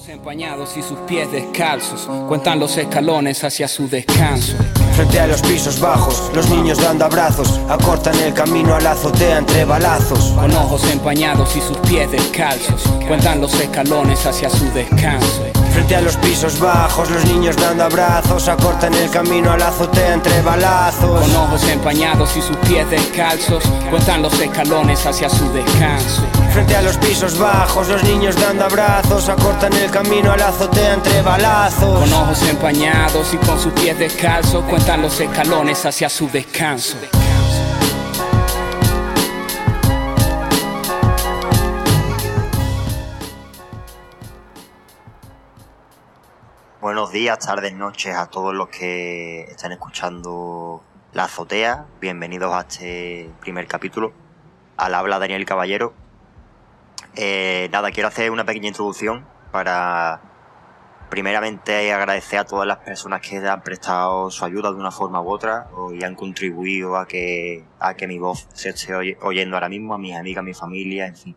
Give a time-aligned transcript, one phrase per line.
[0.00, 4.56] ojos empañados y sus pies descalzos cuentan los escalones hacia su descanso.
[4.94, 9.38] Frente a los pisos bajos, los niños dando abrazos, acortan el camino a la azotea
[9.38, 10.32] entre balazos.
[10.32, 15.59] Con ojos empañados y sus pies descalzos cuentan los escalones hacia su descanso.
[15.72, 20.14] Frente a los pisos bajos, los niños dando abrazos, acortan el camino a la azotea
[20.14, 21.20] entre balazos.
[21.20, 26.22] Con ojos empañados y sus pies descalzos cuentan los escalones hacia su descanso.
[26.52, 30.94] Frente a los pisos bajos, los niños dando abrazos, acortan el camino a la azotea
[30.94, 32.00] entre balazos.
[32.00, 36.96] Con ojos empañados y con sus pies descalzos cuentan los escalones hacia su descanso.
[47.12, 50.80] Días, tardes, noches a todos los que están escuchando
[51.12, 51.86] La Azotea.
[52.00, 54.12] Bienvenidos a este primer capítulo.
[54.76, 55.92] Al habla Daniel Caballero.
[57.16, 60.20] Eh, nada, quiero hacer una pequeña introducción para
[61.10, 65.30] primeramente agradecer a todas las personas que han prestado su ayuda de una forma u
[65.30, 69.94] otra y han contribuido a que, a que mi voz se esté oyendo ahora mismo,
[69.94, 71.36] a mis amigas, a mi familia, en fin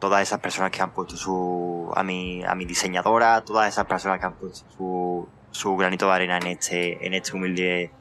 [0.00, 4.18] todas esas personas que han puesto su a mi a mi diseñadora todas esas personas
[4.18, 7.92] que han puesto su, su granito de arena en este en este humilde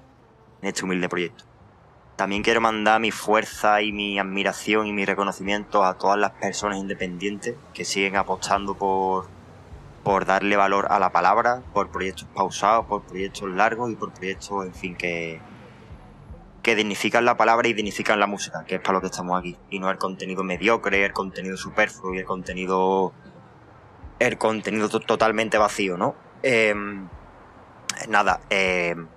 [0.62, 1.44] en este humilde proyecto.
[2.16, 6.78] También quiero mandar mi fuerza y mi admiración y mi reconocimiento a todas las personas
[6.78, 9.28] independientes que siguen apostando por
[10.04, 14.66] por darle valor a la palabra por proyectos pausados por proyectos largos y por proyectos
[14.66, 15.40] en fin que
[16.62, 19.58] que dignifican la palabra y dignifican la música, que es para lo que estamos aquí.
[19.70, 23.14] Y no el contenido mediocre, el contenido superfluo y el contenido.
[24.20, 26.14] el contenido totalmente vacío, ¿no?
[26.44, 27.08] Em,
[28.10, 29.08] nada, em,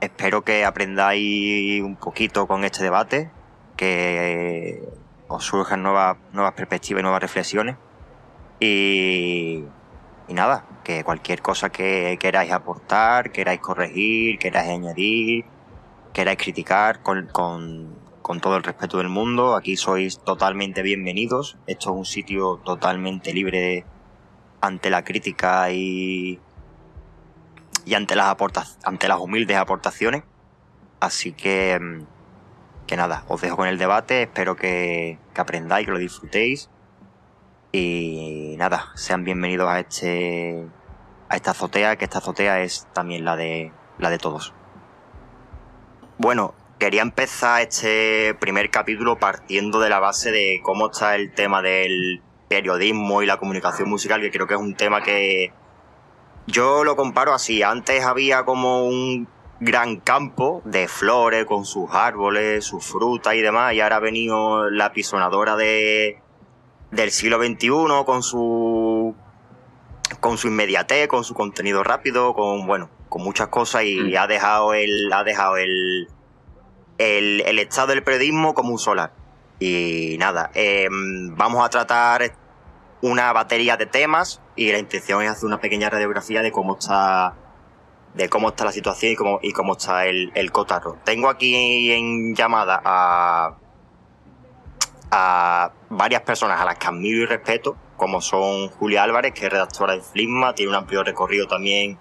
[0.00, 3.30] espero que aprendáis un poquito con este debate,
[3.76, 4.82] que
[5.28, 7.76] os surjan nuevas, nuevas perspectivas y nuevas reflexiones.
[8.60, 9.64] Y,
[10.28, 15.44] y nada, que cualquier cosa que queráis aportar, queráis corregir, queráis añadir,
[16.12, 21.56] queráis criticar con, con, con, todo el respeto del mundo, aquí sois totalmente bienvenidos.
[21.66, 23.84] Esto es un sitio totalmente libre
[24.60, 26.38] ante la crítica y,
[27.84, 28.36] y ante, las
[28.84, 30.24] ante las humildes aportaciones.
[31.00, 32.04] Así que,
[32.86, 36.68] que nada, os dejo con el debate, espero que, que aprendáis, que lo disfrutéis.
[37.72, 40.66] Y nada, sean bienvenidos a este
[41.30, 44.52] a esta azotea, que esta azotea es también la de la de todos.
[46.22, 51.62] Bueno, quería empezar este primer capítulo partiendo de la base de cómo está el tema
[51.62, 55.52] del periodismo y la comunicación musical, que creo que es un tema que
[56.46, 57.64] yo lo comparo así.
[57.64, 59.26] Antes había como un
[59.58, 64.70] gran campo de flores con sus árboles, sus frutas y demás, y ahora ha venido
[64.70, 66.22] la pisonadora de,
[66.92, 69.16] del siglo XXI con su
[70.20, 74.16] con su inmediatez, con su contenido rápido, con bueno, con muchas cosas y mm.
[74.16, 76.08] ha dejado el ha dejado el,
[76.98, 79.12] el, el estado del periodismo como un solar.
[79.58, 82.34] Y nada, eh, vamos a tratar
[83.00, 87.34] una batería de temas y la intención es hacer una pequeña radiografía de cómo está
[88.14, 90.98] de cómo está la situación y cómo, y cómo está el, el cotarro.
[91.04, 93.56] Tengo aquí en llamada a,
[95.10, 99.52] a varias personas a las que admiro y respeto, como son Julia Álvarez, que es
[99.52, 102.00] redactora de Flisma, tiene un amplio recorrido también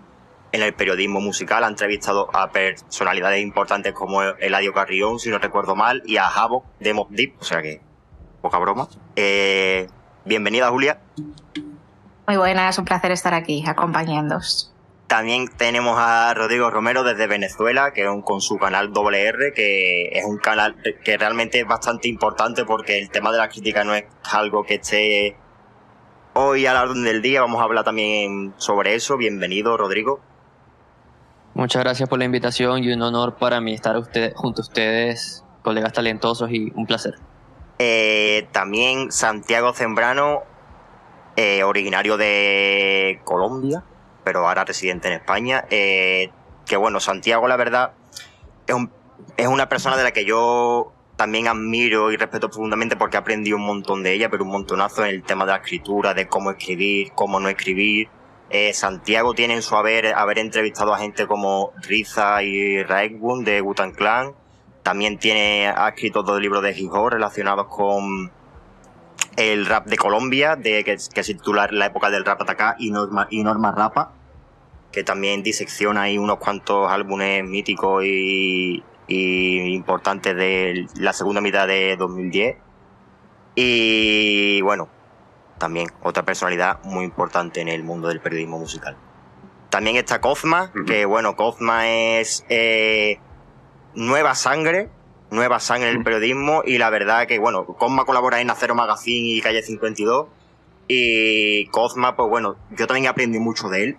[0.52, 1.64] en el periodismo musical.
[1.64, 6.66] Ha entrevistado a personalidades importantes como Eladio Carrión, si no recuerdo mal, y a Javo
[6.80, 7.82] de Mob Deep, o sea que
[8.42, 8.88] poca broma.
[9.16, 9.90] Eh,
[10.26, 11.02] bienvenida, Julia.
[12.26, 14.74] Muy buena, es un placer estar aquí acompañándoos.
[15.06, 20.08] También tenemos a Rodrigo Romero desde Venezuela, que es un, con su canal WR, que
[20.14, 23.94] es un canal que realmente es bastante importante porque el tema de la crítica no
[23.94, 25.36] es algo que esté
[26.34, 27.42] hoy a la orden del día.
[27.42, 29.18] Vamos a hablar también sobre eso.
[29.18, 30.20] Bienvenido, Rodrigo.
[31.54, 35.44] Muchas gracias por la invitación y un honor para mí estar usted, junto a ustedes,
[35.62, 37.16] colegas talentosos y un placer.
[37.78, 40.44] Eh, también Santiago Zembrano,
[41.36, 43.84] eh, originario de Colombia,
[44.24, 45.66] pero ahora residente en España.
[45.70, 46.32] Eh,
[46.66, 47.92] que bueno, Santiago, la verdad,
[48.66, 48.92] es, un,
[49.36, 53.56] es una persona de la que yo también admiro y respeto profundamente porque he aprendido
[53.56, 56.50] un montón de ella, pero un montonazo en el tema de la escritura, de cómo
[56.50, 58.10] escribir, cómo no escribir.
[58.50, 63.62] Eh, Santiago tiene en su haber haber entrevistado a gente como Riza y Raekwon de
[63.62, 64.34] Wutan Clan.
[64.82, 68.32] También tiene, ha escrito dos libros de hip hop relacionados con
[69.36, 73.28] el rap de Colombia, de, que, se titula La época del rap acá y Norma,
[73.30, 74.14] y Norma Rapa,
[74.92, 81.68] que también disecciona ahí unos cuantos álbumes míticos y, y importantes de la segunda mitad
[81.68, 82.56] de 2010.
[83.56, 84.88] Y bueno,
[85.58, 88.96] también otra personalidad muy importante en el mundo del periodismo musical.
[89.70, 93.20] También está Cosma, que bueno, Cosma es eh,
[93.96, 94.90] nueva sangre,
[95.30, 99.28] nueva sangre en el periodismo y la verdad que bueno, Cosma colabora en Acero Magazine
[99.28, 100.28] y Calle 52
[100.88, 103.98] y Cosma, pues bueno, yo también aprendí mucho de él,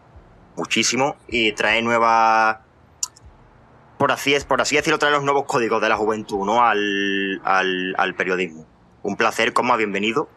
[0.56, 2.58] muchísimo, y trae nuevas
[4.02, 6.60] por así, es, por así decirlo, trae los nuevos códigos de la juventud ¿no?
[6.64, 8.66] al, al, al periodismo.
[9.04, 10.28] Un placer, Cosma, bienvenido.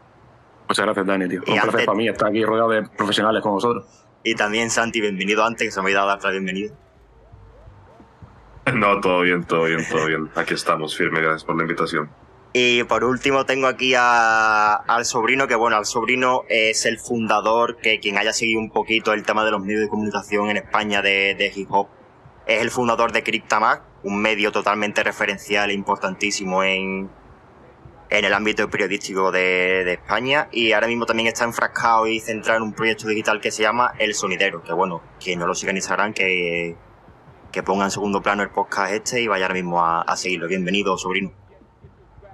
[0.68, 1.42] Muchas gracias, Dani, tío.
[1.48, 3.88] Y Un antes- placer para mí estar aquí rodeado de profesionales como vosotros.
[4.24, 6.74] Y también Santi, bienvenido antes, que se me ha olvidado darte la bienvenida.
[8.72, 10.30] No, todo bien, todo bien, todo bien.
[10.36, 12.08] Aquí estamos, firme, gracias por la invitación.
[12.54, 17.78] Y por último tengo aquí a- al sobrino, que bueno, al sobrino es el fundador,
[17.78, 21.02] que quien haya seguido un poquito el tema de los medios de comunicación en España
[21.02, 21.88] de, de hip hop,
[22.46, 27.10] es el fundador de Cryptamag, un medio totalmente referencial e importantísimo en,
[28.10, 30.48] en el ámbito periodístico de, de España.
[30.52, 33.94] Y ahora mismo también está enfrascado y centrado en un proyecto digital que se llama
[33.98, 36.76] El Sonidero, que bueno, quien no lo siga en Instagram, que,
[37.52, 40.48] que ponga en segundo plano el podcast este y vaya ahora mismo a, a seguirlo.
[40.48, 41.32] Bienvenido, sobrino.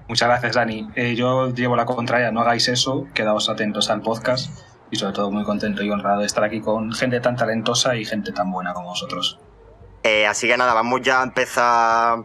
[0.10, 0.90] Muchas gracias, Dani.
[0.96, 5.31] Eh, yo llevo la contraria, no hagáis eso, quedaos atentos al podcast y sobre todo
[5.31, 8.74] muy contento y honrado de estar aquí con gente tan talentosa y gente tan buena
[8.74, 9.40] como vosotros.
[10.03, 12.24] Eh, así que nada, vamos ya a empezar.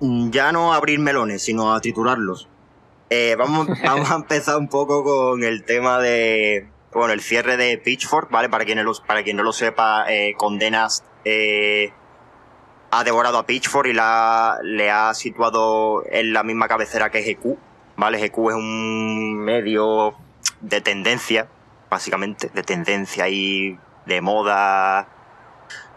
[0.00, 2.48] mm, Ya no a abrir melones, sino a triturarlos.
[3.10, 6.68] Eh, vamos, vamos a empezar un poco con el tema de.
[6.92, 8.48] Bueno, el cierre de Pitchfork, ¿vale?
[8.48, 11.92] Para quien no, lo- para quien no lo sepa, eh, Condenas eh,
[12.92, 17.56] ha devorado a Pitchfork y la, le ha situado en la misma cabecera que GQ,
[17.96, 18.18] ¿vale?
[18.18, 20.14] GQ es un medio
[20.60, 21.48] de tendencia,
[21.90, 23.76] básicamente, de tendencia y
[24.06, 25.08] de moda,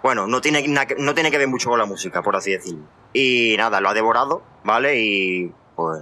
[0.04, 0.64] bueno, no tiene,
[0.98, 2.84] no tiene que ver mucho con la música, por así decirlo.
[3.14, 5.00] Y nada, lo ha devorado, ¿vale?
[5.00, 6.02] Y pues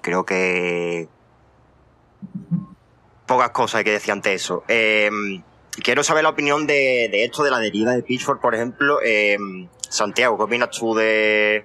[0.00, 1.08] creo que
[3.26, 4.64] pocas cosas hay que decir ante eso.
[4.68, 5.10] Eh,
[5.82, 8.98] quiero saber la opinión de, de esto, de la deriva de Pitchfork, por ejemplo.
[9.04, 9.38] Eh,
[9.88, 11.64] Santiago, ¿qué opinas tú de,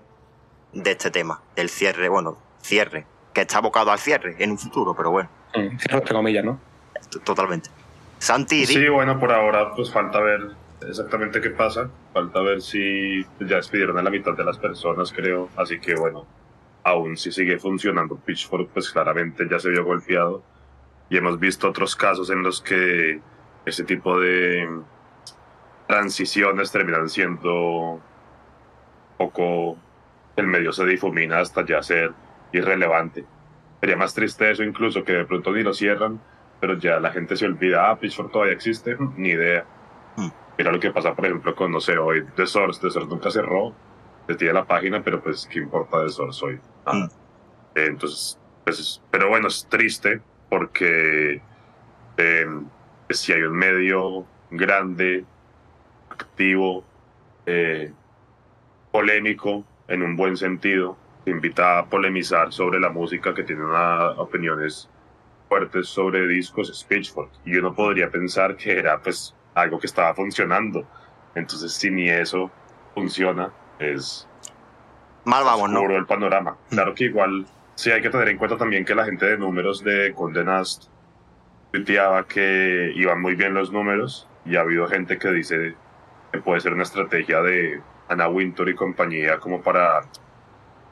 [0.74, 1.42] de este tema?
[1.56, 5.78] Del cierre, bueno, cierre, que está abocado al cierre en un futuro, pero bueno, Mm,
[5.80, 6.60] Cierro entre comillas, ¿no?
[7.24, 7.70] totalmente.
[8.20, 10.42] Santi, Sí, bueno, por ahora pues falta ver
[10.82, 11.90] exactamente qué pasa.
[12.14, 15.50] Falta ver si ya despidieron a la mitad de las personas, creo.
[15.56, 16.26] Así que bueno,
[16.84, 20.44] aún si sigue funcionando Pitchfork, pues claramente ya se vio golpeado.
[21.10, 23.22] Y hemos visto otros casos en los que
[23.66, 24.68] ese tipo de
[25.88, 28.02] transiciones terminan siendo
[29.18, 29.78] poco...
[30.36, 32.12] El medio se difumina hasta ya ser
[32.52, 33.26] irrelevante.
[33.80, 36.22] Sería más triste eso incluso que de pronto ni lo cierran,
[36.60, 39.66] pero ya la gente se olvida, ah, Pitchfork todavía existe, ni idea.
[40.16, 40.30] Mm.
[40.58, 42.82] Mira lo que pasa, por ejemplo, con, no sé, hoy The Source.
[42.82, 43.74] The Source nunca cerró,
[44.28, 46.60] se tiene la página, pero pues, ¿qué importa The Source hoy?
[46.86, 47.06] Nada.
[47.06, 47.10] Mm.
[47.76, 51.42] Eh, Entonces, pues, pero bueno, es triste porque
[52.18, 52.48] eh,
[53.10, 55.26] si hay un medio grande,
[56.10, 56.84] activo,
[57.46, 57.92] eh,
[58.92, 64.12] polémico, en un buen sentido, te invita a polemizar sobre la música que tiene una,
[64.12, 64.90] opiniones
[65.48, 67.32] fuertes sobre discos, es Pitchfork.
[67.46, 70.86] Y uno podría pensar que era pues algo que estaba funcionando.
[71.36, 72.52] Entonces, si ni eso
[72.94, 74.28] funciona, es
[75.26, 75.90] mal vamos, ¿no?
[75.92, 76.58] el panorama.
[76.70, 77.46] Claro que igual
[77.76, 80.86] sí hay que tener en cuenta también que la gente de números de Condé Nast
[81.72, 85.76] tuiteaba que iban muy bien los números y ha habido gente que dice
[86.32, 90.02] que puede ser una estrategia de Anna Wintour y compañía como para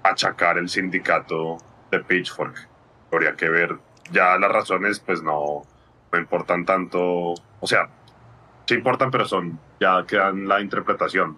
[0.03, 1.57] achacar el sindicato
[1.91, 2.67] de Pitchfork.
[3.12, 3.77] Habría que ver
[4.12, 5.63] ya las razones pues no,
[6.12, 7.00] no importan tanto,
[7.34, 7.89] o sea,
[8.65, 11.38] sí importan pero son, ya quedan la interpretación.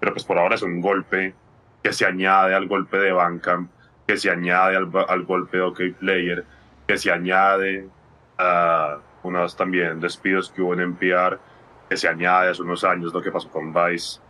[0.00, 1.34] Pero pues por ahora es un golpe
[1.82, 3.70] que se añade al golpe de Bandcamp,
[4.06, 6.44] que se añade al, al golpe de OK Player,
[6.86, 7.88] que se añade
[8.38, 11.38] a unos también despidos que hubo en NPR,
[11.88, 14.20] que se añade hace unos años lo que pasó con Vice.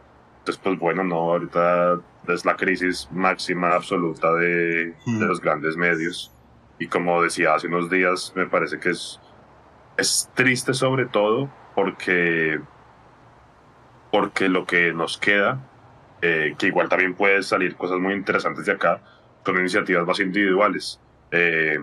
[0.41, 6.33] Entonces, pues bueno, no, ahorita es la crisis máxima absoluta de, de los grandes medios.
[6.79, 9.21] Y como decía hace unos días, me parece que es,
[9.97, 12.61] es triste sobre todo porque,
[14.11, 15.61] porque lo que nos queda
[16.23, 19.01] eh, que igual también puede salir cosas muy interesantes de acá
[19.45, 21.01] con iniciativas más individuales.
[21.33, 21.79] Eh,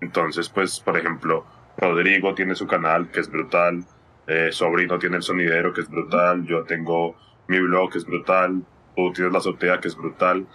[0.00, 1.46] entonces, pues, por ejemplo,
[1.78, 3.84] Rodrigo tiene su canal, que es brutal,
[4.26, 7.16] eh, Sobrino tiene el sonidero, que es brutal, yo tengo
[7.48, 8.62] mi blog, que es brutal,
[8.94, 10.46] tú tienes la azotea, que es brutal,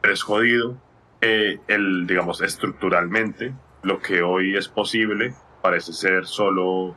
[0.00, 0.76] pero es jodido.
[1.20, 6.96] Eh, el, digamos, estructuralmente, lo que hoy es posible parece ser solo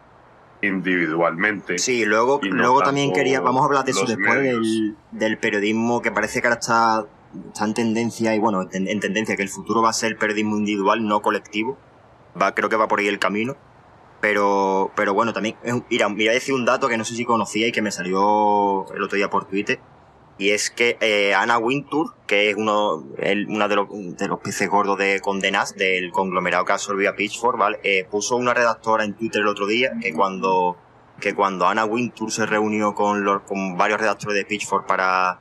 [0.62, 1.78] individualmente.
[1.78, 6.02] Sí, luego, no luego también quería, vamos a hablar de eso después del, del periodismo
[6.02, 7.06] que parece que ahora está,
[7.48, 10.58] está en tendencia y bueno, en, en tendencia que el futuro va a ser periodismo
[10.58, 11.78] individual, no colectivo,
[12.40, 13.56] va, creo que va por ahí el camino.
[14.20, 15.58] Pero, pero bueno, también,
[15.92, 18.92] mira, voy a decir un dato que no sé si conocía y que me salió
[18.92, 19.80] el otro día por Twitter.
[20.38, 24.70] Y es que eh, Ana Wintour, que es uno, el, de, los, de los peces
[24.70, 27.80] gordos de Condenas, del conglomerado que absorbió a Pitchfork, ¿vale?
[27.84, 30.78] Eh, puso una redactora en Twitter el otro día que cuando,
[31.20, 35.40] que cuando Ana Wintour se reunió con, los, con varios redactores de Pitchfork para,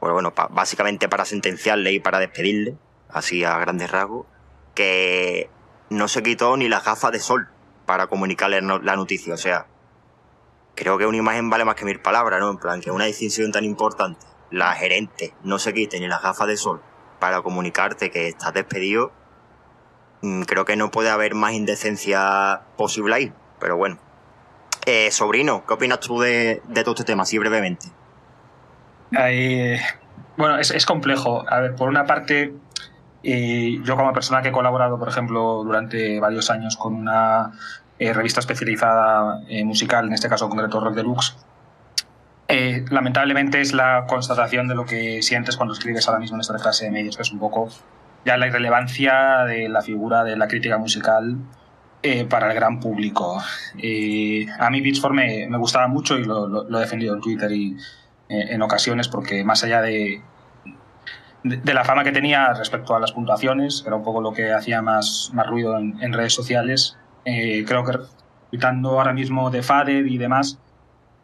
[0.00, 2.78] bueno, bueno básicamente para sentenciarle y para despedirle,
[3.10, 4.26] así a grandes rasgos,
[4.74, 5.50] que
[5.90, 7.48] no se quitó ni las gafas de sol
[7.84, 9.34] para comunicarle la noticia.
[9.34, 9.66] O sea,
[10.74, 12.50] creo que una imagen vale más que mil palabras, ¿no?
[12.50, 16.46] En plan, que una decisión tan importante, la gerente no se quite ni las gafas
[16.48, 16.82] de sol
[17.18, 19.12] para comunicarte que estás despedido,
[20.22, 23.32] mm, creo que no puede haber más indecencia posible ahí.
[23.58, 23.98] Pero bueno.
[24.86, 27.86] Eh, sobrino, ¿qué opinas tú de, todo este tema, así brevemente?
[30.36, 31.44] bueno, es, complejo.
[31.48, 32.52] A ver, por una parte,
[33.22, 37.52] eh, yo como persona que he colaborado, por ejemplo, durante varios años con una
[37.96, 41.36] eh, revista especializada eh, musical, en este caso concreto Rock Deluxe,
[42.48, 46.56] eh, lamentablemente es la constatación de lo que sientes cuando escribes ahora mismo en esta
[46.56, 47.68] clase de medios, que es un poco
[48.24, 51.36] ya la irrelevancia de la figura de la crítica musical
[52.28, 53.38] para el gran público.
[53.38, 57.78] a mí Pitchfork me, me, gustaba mucho y lo, he defendido en Twitter y
[58.28, 60.20] en ocasiones porque más allá de,
[61.44, 64.82] de, la fama que tenía respecto a las puntuaciones, era un poco lo que hacía
[64.82, 67.98] más, más ruido en redes sociales, eh, creo que
[68.50, 70.58] quitando ahora mismo de Fader y demás,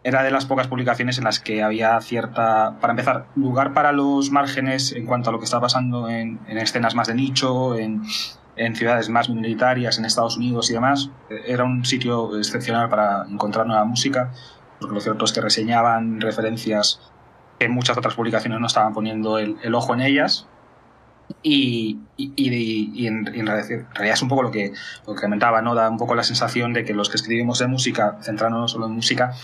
[0.02, 4.30] era de las pocas publicaciones en las que había cierta, para empezar, lugar para los
[4.30, 8.02] márgenes en cuanto a lo que está pasando en, escenas más de nicho, en,
[8.74, 11.10] ciudades más minoritarias, en Estados Unidos y demás.
[11.46, 14.32] Era un sitio excepcional para encontrar nueva música,
[14.78, 17.00] porque lo cierto es que reseñaban referencias
[17.58, 20.46] que muchas otras publicaciones no estaban poniendo el ojo en ellas,
[21.42, 24.72] y, en, realidad es un poco lo que,
[25.06, 25.74] lo que comentaba, ¿no?
[25.74, 28.92] Da un poco la sensación de que los que escribimos de música, centrándonos solo en
[28.92, 29.34] música,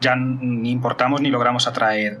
[0.00, 2.20] ya ni importamos ni logramos atraer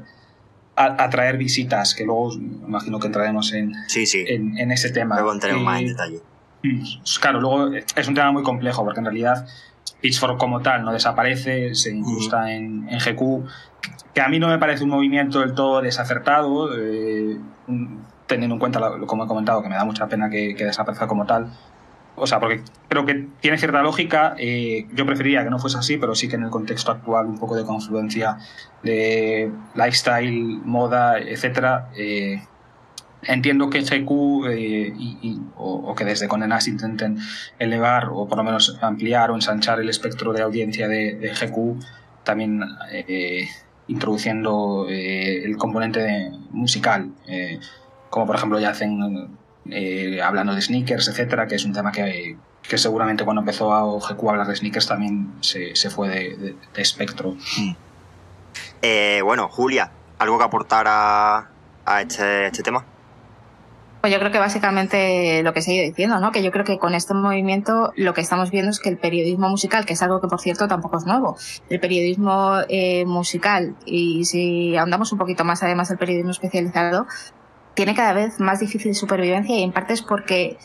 [0.76, 5.16] atraer visitas, que luego imagino que entraremos en, en, ese tema.
[5.16, 6.20] Luego entraremos más en detalle.
[6.62, 6.82] Mm,
[7.20, 9.46] claro, luego es un tema muy complejo porque en realidad
[10.00, 13.46] Pitchfork como tal no desaparece, se incrusta en, en, GQ,
[14.14, 16.76] que a mí no me parece un movimiento del todo desacertado.
[16.76, 17.38] Eh,
[18.26, 21.26] teniendo en cuenta, lo, como he comentado, que me da mucha pena que, desaparezca como
[21.26, 21.50] tal.
[22.16, 24.36] O sea, porque creo que tiene cierta lógica.
[24.38, 27.38] Eh, yo preferiría que no fuese así, pero sí que en el contexto actual, un
[27.38, 28.38] poco de confluencia
[28.82, 31.90] de lifestyle, moda, etcétera.
[31.96, 32.40] Eh,
[33.24, 34.94] entiendo que GQ eh,
[35.56, 37.18] o, que desde Condenas intenten
[37.58, 41.82] elevar o por lo menos ampliar o ensanchar el espectro de audiencia de, de GQ,
[42.22, 42.62] también
[43.88, 47.10] introduciendo el componente musical
[48.14, 49.28] como por ejemplo ya hacen
[49.68, 54.28] eh, hablando de sneakers, etcétera, que es un tema que, seguramente cuando empezó a GQ
[54.28, 57.34] a hablar de sneakers también se, fue de, espectro.
[57.58, 57.74] Mm.
[58.82, 59.90] Eh, bueno, Julia,
[60.20, 61.48] ¿algo que aportar a,
[62.02, 62.84] este, este, tema?
[64.00, 66.30] Pues yo creo que básicamente lo que se ha ido diciendo, ¿no?
[66.30, 69.48] Que yo creo que con este movimiento lo que estamos viendo es que el periodismo
[69.48, 71.36] musical, que es algo que por cierto tampoco es nuevo,
[71.68, 77.08] el periodismo eh, musical, y si ahondamos un poquito más además el periodismo especializado,
[77.74, 80.58] tiene cada vez más difícil supervivencia y en parte es porque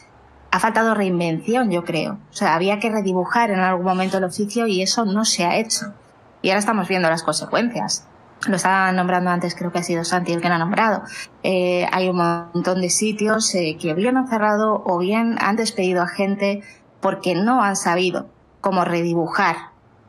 [0.51, 2.13] ha faltado reinvención, yo creo.
[2.31, 5.57] O sea, había que redibujar en algún momento el oficio y eso no se ha
[5.57, 5.93] hecho.
[6.41, 8.07] Y ahora estamos viendo las consecuencias.
[8.47, 11.03] Lo estaba nombrando antes, creo que ha sido Santi el que lo ha nombrado.
[11.43, 16.01] Eh, hay un montón de sitios eh, que bien han cerrado o bien han despedido
[16.01, 16.63] a gente
[17.01, 18.27] porque no han sabido
[18.61, 19.57] cómo redibujar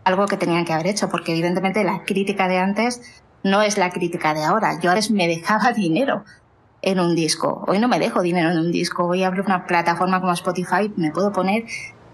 [0.05, 3.91] algo que tenían que haber hecho, porque evidentemente la crítica de antes no es la
[3.91, 4.79] crítica de ahora.
[4.81, 6.25] Yo antes me dejaba dinero
[6.83, 7.65] en un disco.
[7.67, 9.07] Hoy no me dejo dinero en un disco.
[9.07, 11.65] Hoy abro una plataforma como Spotify, me puedo poner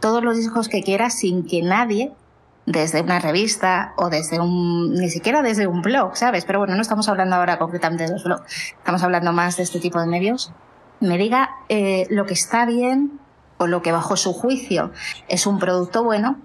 [0.01, 2.13] todos los discos que quiera sin que nadie,
[2.67, 6.45] desde una revista o desde un, ni siquiera desde un blog, ¿sabes?
[6.45, 9.79] Pero bueno, no estamos hablando ahora concretamente de los blogs, estamos hablando más de este
[9.79, 10.53] tipo de medios.
[11.01, 13.21] Me diga eh, lo que está bien
[13.59, 14.91] o lo que bajo su juicio
[15.29, 16.39] es un producto bueno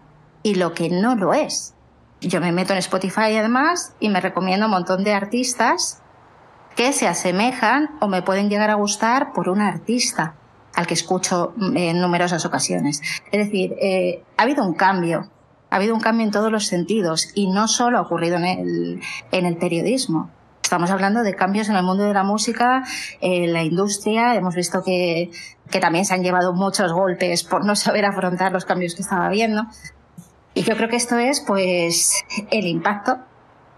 [0.44, 1.74] y lo que no lo es.
[2.22, 6.02] Yo me meto en Spotify además y me recomiendo un montón de artistas
[6.76, 10.36] que se asemejan o me pueden llegar a gustar por un artista
[10.76, 13.02] al que escucho mm, en numerosas ocasiones.
[13.32, 15.30] Es decir, eh, ha habido un cambio,
[15.70, 19.02] ha habido un cambio en todos los sentidos y no solo ha ocurrido en
[19.32, 20.30] el, periodismo.
[20.64, 22.84] Estamos hablando de cambios en el mundo de la música,
[23.20, 24.36] en la industria.
[24.36, 25.30] Hemos visto que,
[25.70, 29.26] que también se han llevado muchos golpes por no saber afrontar los cambios que estaba
[29.26, 29.66] habiendo.
[30.54, 33.18] Y yo creo que esto es, pues, el impacto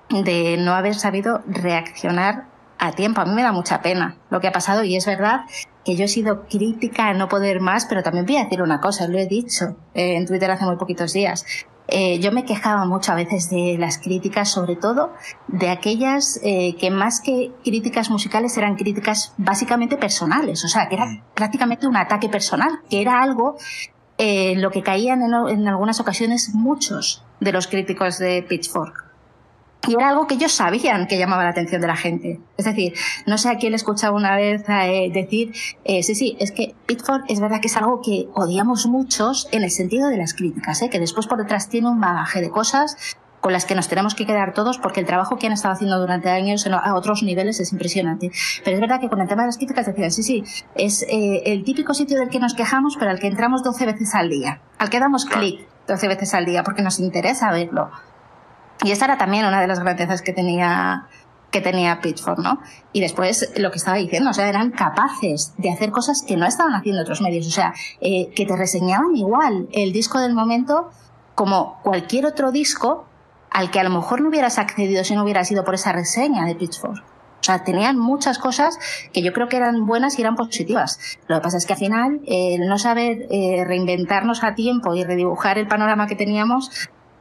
[0.10, 2.53] de no haber sabido reaccionar
[2.84, 3.22] a tiempo.
[3.22, 5.42] A mí me da mucha pena lo que ha pasado y es verdad
[5.86, 8.80] que yo he sido crítica a no poder más, pero también voy a decir una
[8.82, 11.46] cosa, lo he dicho eh, en Twitter hace muy poquitos días.
[11.88, 15.12] Eh, yo me quejaba mucho a veces de las críticas, sobre todo
[15.48, 20.96] de aquellas eh, que más que críticas musicales eran críticas básicamente personales, o sea, que
[20.96, 21.22] era Mm.
[21.34, 23.58] prácticamente un ataque personal, que era algo
[24.18, 29.13] en lo que caían en, en algunas ocasiones muchos de los críticos de Pitchfork.
[29.88, 32.40] Y era algo que ellos sabían que llamaba la atención de la gente.
[32.58, 32.94] Es decir,
[33.26, 36.74] no sé a quién le escuchaba una vez eh, decir, eh, sí, sí, es que
[36.86, 40.82] Pitchfork es verdad que es algo que odiamos muchos en el sentido de las críticas,
[40.82, 40.90] ¿eh?
[40.90, 44.26] que después por detrás tiene un bagaje de cosas con las que nos tenemos que
[44.26, 47.74] quedar todos porque el trabajo que han estado haciendo durante años a otros niveles es
[47.74, 48.32] impresionante.
[48.64, 50.44] Pero es verdad que con el tema de las críticas decían, sí, sí,
[50.76, 54.16] es eh, el típico sitio del que nos quejamos, pero al que entramos 12 veces
[54.16, 57.92] al día, al que damos clic 12 veces al día porque nos interesa verlo.
[58.84, 61.08] Y esa era también una de las grandezas que tenía
[61.54, 62.60] que tenía Pitchfork, ¿no?
[62.94, 66.48] Y después lo que estaba diciendo, o sea, eran capaces de hacer cosas que no
[66.48, 70.90] estaban haciendo otros medios, o sea, eh, que te reseñaban igual el disco del momento
[71.36, 73.06] como cualquier otro disco
[73.52, 76.46] al que a lo mejor no hubieras accedido si no hubiera sido por esa reseña
[76.46, 77.04] de Pitchfork.
[77.44, 78.80] O sea, tenían muchas cosas
[79.12, 80.98] que yo creo que eran buenas y eran positivas.
[81.28, 84.96] Lo que pasa es que al final, eh, el no saber eh, reinventarnos a tiempo
[84.96, 86.72] y redibujar el panorama que teníamos,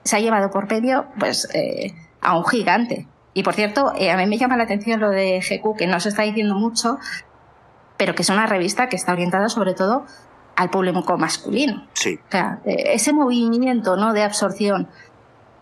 [0.04, 3.06] se ha llevado por medio pues, eh, a un gigante.
[3.34, 6.00] Y por cierto, eh, a mí me llama la atención lo de GQ, que no
[6.00, 6.98] se está diciendo mucho,
[7.96, 10.04] pero que es una revista que está orientada sobre todo
[10.56, 11.86] al público masculino.
[11.94, 12.18] Sí.
[12.28, 14.12] O sea, eh, ese movimiento ¿no?
[14.12, 14.88] de absorción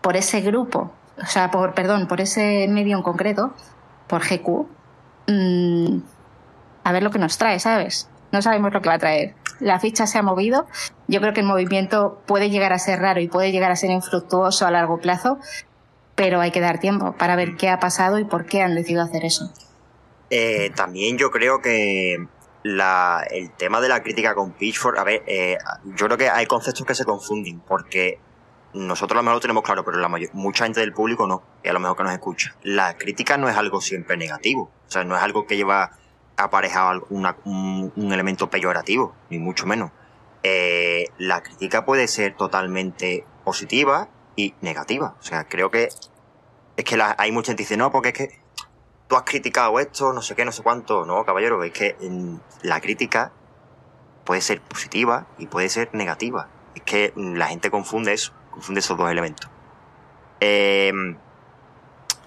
[0.01, 3.53] por ese grupo, o sea, por, perdón, por ese medio en concreto,
[4.07, 4.67] por GQ,
[5.27, 5.97] mm,
[6.83, 8.09] a ver lo que nos trae, ¿sabes?
[8.31, 9.35] No sabemos lo que va a traer.
[9.61, 10.67] La ficha se ha movido.
[11.07, 13.91] Yo creo que el movimiento puede llegar a ser raro y puede llegar a ser
[13.91, 15.37] infructuoso a largo plazo,
[16.15, 19.03] pero hay que dar tiempo para ver qué ha pasado y por qué han decidido
[19.03, 19.53] hacer eso.
[20.31, 22.27] Eh, también yo creo que
[22.63, 26.45] la, el tema de la crítica con Pitchfork, a ver, eh, yo creo que hay
[26.45, 28.19] conceptos que se confunden, porque
[28.73, 31.43] nosotros a lo mejor lo tenemos claro, pero la mayor, mucha gente del público no,
[31.63, 32.55] y a lo mejor que nos escucha.
[32.63, 35.91] La crítica no es algo siempre negativo, o sea, no es algo que lleva
[36.37, 39.91] aparejado un, elemento peyorativo, ni mucho menos.
[40.43, 45.89] Eh, la crítica puede ser totalmente positiva y negativa, o sea, creo que
[46.77, 48.41] es que hay mucha gente que dice, no, porque es que
[49.07, 51.05] tú has criticado esto, no sé qué, no sé cuánto.
[51.05, 53.31] No, caballero, es que mm, la crítica
[54.23, 56.47] puede ser positiva y puede ser negativa.
[56.75, 59.49] Es que mm, la gente confunde eso, confunde esos dos elementos.
[60.39, 60.93] Eh,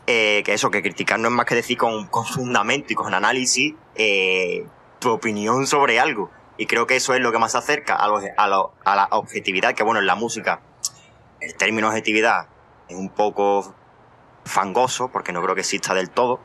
[0.06, 3.14] eh, que eso, que criticar no es más que decir con, con fundamento y con
[3.14, 4.66] análisis eh,
[5.00, 6.30] tu opinión sobre algo.
[6.56, 9.08] Y creo que eso es lo que más acerca a, lo- a, lo- a la
[9.10, 10.60] objetividad, que bueno, en la música
[11.40, 12.46] el término objetividad
[12.88, 13.74] es un poco
[14.44, 16.40] fangoso, porque no creo que exista del todo.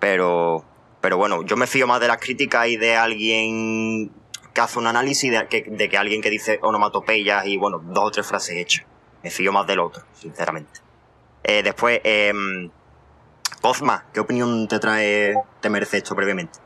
[0.00, 0.64] Pero,
[1.00, 4.12] pero bueno, yo me fío más de las críticas y de alguien
[4.54, 8.04] que hace un análisis de que, de que alguien que dice onomatopeyas y bueno, dos
[8.04, 8.86] o tres frases hechas.
[9.22, 10.80] Me fío más del otro, sinceramente.
[11.48, 12.30] Eh, después, eh,
[13.62, 16.58] Cosma, ¿qué opinión te trae, te merece esto brevemente?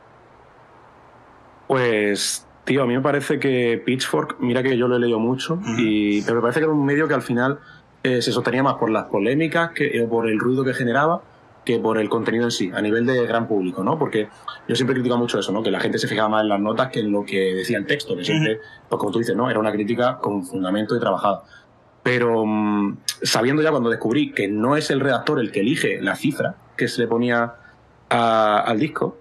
[1.69, 5.57] Pues, tío, a mí me parece que Pitchfork, mira que yo lo he leído mucho,
[5.77, 7.59] y, pero me parece que era un medio que al final
[8.03, 11.21] eh, se sostenía más por las polémicas, que, o por el ruido que generaba,
[11.63, 13.97] que por el contenido en sí, a nivel de gran público, ¿no?
[13.97, 14.27] Porque
[14.67, 15.63] yo siempre critico mucho eso, ¿no?
[15.63, 17.85] Que la gente se fijaba más en las notas que en lo que decía el
[17.85, 19.49] texto, que siempre, pues como tú dices, ¿no?
[19.49, 21.43] Era una crítica con fundamento y trabajada.
[22.03, 26.15] Pero mm, sabiendo ya cuando descubrí que no es el redactor el que elige la
[26.15, 27.53] cifra que se le ponía
[28.09, 29.17] a- al disco,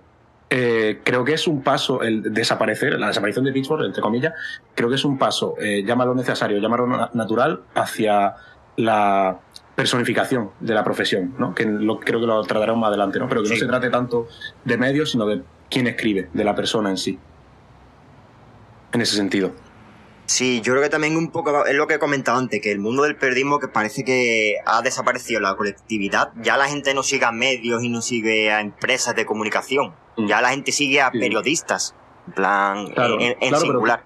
[0.50, 4.34] eh, creo que es un paso, el desaparecer, la desaparición de Pitchfork, entre comillas,
[4.74, 8.34] creo que es un paso, eh, llámalo necesario, llámalo na- natural, hacia
[8.76, 9.38] la
[9.74, 11.54] personificación de la profesión, ¿no?
[11.54, 13.28] Que lo, creo que lo trataremos más adelante, ¿no?
[13.28, 13.54] Pero que Sí.
[13.54, 14.26] no se trate tanto
[14.64, 17.18] de medios, sino de quién escribe, de la persona en sí.
[18.92, 19.52] En ese sentido.
[20.32, 22.78] Sí, yo creo que también un poco es lo que he comentado antes, que el
[22.78, 27.26] mundo del periodismo que parece que ha desaparecido la colectividad, ya la gente no sigue
[27.26, 30.26] a medios y no sigue a empresas de comunicación, Mm.
[30.26, 31.94] ya la gente sigue a periodistas,
[32.28, 34.04] en plan, Claro, en, en claro, pero- singular.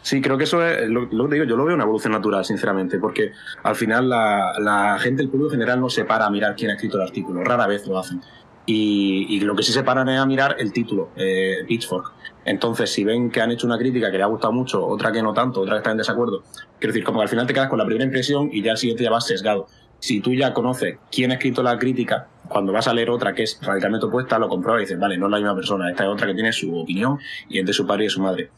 [0.00, 2.12] Sí, creo que eso es lo, lo que te digo, yo lo veo una evolución
[2.14, 3.32] natural, sinceramente, porque
[3.64, 6.70] al final la, la gente, el público en general, no se para a mirar quién
[6.70, 8.22] ha escrito el artículo, rara vez lo hacen.
[8.66, 12.12] Y, lo que sí se paran es a mirar el título, eh, Pitchfork.
[12.44, 15.22] Entonces, si ven que han hecho una crítica que le ha gustado mucho, otra que
[15.22, 16.42] no tanto, otra que está en desacuerdo,
[16.78, 18.78] quiero decir, como que al final te quedas con la primera impresión y ya el
[18.78, 19.68] siguiente ya vas sesgado.
[19.98, 23.44] Si tú ya conoces quién ha escrito la crítica, cuando vas a leer otra que
[23.44, 26.10] es radicalmente opuesta, lo compruebas y dices, vale, no es la misma persona, esta es
[26.10, 28.50] otra que tiene su opinión y es de su padre y de su madre.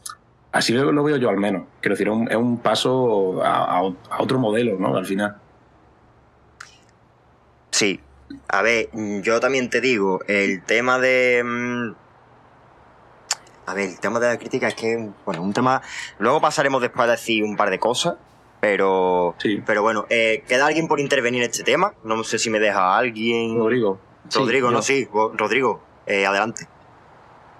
[0.51, 1.63] Así lo, veo yo al menos.
[1.81, 3.81] Quiero decir, es un paso a
[4.19, 4.95] otro modelo, ¿no?
[4.95, 5.35] Al final.
[7.71, 7.99] Sí,
[8.47, 8.89] A ver,
[9.21, 11.41] yo también te digo, el tema de...
[11.43, 11.95] mm,
[13.67, 15.81] A ver, el tema de la crítica es que, bueno, un tema...
[16.17, 18.15] Luego pasaremos después a decir un par de cosas,
[18.59, 19.35] pero...
[19.39, 19.61] Sí.
[19.65, 21.93] Pero bueno, eh, ¿queda alguien por intervenir en este tema?
[22.03, 23.57] No sé si me deja alguien...
[23.57, 23.99] Rodrigo.
[24.33, 24.81] Rodrigo, Sí, no, yo.
[24.83, 25.07] sí.
[25.13, 26.67] Ro- Rodrigo, eh, adelante.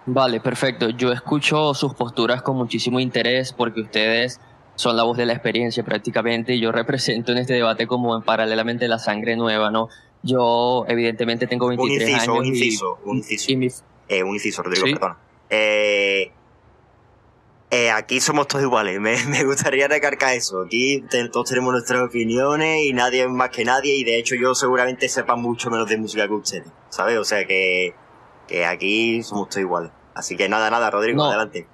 [0.05, 0.89] Vale, perfecto.
[0.89, 4.39] Yo escucho sus posturas con muchísimo interés porque ustedes
[4.75, 8.23] son la voz de la experiencia prácticamente y yo represento en este debate como en
[8.23, 9.89] paralelamente la sangre nueva, ¿no?
[10.23, 13.51] Yo evidentemente tengo Un 23 inciso, años un y- inciso, un inciso.
[13.51, 13.67] y mi,
[14.09, 14.93] Eh, un inciso, Rodrigo, Sí.
[14.93, 15.17] perdona.
[15.49, 16.31] Eh,
[17.71, 18.99] eh, aquí somos todos iguales.
[19.01, 20.61] Me, me gustaría recargar eso.
[20.65, 23.95] Aquí todos tenemos nuestras opiniones y nadie es más que nadie.
[23.95, 26.67] Y de hecho, yo seguramente sepa mucho menos de música que ustedes.
[26.89, 27.17] ¿Sabes?
[27.17, 27.93] O sea que,
[28.47, 29.91] que aquí somos todos iguales.
[30.15, 31.25] Así que nada, nada, Rodrigo, No.
[31.29, 31.67] adelante.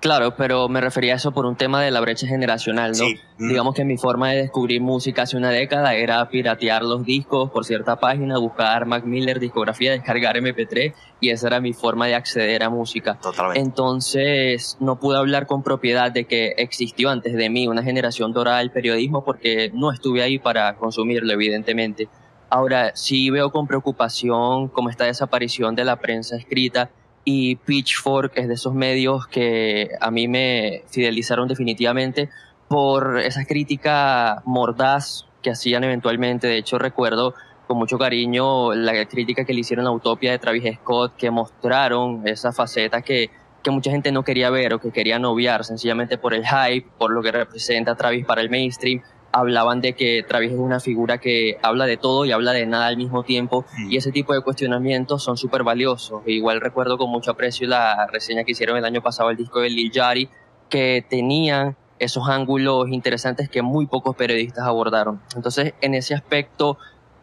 [0.00, 3.04] Claro, pero me refería a eso por un tema de la brecha generacional, ¿no?
[3.04, 3.16] Sí.
[3.38, 3.48] Mm.
[3.48, 7.64] Digamos que mi forma de descubrir música hace una década era piratear los discos por
[7.64, 12.62] cierta página, buscar Mac Miller, discografía, descargar MP3 y esa era mi forma de acceder
[12.62, 13.18] a música.
[13.20, 13.60] Totalmente.
[13.60, 18.58] Entonces no pude hablar con propiedad de que existió antes de mí una generación dorada
[18.58, 22.08] del periodismo porque no estuve ahí para consumirlo, evidentemente.
[22.50, 26.90] Ahora sí veo con preocupación cómo esta desaparición de la prensa escrita
[27.30, 32.30] y Pitchfork es de esos medios que a mí me fidelizaron definitivamente
[32.68, 36.46] por esa crítica mordaz que hacían eventualmente.
[36.46, 37.34] De hecho, recuerdo
[37.66, 42.26] con mucho cariño la crítica que le hicieron a Utopia de Travis Scott, que mostraron
[42.26, 43.28] esa faceta que,
[43.62, 47.12] que mucha gente no quería ver o que querían obviar, sencillamente por el hype, por
[47.12, 49.02] lo que representa Travis para el mainstream.
[49.30, 52.86] Hablaban de que Travis es una figura que habla de todo y habla de nada
[52.86, 56.22] al mismo tiempo, y ese tipo de cuestionamientos son súper valiosos.
[56.26, 59.70] Igual recuerdo con mucho aprecio la reseña que hicieron el año pasado el disco de
[59.70, 60.28] Lil Yachty,
[60.70, 65.20] que tenían esos ángulos interesantes que muy pocos periodistas abordaron.
[65.34, 66.78] Entonces, en ese aspecto,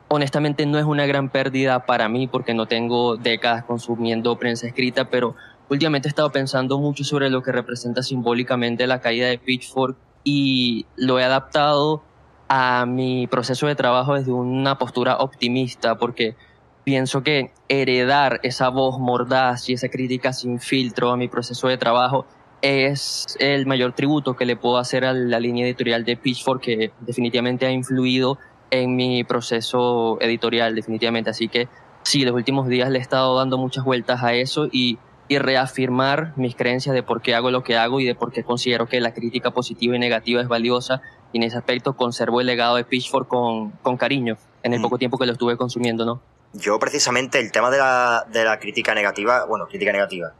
[0.07, 5.09] honestamente no es una gran pérdida para mí porque no tengo décadas consumiendo prensa escrita,
[5.09, 5.35] pero
[5.69, 10.85] últimamente he estado pensando mucho sobre lo que representa simbólicamente la caída de Pitchfork y
[10.97, 12.03] lo he adaptado
[12.49, 16.35] a mi proceso de trabajo desde una postura optimista porque
[16.83, 21.77] pienso que heredar esa voz mordaz y esa crítica sin filtro a mi proceso de
[21.77, 22.25] trabajo
[22.61, 26.91] es el mayor tributo que le puedo hacer a la línea editorial de Pitchfork que
[27.01, 28.37] definitivamente ha influido
[28.71, 31.29] en mi proceso editorial, definitivamente.
[31.29, 31.67] Así que
[32.03, 36.33] sí, los últimos días le he estado dando muchas vueltas a eso y, y reafirmar
[36.35, 39.01] mis creencias de por qué hago lo que hago y de por qué considero que
[39.01, 41.01] la crítica positiva y negativa es valiosa.
[41.33, 44.83] Y en ese aspecto conservo el legado de Pitchfork con, con cariño en el Mm.
[44.83, 46.21] poco tiempo que lo estuve consumiendo, ¿no?
[46.53, 50.31] Yo precisamente el tema de la, de la crítica negativa, bueno, crítica negativa.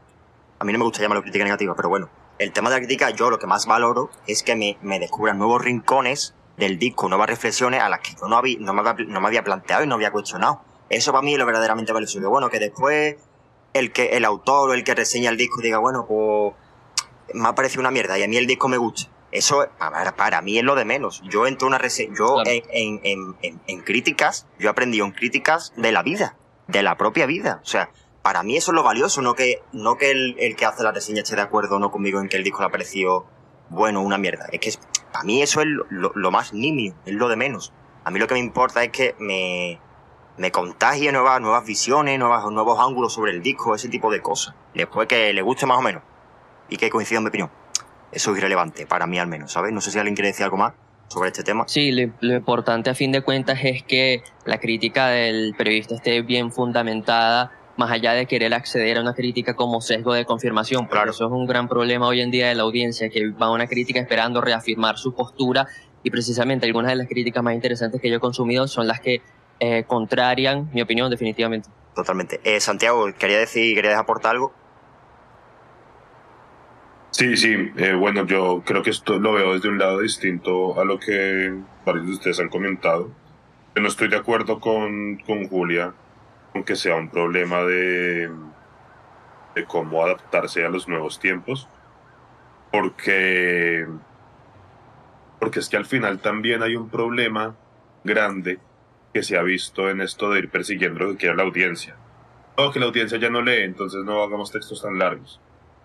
[0.58, 2.08] A mí no me gusta llamarlo crítica negativa, pero bueno.
[2.38, 5.38] El tema de la crítica, yo lo que más valoro es que me, me descubran
[5.38, 9.04] nuevos rincones del disco, nuevas reflexiones a las que yo no, había, no, me, había,
[9.06, 10.60] no me había planteado y no había cuestionado.
[10.88, 12.18] Eso para mí es lo verdaderamente valioso.
[12.30, 13.16] Bueno, que después
[13.78, 16.54] el que el autor o el que reseña el disco diga, bueno, pues
[17.34, 19.10] me ha parecido una mierda y a mí el disco me gusta.
[19.32, 21.22] Eso para, para mí es lo de menos.
[21.28, 22.50] Yo entro una reseña, yo Claro.
[22.50, 26.36] en, en, en, en, en críticas, yo he aprendido en críticas de la vida,
[26.68, 27.60] de la propia vida.
[27.62, 27.90] O sea,
[28.22, 30.92] para mí eso es lo valioso, no que, no que el, el que hace la
[30.92, 33.26] reseña esté de acuerdo o no conmigo en que el disco le ha parecido
[33.68, 34.46] bueno o una mierda.
[34.52, 34.80] Es que es-
[35.12, 37.72] para mí eso es lo, lo- lo más nimio, es lo de menos.
[38.04, 39.80] A mí lo que me importa es que me,
[40.38, 44.54] me contagie nuevas, nuevas visiones, nuevas, nuevos ángulos sobre el disco, ese tipo de cosas.
[44.74, 46.02] Después que le guste más o menos
[46.68, 47.50] y que coincida en mi opinión.
[48.12, 49.72] Eso es irrelevante, para mí al menos, ¿sabes?
[49.72, 50.74] No sé si alguien quiere decir algo más
[51.08, 51.64] sobre este tema.
[51.68, 56.22] Sí, lo, lo importante a fin de cuentas es que la crítica del periodista esté
[56.22, 60.92] bien fundamentada, más allá de querer acceder a una crítica como sesgo de confirmación, porque
[60.96, 61.10] Claro.
[61.10, 63.66] eso es un gran problema hoy en día de la audiencia, que va a una
[63.66, 65.66] crítica esperando reafirmar su postura
[66.02, 69.20] y precisamente algunas de las críticas más interesantes que yo he consumido son las que
[69.60, 71.68] eh, contrarian mi opinión definitivamente.
[71.94, 72.40] Totalmente.
[72.44, 74.52] Eh, Santiago, quería decir, querías aportar algo.
[77.10, 80.84] Sí, sí, eh, bueno, yo creo que esto lo veo desde un lado distinto a
[80.84, 81.54] lo que
[81.86, 83.10] varios de ustedes han comentado.
[83.74, 85.94] Yo no estoy de acuerdo con, con Julia,
[86.52, 88.30] con que sea un problema de,
[89.54, 91.66] de cómo adaptarse a los nuevos tiempos,
[92.70, 93.86] porque,
[95.40, 97.56] porque es que al final también hay un problema
[98.04, 98.58] grande
[99.16, 101.96] que se ha visto en esto de ir persiguiendo lo que quiera la audiencia.
[102.58, 105.40] No, que la audiencia ya no lee, entonces no hagamos textos tan largos.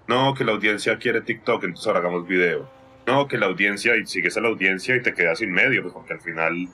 [0.10, 2.70] No, que la audiencia quiere TikTok, entonces ahora hagamos video.
[3.08, 5.94] No, que la audiencia, y sigues a la audiencia y te quedas sin medio, pues
[5.94, 6.68] porque al final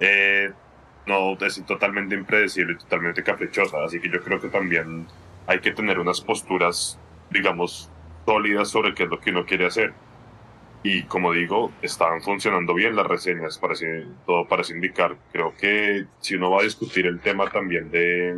[0.00, 0.50] eh,
[1.06, 3.82] no es totalmente impredecible y totalmente caprichosa.
[3.82, 5.06] Así que yo creo que también
[5.46, 6.98] hay que tener unas posturas,
[7.30, 7.90] digamos,
[8.26, 9.94] sólidas sobre qué es lo que uno quiere hacer.
[10.84, 15.16] Y como digo, estaban funcionando bien las reseñas, parece, todo parece indicar.
[15.30, 18.36] Creo que si uno va a discutir el tema también de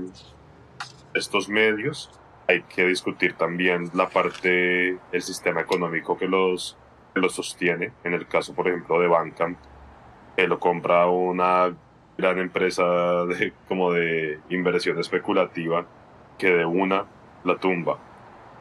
[1.14, 2.10] estos medios,
[2.46, 6.76] hay que discutir también la parte del sistema económico que los,
[7.14, 7.92] que los sostiene.
[8.04, 9.58] En el caso, por ejemplo, de Bandcamp,
[10.36, 11.74] que lo compra una
[12.18, 15.86] gran empresa de, como de inversión especulativa
[16.36, 17.06] que de una
[17.44, 17.98] la tumba.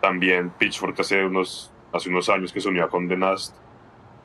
[0.02, 3.58] También Pitchfork hace unos, hace unos años que se unió a Condé Nast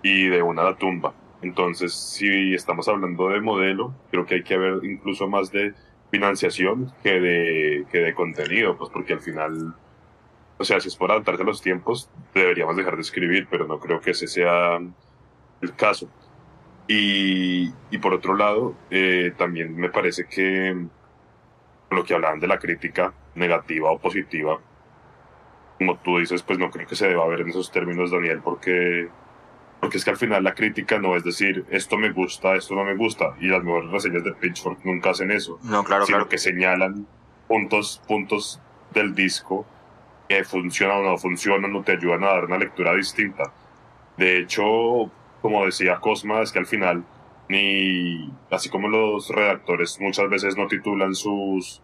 [0.03, 1.15] y de una tumba.
[1.43, 5.75] Entonces, si estamos hablando de modelo, creo que hay que ver incluso más de
[6.11, 9.75] financiación que de, que de contenido, pues porque al final,
[10.59, 13.79] o sea, si es por adaptarse a los tiempos, deberíamos dejar de escribir, pero no
[13.79, 14.79] creo que ese sea
[15.61, 16.09] el caso.
[16.89, 20.75] Y, y por otro lado, eh, también me parece que
[21.91, 24.59] lo que hablaban de la crítica negativa o positiva,
[25.79, 29.09] como tú dices, pues no creo que se deba ver en esos términos, Daniel, porque
[29.81, 32.85] porque es que al final la crítica no es decir esto me gusta, esto no
[32.85, 36.29] me gusta, y las mejores reseñas de Pitchfork nunca hacen eso, No, claro, sino claro.
[36.29, 37.07] que señalan
[37.47, 38.61] puntos, puntos
[38.93, 39.67] del disco
[40.29, 43.53] que funcionan o no funcionan o te ayudan a dar una lectura distinta.
[44.17, 45.11] De hecho,
[45.41, 47.05] como decía Cosma, es que al final,
[47.49, 51.81] ni así como los redactores muchas veces no titulan sus,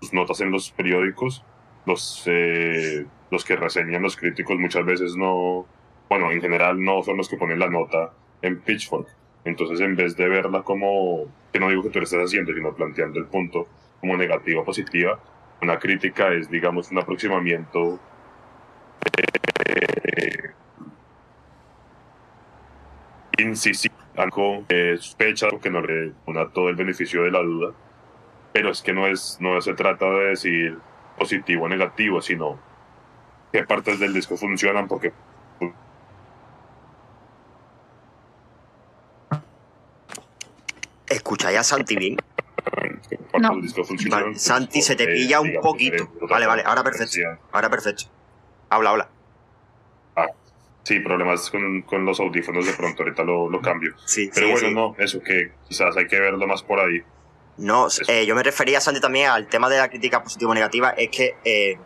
[0.00, 1.44] sus notas en los periódicos,
[1.84, 5.66] los, eh, los que reseñan los críticos muchas veces no,
[6.08, 9.08] bueno, en general no son los que ponen la nota en Pitchfork.
[9.44, 12.74] Entonces, en vez de verla como, que no digo que tú lo estés haciendo, sino
[12.74, 13.68] planteando el punto
[14.00, 15.20] como negativa o positiva,
[15.62, 17.98] una crítica es, digamos, un aproximamiento
[19.64, 20.50] eh,
[23.38, 23.94] incisivo,
[24.68, 27.72] eh, sospecha, que no le da todo el beneficio de la duda,
[28.52, 30.78] pero es que no, es, no se trata de decir
[31.18, 32.58] positivo o negativo, sino
[33.52, 35.12] qué partes del disco funcionan, porque
[41.08, 42.16] ¿Escucháis a Santi bien?
[43.38, 43.60] No.
[44.10, 46.10] Vale, Santi, se te pilla un poquito.
[46.22, 47.18] Vale, vale, ahora perfecto.
[47.52, 48.04] Ahora perfecto.
[48.70, 49.08] Habla, habla.
[50.16, 50.26] Ah,
[50.82, 53.94] sí, problemas con, con los audífonos de pronto, ahorita lo, lo cambio.
[54.04, 54.74] Sí, Pero sí, bueno, sí.
[54.74, 57.02] no, eso que quizás hay que verlo más por ahí.
[57.58, 60.90] No, eh, yo me refería, Santi, también al tema de la crítica positiva o negativa.
[60.90, 61.78] Es que, eh,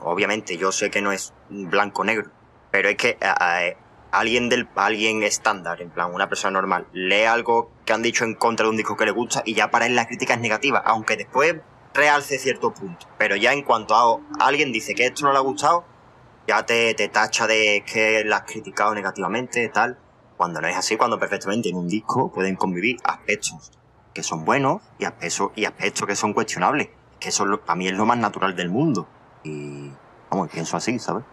[0.00, 2.30] obviamente, yo sé que no es blanco-negro,
[2.70, 3.76] pero es que eh,
[4.10, 8.34] alguien del alguien estándar, en plan, una persona normal, lee algo que han dicho en
[8.34, 10.82] contra de un disco que le gusta y ya para él la crítica es negativa,
[10.84, 11.56] aunque después
[11.94, 13.06] realce cierto punto.
[13.18, 15.84] Pero ya en cuanto a alguien dice que esto no le ha gustado,
[16.46, 19.98] ya te, te tacha de que la has criticado negativamente, tal.
[20.36, 23.72] Cuando no es así, cuando perfectamente en un disco pueden convivir aspectos
[24.16, 26.88] que son buenos y aspectos, y aspectos que son cuestionables.
[27.20, 29.06] Que eso para mí es lo más natural del mundo.
[29.44, 29.90] Y
[30.30, 31.24] vamos, pienso así, ¿sabes?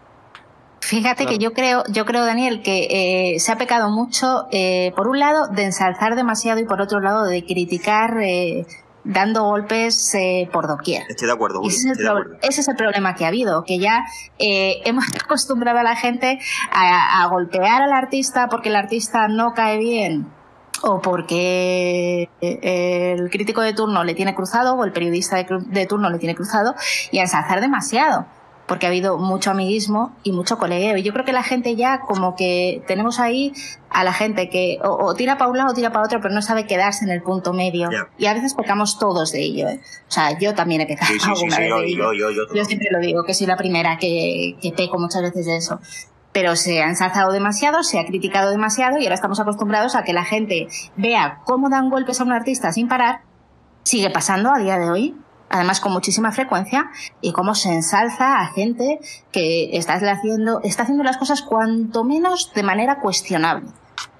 [0.88, 5.08] Fíjate que yo creo, yo creo, Daniel, que eh, se ha pecado mucho, eh, por
[5.08, 8.66] un lado, de ensalzar demasiado y por otro lado, de criticar eh,
[9.02, 11.02] dando golpes eh, por doquier.
[11.08, 12.38] Estoy de acuerdo, Julio, ese es, el estoy de pro- acuerdo.
[12.42, 14.04] ese es el problema que ha habido, que ya
[14.38, 16.38] eh, hemos acostumbrado a la gente
[16.70, 20.26] a, a golpear al artista porque el artista no cae bien
[20.82, 25.86] o porque eh, el crítico de turno le tiene cruzado o el periodista de, de
[25.86, 26.74] turno le tiene cruzado
[27.10, 28.26] y a ensalzar demasiado
[28.66, 30.96] porque ha habido mucho amiguismo y mucho colegueo.
[30.96, 33.52] Y yo creo que la gente ya como que tenemos ahí
[33.90, 36.34] a la gente que o, o tira para un lado o tira para otro, pero
[36.34, 37.90] no sabe quedarse en el punto medio.
[37.90, 38.08] Ya.
[38.18, 39.68] Y a veces pecamos todos de ello.
[39.68, 39.80] ¿eh?
[40.08, 42.12] O sea, yo también he pecado Sí, sí, alguna sí, vez yo, de ello.
[42.12, 45.22] yo, yo, yo, Yo siempre lo digo, que soy la primera que, que peco muchas
[45.22, 45.80] veces de eso.
[46.32, 50.12] Pero se ha ensalzado demasiado, se ha criticado demasiado y ahora estamos acostumbrados a que
[50.12, 53.20] la gente vea cómo dan golpes a un artista sin parar.
[53.84, 55.14] Sigue pasando a día de hoy,
[55.54, 56.90] además con muchísima frecuencia,
[57.20, 58.98] y cómo se ensalza a gente
[59.30, 63.70] que está haciendo, está haciendo las cosas cuanto menos de manera cuestionable.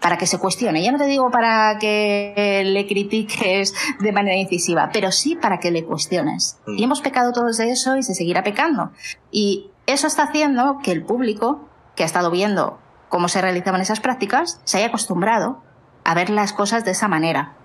[0.00, 0.82] Para que se cuestione.
[0.82, 5.72] Ya no te digo para que le critiques de manera incisiva, pero sí para que
[5.72, 6.58] le cuestiones.
[6.66, 6.78] Mm.
[6.78, 8.92] Y hemos pecado todos de eso y se seguirá pecando.
[9.32, 13.98] Y eso está haciendo que el público, que ha estado viendo cómo se realizaban esas
[13.98, 15.62] prácticas, se haya acostumbrado
[16.04, 17.56] a ver las cosas de esa manera.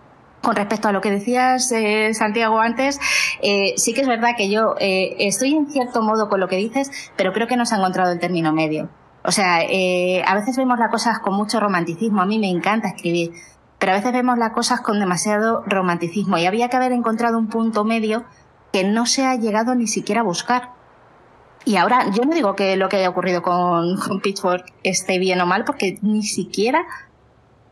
[0.41, 2.99] Con respecto a lo que decías, eh, Santiago, antes,
[3.41, 6.56] eh, sí que es verdad que yo eh, estoy en cierto modo con lo que
[6.56, 8.89] dices, pero creo que no se ha encontrado el término medio.
[9.23, 12.88] O sea, eh, a veces vemos las cosas con mucho romanticismo, a mí me encanta
[12.88, 13.34] escribir,
[13.78, 17.47] pero a veces vemos las cosas con demasiado romanticismo y había que haber encontrado un
[17.47, 18.23] punto medio
[18.71, 20.71] que no se ha llegado ni siquiera a buscar.
[21.65, 25.41] Y ahora, yo no digo que lo que haya ocurrido con, con Pitchfork esté bien
[25.41, 26.86] o mal, porque ni siquiera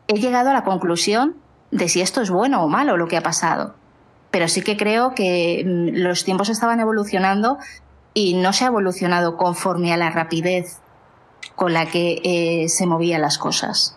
[0.06, 1.36] he llegado a la conclusión
[1.70, 3.74] de si esto es bueno o malo lo que ha pasado.
[4.30, 7.58] Pero sí que creo que mm, los tiempos estaban evolucionando
[8.14, 10.78] y no se ha evolucionado conforme a la rapidez
[11.54, 13.96] con la que eh, se movían las cosas.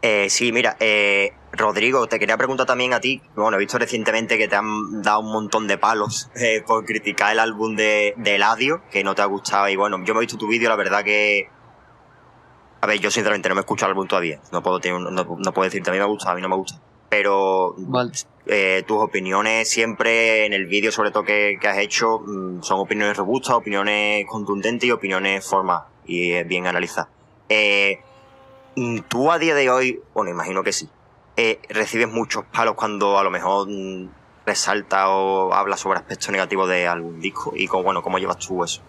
[0.00, 3.20] Eh, sí, mira, eh, Rodrigo, te quería preguntar también a ti.
[3.34, 6.30] Bueno, he visto recientemente que te han dado un montón de palos
[6.66, 9.68] por criticar el álbum de, de Eladio, que no te ha gustado.
[9.68, 11.50] Y bueno, yo me he visto tu vídeo, la verdad que.
[12.80, 14.40] A ver, yo sinceramente no me he escuchado el álbum todavía.
[14.52, 16.56] No puedo, tener, no, no puedo decirte a mí me gusta, a mí no me
[16.56, 16.80] gusta.
[17.08, 18.12] Pero Vale.
[18.46, 22.80] eh, tus opiniones siempre en el vídeo, sobre todo que, que has hecho, mm, son
[22.80, 27.08] opiniones robustas, opiniones contundentes y opiniones formadas y eh, bien analizadas.
[27.48, 28.00] Eh,
[28.76, 30.88] mm, tú a día de hoy, bueno, imagino que sí,
[31.36, 34.08] eh, recibes muchos palos cuando a lo mejor mm,
[34.44, 38.64] resalta o habla sobre aspectos negativos de algún disco y cómo, bueno, cómo llevas tú
[38.64, 38.82] eso.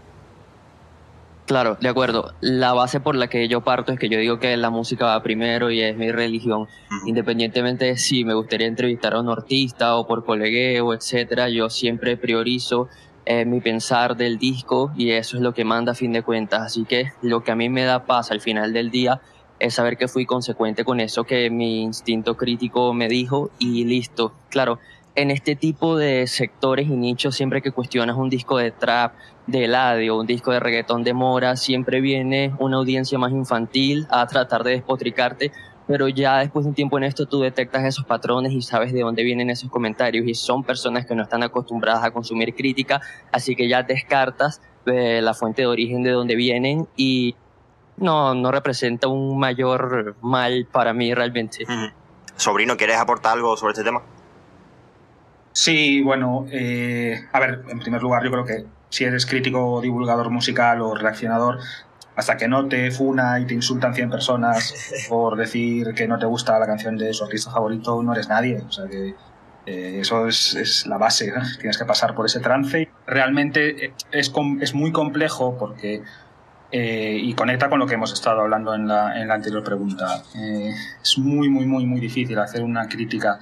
[1.49, 2.35] Claro, de acuerdo.
[2.41, 5.23] La base por la que yo parto es que yo digo que la música va
[5.23, 6.67] primero y es mi religión.
[7.07, 12.17] Independientemente de si me gustaría entrevistar a un artista o por colegueo, etcétera, yo siempre
[12.17, 12.87] priorizo
[13.25, 16.61] eh, mi pensar del disco y eso es lo que manda a fin de cuentas.
[16.61, 19.19] Así que lo que a mí me da paz al final del día
[19.57, 24.33] es saber que fui consecuente con eso que mi instinto crítico me dijo y listo.
[24.49, 24.77] Claro,
[25.15, 29.13] en este tipo de sectores y nichos, siempre que cuestionas un disco de trap,
[29.51, 34.25] de Eladio, un disco de reggaetón de Mora, siempre viene una audiencia más infantil a
[34.27, 35.51] tratar de despotricarte,
[35.87, 39.01] pero ya después de un tiempo en esto tú detectas esos patrones y sabes de
[39.01, 43.55] dónde vienen esos comentarios y son personas que no están acostumbradas a consumir crítica, así
[43.55, 47.35] que ya descartas eh, la fuente de origen de dónde vienen y
[47.97, 51.65] no, no representa un mayor mal para mí realmente.
[52.35, 54.01] Sobrino, ¿quieres aportar algo sobre este tema?
[55.51, 60.29] Sí, bueno, eh, a ver, en primer lugar, yo creo que si eres crítico, divulgador
[60.29, 61.59] musical o reaccionador,
[62.15, 64.73] hasta que no te funa y te insultan 100 personas
[65.09, 68.61] por decir que no te gusta la canción de su artista favorito, no eres nadie.
[68.67, 69.15] O sea que
[69.65, 71.41] eh, eso es, es, la base, ¿no?
[71.59, 72.89] tienes que pasar por ese trance.
[73.07, 76.01] Realmente es, es muy complejo porque,
[76.71, 80.23] eh, y conecta con lo que hemos estado hablando en la, en la anterior pregunta,
[80.35, 83.39] eh, es muy, muy, muy, muy difícil hacer una crítica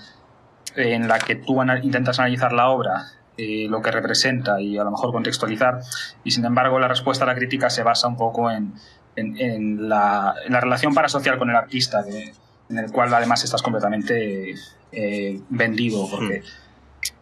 [0.75, 4.91] en la que tú intentas analizar la obra eh, lo que representa y a lo
[4.91, 5.79] mejor contextualizar.
[6.23, 8.73] Y sin embargo, la respuesta a la crítica se basa un poco en,
[9.15, 12.33] en, en, la, en la, relación parasocial con el artista, de,
[12.69, 14.55] en el cual además estás completamente
[14.91, 16.07] eh, vendido.
[16.09, 16.43] Porque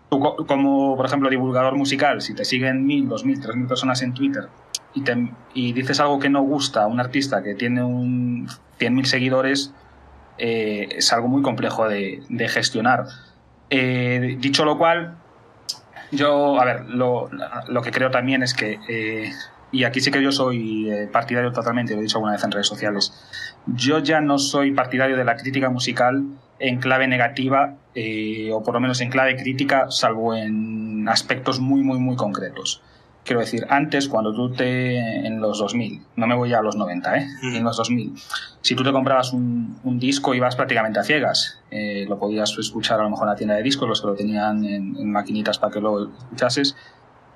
[0.09, 4.01] tú, como por ejemplo divulgador musical, si te siguen mil, dos mil, tres mil personas
[4.01, 4.47] en Twitter
[4.95, 8.47] y, te, y dices algo que no gusta a un artista que tiene un
[8.79, 9.73] 100.000 seguidores,
[10.37, 13.05] eh, es algo muy complejo de, de gestionar.
[13.69, 15.17] Eh, dicho lo cual,
[16.11, 17.29] yo, a ver, lo,
[17.83, 19.31] que creo también es que, eh,
[19.71, 22.51] y aquí sí que yo soy eh, partidario totalmente, lo he dicho alguna vez en
[22.51, 23.13] redes sociales,
[23.65, 26.23] yo ya no soy partidario de la crítica musical
[26.59, 31.81] en clave negativa, eh, o por lo menos en clave crítica, salvo en aspectos muy,
[31.81, 32.81] muy, muy concretos.
[33.25, 34.99] Quiero decir, antes, cuando tú te.
[35.25, 37.27] en los 2000, no me voy a los 90, ¿eh?
[37.41, 38.13] En los 2000,
[38.61, 41.59] si tú te comprabas un, un disco, ibas prácticamente a ciegas.
[41.71, 44.13] Eh, lo podías escuchar a lo mejor en la tienda de discos, los que lo
[44.13, 46.75] tenían en, en maquinitas para que lo escuchases,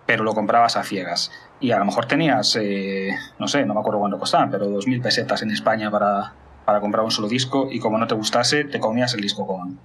[0.05, 1.31] pero lo comprabas a ciegas.
[1.59, 5.01] Y a lo mejor tenías, eh, no sé, no me acuerdo cuánto costaban, pero 2.000
[5.01, 6.33] pesetas en España para,
[6.65, 9.79] para comprar un solo disco, y como no te gustase, te comías el disco con,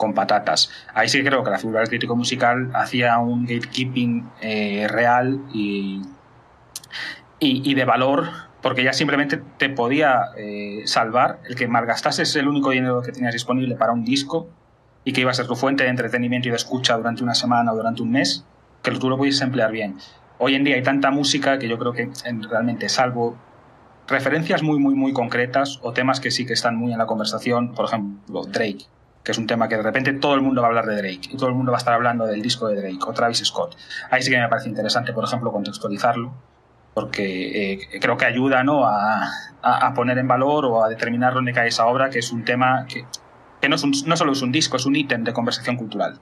[0.00, 0.70] con patatas.
[0.94, 6.00] Ahí sí creo que la figura del crítico musical hacía un gatekeeping eh, real y,
[7.38, 8.30] y, de valor,
[8.62, 13.34] porque ya simplemente te podía eh, salvar el que malgastases el único dinero que tenías
[13.34, 14.48] disponible para un disco
[15.04, 17.70] y que iba a ser tu fuente de entretenimiento y de escucha durante una semana
[17.70, 18.46] o durante un mes,
[18.82, 19.98] que tú lo pudieses emplear bien.
[20.38, 22.10] Hoy en día hay tanta música que yo creo que
[22.48, 23.36] realmente, salvo
[24.08, 27.74] referencias muy, muy, muy concretas o temas que sí que están muy en la conversación,
[27.74, 28.86] por ejemplo, Drake,
[29.22, 31.28] que es un tema que de repente todo el mundo va a hablar de Drake
[31.30, 33.76] y todo el mundo va a estar hablando del disco de Drake o Travis Scott.
[34.10, 36.32] Ahí sí que me parece interesante, por ejemplo, contextualizarlo,
[36.94, 38.86] porque eh, creo que ayuda ¿no?
[38.86, 39.30] a,
[39.62, 42.86] a, poner en valor o a determinar dónde cae esa obra, que es un tema
[42.88, 43.04] que,
[43.60, 46.18] que no, es no solo es un disco, es un ítem de conversación cultural.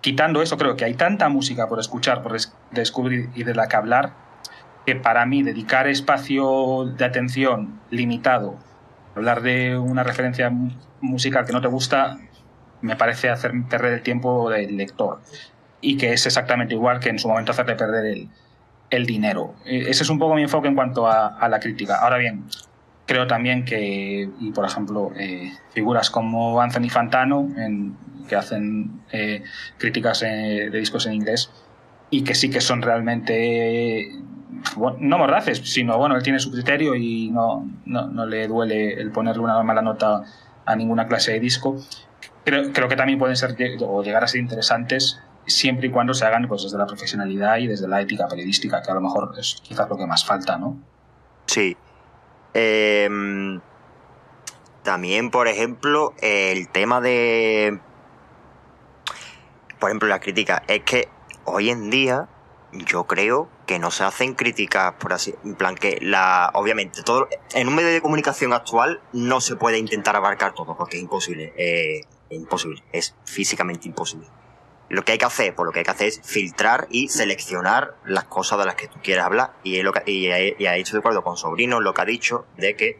[0.00, 2.36] Quitando eso, creo que hay tanta música por escuchar, por
[2.70, 4.12] descubrir y de la que hablar,
[4.86, 8.56] que para mí dedicar espacio de atención limitado,
[9.14, 10.50] hablar de una referencia
[11.00, 12.18] musical que no te gusta
[12.82, 15.20] me parece hacer perder el tiempo del lector
[15.80, 18.28] y que es exactamente igual que en su momento hacerle perder el,
[18.90, 19.54] el dinero.
[19.64, 21.96] Ese es un poco mi enfoque en cuanto a, la crítica.
[21.96, 22.44] Ahora bien,
[23.06, 27.96] creo también que, y por ejemplo, eh, figuras como Anthony Fantano, en,
[28.28, 29.42] que hacen eh,
[29.78, 31.50] críticas eh, de discos en inglés,
[32.10, 34.10] y que sí que son realmente
[34.76, 38.94] bueno, no mordaces, sino bueno, él tiene su criterio y no, no, no, le duele
[38.94, 40.24] el ponerle una mala nota
[40.66, 41.76] a ninguna clase de disco.
[42.44, 46.24] Creo, creo que también pueden ser o llegar a ser interesantes siempre y cuando se
[46.24, 49.60] hagan pues, desde la profesionalidad y desde la ética periodística, que a lo mejor es
[49.62, 50.78] quizás lo que más falta, ¿no?
[51.46, 51.76] Sí.
[52.54, 53.60] Em,
[54.82, 57.78] también, por ejemplo, el tema de.
[59.78, 60.62] Por ejemplo, la crítica.
[60.68, 61.08] Es que
[61.44, 62.28] hoy en día
[62.72, 65.34] yo creo que no se hacen críticas por así.
[65.44, 66.50] En plan, que la.
[66.54, 67.28] Obviamente, todo.
[67.54, 71.52] En un medio de comunicación actual no se puede intentar abarcar todo, porque es imposible.
[71.56, 72.82] Eh, imposible.
[72.92, 74.26] Es físicamente imposible.
[74.88, 77.94] Lo que hay que hacer, pues lo que hay que hacer es filtrar y seleccionar
[78.04, 79.52] las cosas de las que tú quieres hablar.
[79.62, 82.74] Y, es lo que, y, y de acuerdo con Sobrino lo que ha dicho de
[82.74, 82.98] que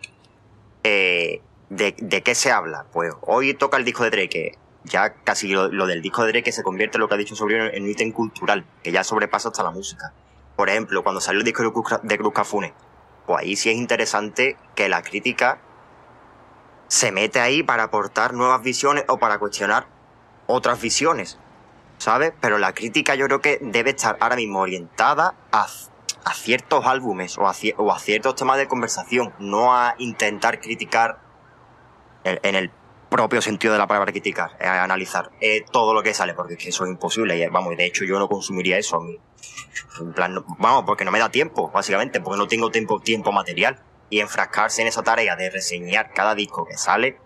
[0.84, 2.86] eh, de, de, qué se habla?
[2.92, 6.52] Pues hoy toca el disco de Drake, ya casi lo, lo, del disco de Drake
[6.52, 9.62] se convierte, lo que ha dicho Sobrino, en un ítem cultural, que ya sobrepasa hasta
[9.62, 10.12] la música.
[10.56, 12.74] Por ejemplo, cuando salió el disco de Cruz, Cafune,
[13.26, 15.60] pues ahí sí es interesante que la crítica
[16.88, 19.86] se mete ahí para aportar nuevas visiones o para cuestionar
[20.46, 21.38] otras visiones,
[21.98, 22.32] ¿sabes?
[22.40, 25.66] Pero la crítica yo creo que debe estar ahora mismo orientada a,
[26.24, 31.20] a ciertos álbumes o a ciertos temas de conversación, no a intentar criticar
[32.24, 32.70] en el
[33.10, 36.58] propio sentido de la palabra criticar, eh, analizar eh, todo lo que sale, porque es
[36.62, 37.36] que eso es imposible.
[37.36, 39.04] Y, vamos, de hecho yo no consumiría eso.
[40.00, 43.82] En plan, vamos, porque no me da tiempo, básicamente, porque no tengo tiempo, tiempo material.
[44.08, 47.18] Y enfrascarse en esa tarea de reseñar cada disco que sale,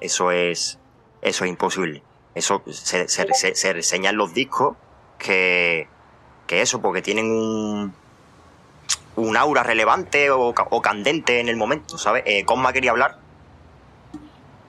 [0.00, 0.78] eso es,
[1.22, 2.02] eso es imposible.
[2.34, 4.76] Eso se, se, se, se reseñan los discos
[5.18, 5.88] que,
[6.46, 7.94] que eso, porque tienen un,
[9.16, 12.22] un aura relevante o, o candente en el momento, ¿sabes?
[12.26, 13.19] Eh, Cosma quería hablar.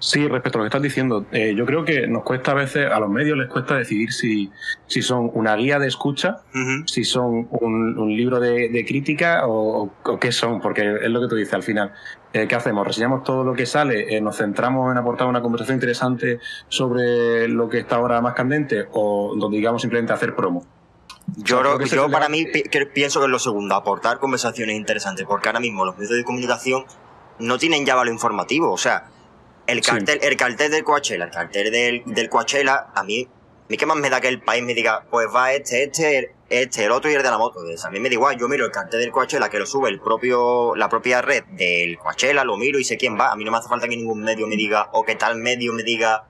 [0.02, 2.92] Sí, respecto a lo que estás diciendo, eh, yo creo que nos cuesta a veces,
[2.92, 4.52] a los medios les cuesta decidir si,
[4.88, 6.88] si son una guía de escucha, uh -huh.
[6.88, 11.22] si son un, un libro de, de crítica o, o, qué son, porque es lo
[11.22, 11.94] que tú dices al final.
[12.34, 12.88] Eh, ¿Qué hacemos?
[12.88, 14.18] ¿Reseñamos todo lo que sale?
[14.18, 18.88] Eh, ¿Nos centramos en aportar una conversación interesante sobre lo que está ahora más candente?
[18.94, 20.66] ¿O nos digamos simplemente hacer promo?
[21.38, 25.48] Yo, creo, yo para mí pi pienso que es lo segundo, aportar conversaciones interesantes, porque
[25.48, 26.86] ahora mismo los medios de comunicación
[27.38, 29.06] no tienen ya valor informativo, o sea,
[29.68, 30.28] el cartel, sí.
[30.28, 33.98] el cartel del Coachella, el cartel del, del Coachella, a mí, a mí que más
[33.98, 37.14] me da que el país me diga, pues va este, este, este, el otro y
[37.14, 37.60] el de la moto.
[37.60, 40.00] a mí me da igual, yo miro el cartel del Coachella que lo sube el
[40.00, 43.32] propio, la propia red del Coachella, lo miro y sé quién va.
[43.32, 45.74] A mí no me hace falta que ningún medio me diga, o que tal medio
[45.74, 46.26] me diga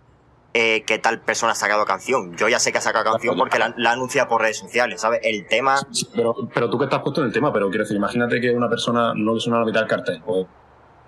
[0.54, 2.36] eh, que tal persona ha sacado canción.
[2.36, 5.22] Yo ya sé que ha sacado canción porque la, la anuncia por redes sociales, ¿sabes?
[5.24, 5.78] El tema.
[5.92, 8.52] Sí, pero, pero tú que estás puesto en el tema, pero quiero decir, imagínate que
[8.52, 10.46] una persona no le suena la mitad del cartel, pues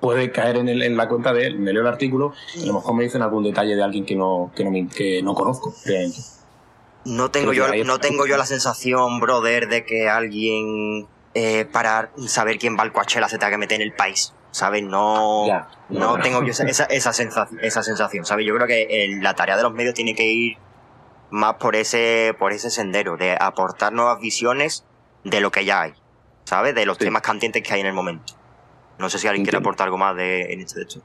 [0.03, 2.67] puede caer en, el, en, la cuenta de él, me leo el artículo y a
[2.67, 5.33] lo mejor me dicen algún detalle de alguien que no, que no, me, que no
[5.33, 6.19] conozco, realmente.
[7.05, 12.57] No tengo, yo, no tengo yo la sensación, brother, de que alguien eh, para saber
[12.57, 14.33] quién va al Coachella se tenga que meter en el país.
[14.51, 14.83] ¿Sabes?
[14.83, 18.45] No, ya, no, no, tengo yo esa, esa, esa, sensación, esa sensación, ¿sabes?
[18.45, 20.57] Yo creo que la tarea de los medios tiene que ir
[21.31, 24.83] más por ese, por ese sendero, de aportar nuevas visiones
[25.23, 25.93] de lo que ya hay,
[26.43, 26.75] ¿sabes?
[26.75, 27.05] De los sí.
[27.05, 28.42] temas candentes que hay en el momento.
[28.99, 31.01] No sé si alguien quiere aportar algo más de, en este hecho.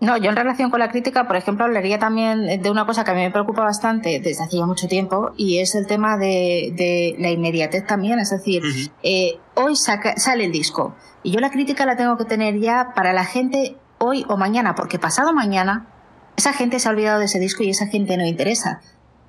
[0.00, 3.10] No, yo en relación con la crítica, por ejemplo, hablaría también de una cosa que
[3.10, 6.72] a mí me preocupa bastante desde hace ya mucho tiempo y es el tema de,
[6.74, 8.18] de la inmediatez también.
[8.18, 8.90] Es decir, uh -huh.
[9.02, 12.92] eh, hoy saca, sale el disco y yo la crítica la tengo que tener ya
[12.94, 15.86] para la gente hoy o mañana, porque pasado mañana
[16.34, 18.80] esa gente se ha olvidado de ese disco y esa gente no interesa.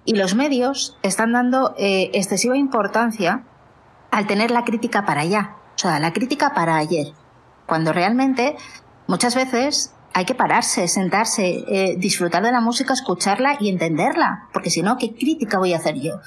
[0.05, 3.43] Y los medios están dando eh, excesiva importancia
[4.09, 5.57] al tener la crítica para allá.
[5.75, 7.07] O sea, la crítica para ayer.
[7.65, 8.55] Cuando realmente,
[9.07, 14.47] muchas veces, hay que pararse, sentarse, eh, disfrutar de la música, escucharla y entenderla.
[14.53, 16.19] Porque si no, ¿qué crítica voy a hacer yo?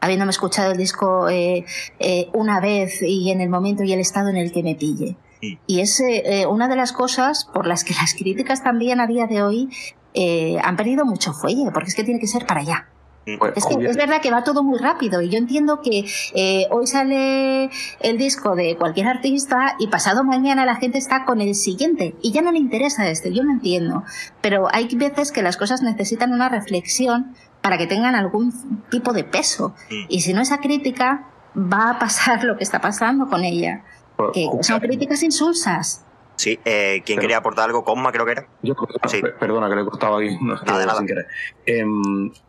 [0.00, 1.64] Habiéndome escuchado el disco eh,
[1.98, 5.16] eh, una vez y en el momento y el estado en el que me pille.
[5.40, 5.58] Sí.
[5.66, 9.26] Y es eh, una de las cosas por las que las críticas también a día
[9.26, 9.68] de hoy
[10.14, 12.88] eh, han perdido mucho fuelle, porque es que tiene que ser para allá.
[13.24, 16.04] Pues, es, que es verdad que va todo muy rápido y yo entiendo que
[16.34, 17.70] eh, hoy sale
[18.00, 22.32] el disco de cualquier artista y pasado mañana la gente está con el siguiente y
[22.32, 24.02] ya no le interesa este, yo no entiendo.
[24.40, 28.52] Pero hay veces que las cosas necesitan una reflexión para que tengan algún
[28.90, 29.74] tipo de peso
[30.08, 33.84] y si no esa crítica va a pasar lo que está pasando con ella,
[34.16, 36.04] pues, que son críticas insulsas.
[36.36, 37.84] Sí, eh, ¿quién Pero, quería aportar algo?
[37.84, 38.46] Cosma, creo que era.
[38.62, 38.74] Yo,
[39.06, 39.20] sí.
[39.38, 40.36] Perdona que le he cortado aquí.
[40.40, 40.98] No, nada, nada.
[40.98, 41.26] Sin querer.
[41.66, 41.84] Eh,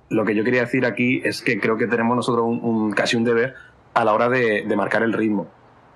[0.09, 3.17] lo que yo quería decir aquí es que creo que tenemos nosotros un, un casi
[3.17, 3.55] un deber
[3.93, 5.47] a la hora de, de marcar el ritmo.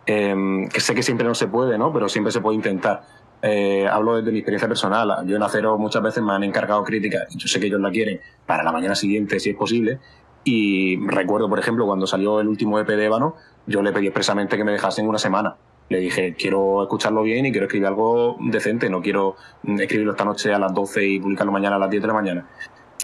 [0.05, 1.91] Eh, que sé que siempre no se puede, ¿no?
[1.91, 3.03] Pero siempre se puede intentar.
[3.41, 5.25] Eh, hablo desde mi experiencia personal.
[5.25, 7.91] Yo en Acero muchas veces me han encargado críticas, y yo sé que ellos la
[7.91, 9.99] quieren, para la mañana siguiente, si es posible.
[10.43, 13.35] Y recuerdo, por ejemplo, cuando salió el último EP de Ébano,
[13.65, 15.57] yo le pedí expresamente que me dejasen una semana.
[15.89, 19.35] Le dije, quiero escucharlo bien y quiero escribir algo decente, no quiero
[19.79, 22.47] escribirlo esta noche a las 12 y publicarlo mañana a las 10 de la mañana.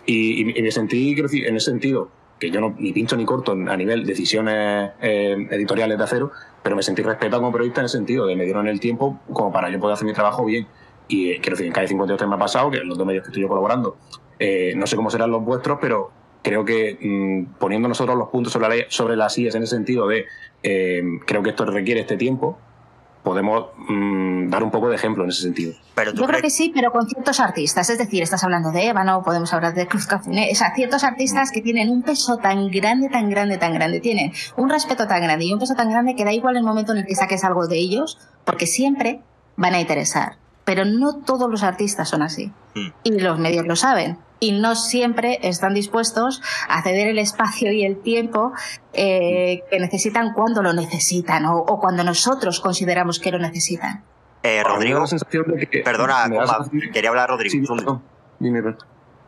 [0.06, 2.10] Y, y- me sentí, quiero decir, en ese sentido,
[2.40, 6.32] que yo no ni pincho ni corto a nivel decisiones eh, editoriales de acero,
[6.62, 9.54] pero me sentí respetado como periodista en el sentido de me dieron el tiempo como
[9.54, 10.68] para yo poder hacer mi trabajo bien.
[11.08, 13.24] Y eh, quiero decir, en cada 53 me ha pasado, que en los dos medios
[13.24, 13.96] que estoy yo colaborando,
[14.40, 16.12] eh, no sé cómo serán los vuestros, pero
[16.42, 20.08] creo que mm, poniendo nosotros los puntos sobre, la, sobre las IES en el sentido
[20.08, 20.26] de
[20.64, 22.58] eh, creo que esto requiere este tiempo,
[23.24, 25.74] podemos mm, dar un poco de ejemplo en ese sentido.
[25.96, 27.90] Pero Yo creo que sí, pero con ciertos artistas.
[27.90, 30.50] Es decir, estás hablando de Ébano, podemos hablar de Cruz Cafuné.
[30.52, 34.02] O sea, ciertos artistas que tienen un peso tan grande, tan grande, tan grande.
[34.02, 36.92] Tienen un respeto tan grande y un peso tan grande que da igual el momento
[36.92, 39.22] en el que saques algo de ellos, porque siempre
[39.56, 40.38] van a interesar.
[40.66, 42.52] Pero no todos los artistas son así.
[42.76, 42.88] Mm.
[43.04, 44.18] Y los medios lo saben.
[44.44, 48.52] Y no siempre están dispuestos a ceder el espacio y el tiempo
[48.92, 54.04] eh, que necesitan cuando lo necesitan o, o cuando nosotros consideramos que lo necesitan.
[54.44, 57.52] Eh, Rodrigo, la sensación de que- perdona, Comba, quería hablar Rodrigo.
[57.52, 58.04] Sí, perdón.
[58.40, 58.76] Dime.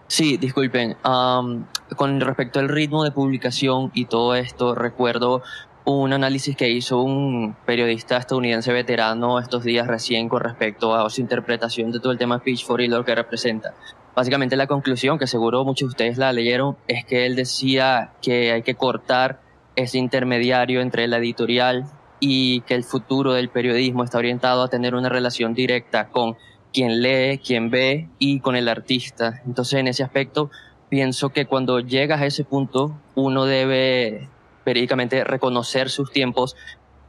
[0.07, 0.97] Sí, disculpen.
[1.03, 5.41] Am, con respecto al ritmo de publicación y todo esto, recuerdo
[5.85, 11.21] un análisis que hizo un periodista estadounidense veterano estos días recién con respecto a su
[11.21, 13.73] interpretación de todo el tema Pitchfork y lo que representa.
[14.15, 18.51] Básicamente la conclusión, que seguro muchos de ustedes la leyeron, es que él decía que
[18.51, 19.41] hay que cortar
[19.75, 21.85] ese intermediario entre la editorial
[22.21, 26.37] y que el futuro del periodismo está orientado a tener una relación directa con
[26.71, 29.41] quien lee, quien ve y con el artista.
[29.45, 30.49] Entonces, en ese aspecto,
[30.89, 34.29] pienso que cuando llegas a ese punto, uno debe
[34.63, 36.55] periódicamente reconocer sus tiempos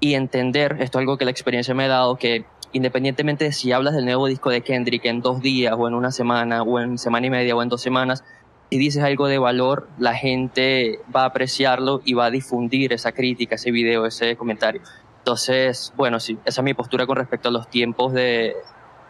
[0.00, 2.44] y entender, esto es algo que la experiencia me ha dado, que
[2.76, 6.10] independientemente de si hablas del nuevo disco de Kendrick en dos días o en una
[6.12, 8.24] semana o en semana y media o en dos semanas,
[8.70, 13.12] si dices algo de valor, la gente va a apreciarlo y va a difundir esa
[13.12, 14.80] crítica, ese video, ese comentario.
[15.18, 18.54] Entonces, bueno, sí, esa es mi postura con respecto a los tiempos de,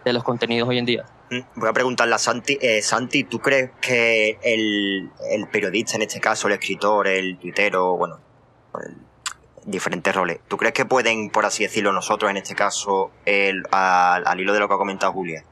[0.04, 1.04] los contenidos hoy en día.
[1.30, 2.56] Mm, Voy a preguntarle a Santi.
[2.60, 7.96] Eh, Santi, ¿tú crees que el, el periodista, en este caso el escritor, el tuitero,
[7.96, 8.18] bueno,
[8.86, 8.96] el-
[9.66, 14.26] diferentes roles, ¿tú crees que pueden, por así decirlo, nosotros, en este caso, el, al,
[14.26, 15.44] al hilo de lo que ha comentado Julia,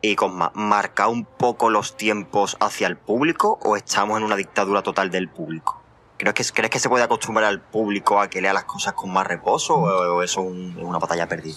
[0.00, 4.82] y Cosma, marcar un poco los tiempos hacia el público o estamos en una dictadura
[4.82, 5.80] total del público?
[6.16, 9.12] ¿Crees que, ¿Crees que se puede acostumbrar al público a que lea las cosas con
[9.12, 11.56] más reposo o, eso es un- una batalla perdida?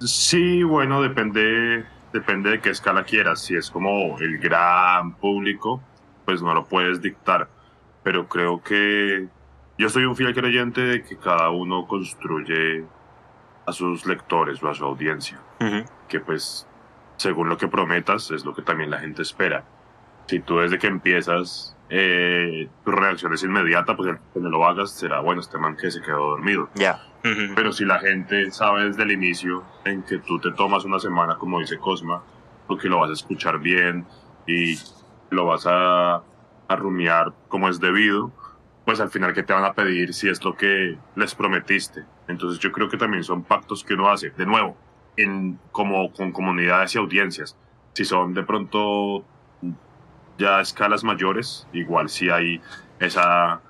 [0.00, 3.40] Sí, bueno, depende, depende de qué escala quieras.
[3.42, 5.80] Si es como el gran público,
[6.24, 7.48] pues no lo puedes dictar.
[8.02, 9.28] Pero creo que
[9.78, 12.84] yo soy un fiel creyente de que cada uno construye
[13.66, 15.38] a sus lectores o a su audiencia.
[15.60, 15.84] Ujú.
[16.08, 16.66] Que pues,
[17.16, 19.64] según lo que prometas, es lo que también la gente espera.
[20.26, 24.64] Si tú desde que empiezas, eh, tu reacción es inmediata, pues el que me lo
[24.64, 26.70] hagas será, bueno, este man que se quedó dormido.
[26.74, 27.00] Ya.
[27.24, 27.54] Ujú.
[27.54, 31.36] Pero si la gente sabe desde el inicio en que tú te tomas una semana,
[31.36, 32.22] como dice Cosma,
[32.66, 34.06] porque lo vas a escuchar bien
[34.46, 34.78] y
[35.30, 36.22] lo vas a,
[36.72, 38.32] a rumiar como es debido,
[38.84, 42.04] pues al final que te van a pedir si es lo que les prometiste.
[42.28, 44.76] Entonces yo creo que también son pactos que uno hace, de nuevo,
[45.16, 47.56] en, como con comunidades y audiencias.
[47.92, 49.24] Si son de pronto
[50.38, 52.60] ya a escalas mayores, igual si hay
[52.98, 53.60] esa,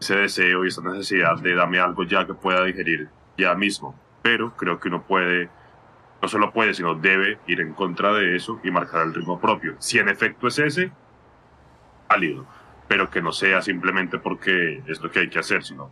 [0.00, 3.98] ese deseo y esa necesidad de dame algo ya que pueda digerir ya mismo.
[4.22, 5.48] Pero creo que uno puede,
[6.20, 9.76] no solo puede, sino debe ir en contra de eso y marcar el ritmo propio.
[9.78, 10.92] Si en efecto es ese,
[12.08, 12.44] válido,
[12.88, 15.90] pero que no sea simplemente porque es lo que hay que hacer, sino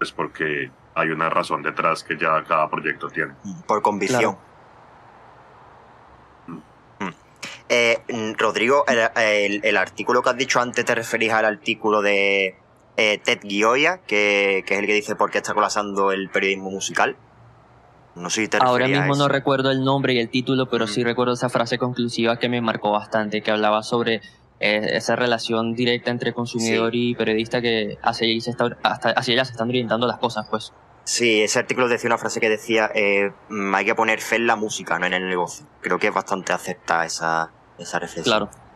[0.00, 3.34] es porque hay una razón detrás que ya cada proyecto tiene.
[3.66, 4.36] Por convicción.
[6.46, 7.08] Mm.
[7.68, 12.00] Eh, mm, Rodrigo, el, el- el artículo que has dicho antes te referís al artículo
[12.02, 12.54] de
[12.96, 16.70] eh, Ted Gioia, que, que es el que dice por qué está colapsando el periodismo
[16.70, 17.16] musical.
[18.14, 20.88] No sé si te Ahora mismo no recuerdo el nombre y el título, pero Mm.
[20.88, 24.22] sí recuerdo esa frase conclusiva que me marcó bastante, que hablaba sobre
[24.60, 29.34] eh, esa relación directa entre consumidor y periodista que hacia allí se está, hasta hacia
[29.34, 30.72] allá se están orientando las cosas, pues.
[31.04, 34.46] Sí, ese artículo decía una frase que decía eh, mm, hay que poner fe en
[34.46, 35.66] la música, no en el negocio.
[35.80, 38.48] Creo que es bastante acepta esa, esa reflexión.
[38.48, 38.66] Claro.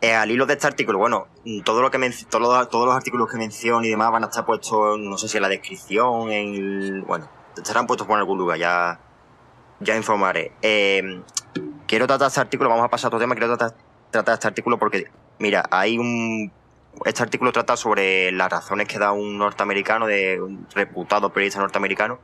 [0.00, 3.30] Eh, al hilo de este artículo, bueno, mm, todo lo que los, todos los artículos
[3.30, 6.54] que menciono y demás van a estar puestos, no sé si en la descripción, en
[6.54, 8.98] el, bueno, estarán puestos por algún lugar, ya,
[9.80, 10.52] ya informaré.
[10.62, 11.22] Eh,
[11.86, 13.76] quiero tratar este artículo, vamos a pasar a otro tema, quiero tratar,
[14.10, 16.52] tratar este artículo porque, mira, hay un,
[17.04, 22.18] este artículo trata sobre las razones que da un norteamericano, de un reputado periodista norteamericano,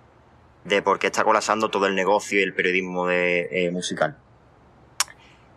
[0.64, 4.18] de por qué está colapsando todo el negocio y el periodismo de, eh, musical.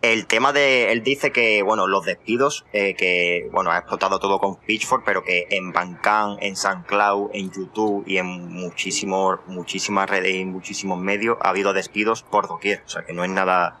[0.02, 4.38] El tema de, él dice que, bueno, los despidos, eh, que, bueno, ha explotado todo
[4.38, 10.36] con Pitchfork, pero que en Bandcamp, en SoundCloud, en YouTube y en muchísimos, muchísimas redes
[10.36, 12.82] y muchísimos medios ha habido despidos por doquier.
[12.86, 13.78] O sea, que no es nada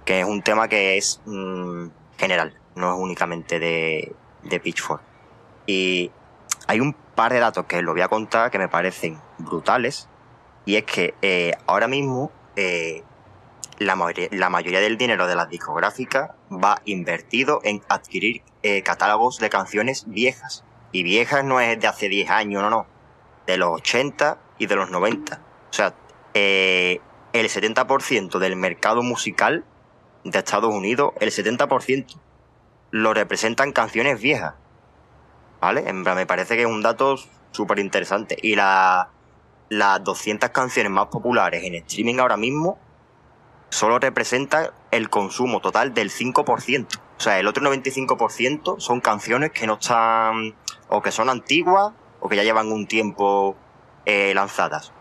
[0.00, 5.02] porque es un tema que es mm, general, no es únicamente de, de Pitchfork.
[5.66, 6.10] Y
[6.66, 10.08] hay un par de datos que os voy a contar que me parecen brutales,
[10.64, 13.02] y es que eh, ahora mismo eh,
[13.78, 19.38] la, mayoría, la mayoría del dinero de las discográficas va invertido en adquirir eh, catálogos
[19.38, 20.64] de canciones viejas.
[20.92, 22.86] Y viejas no es de hace 10 años, no, no.
[23.46, 25.40] De los 80 y de los 90.
[25.70, 25.94] O sea,
[26.34, 27.00] el
[27.32, 29.64] 70% del mercado musical
[30.24, 32.18] de Estados Unidos, el 70%
[32.90, 34.54] lo representan canciones viejas.
[35.60, 35.88] ¿Vale?
[35.88, 37.16] En me parece que es un dato
[37.52, 38.36] súper interesante.
[38.40, 39.10] Y la,
[39.68, 42.78] las 200 canciones más populares en streaming ahora mismo
[43.68, 46.86] solo representa el consumo total del 5%.
[46.96, 50.54] O sea, el otro 95% son canciones que no están,
[50.88, 53.56] o que son antiguas, o que ya llevan un tiempo
[54.06, 54.92] eh, lanzadas.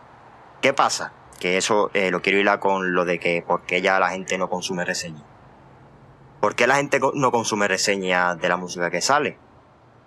[0.61, 1.13] ¿Qué pasa?
[1.39, 4.37] Que eso eh, lo quiero hilar con lo de que por qué ya la gente
[4.37, 5.23] no consume reseñas.
[6.41, 9.37] ¿Por qué la gente no consume reseñas de la música que sale?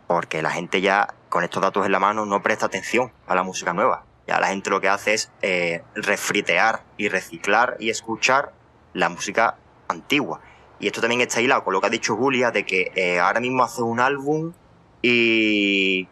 [0.07, 3.43] Porque la gente ya, con estos datos en la mano, no presta atención a la
[3.43, 4.05] música nueva.
[4.27, 8.53] Ya la gente lo que hace es eh, refritear y reciclar y escuchar
[8.93, 9.57] la música
[9.89, 10.41] antigua.
[10.81, 13.41] Y esto también está hilado con lo que ha dicho Julia, de que eh, ahora
[13.41, 14.53] mismo hace un álbum
[15.01, 16.09] y,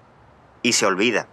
[0.63, 1.29] y se olvida.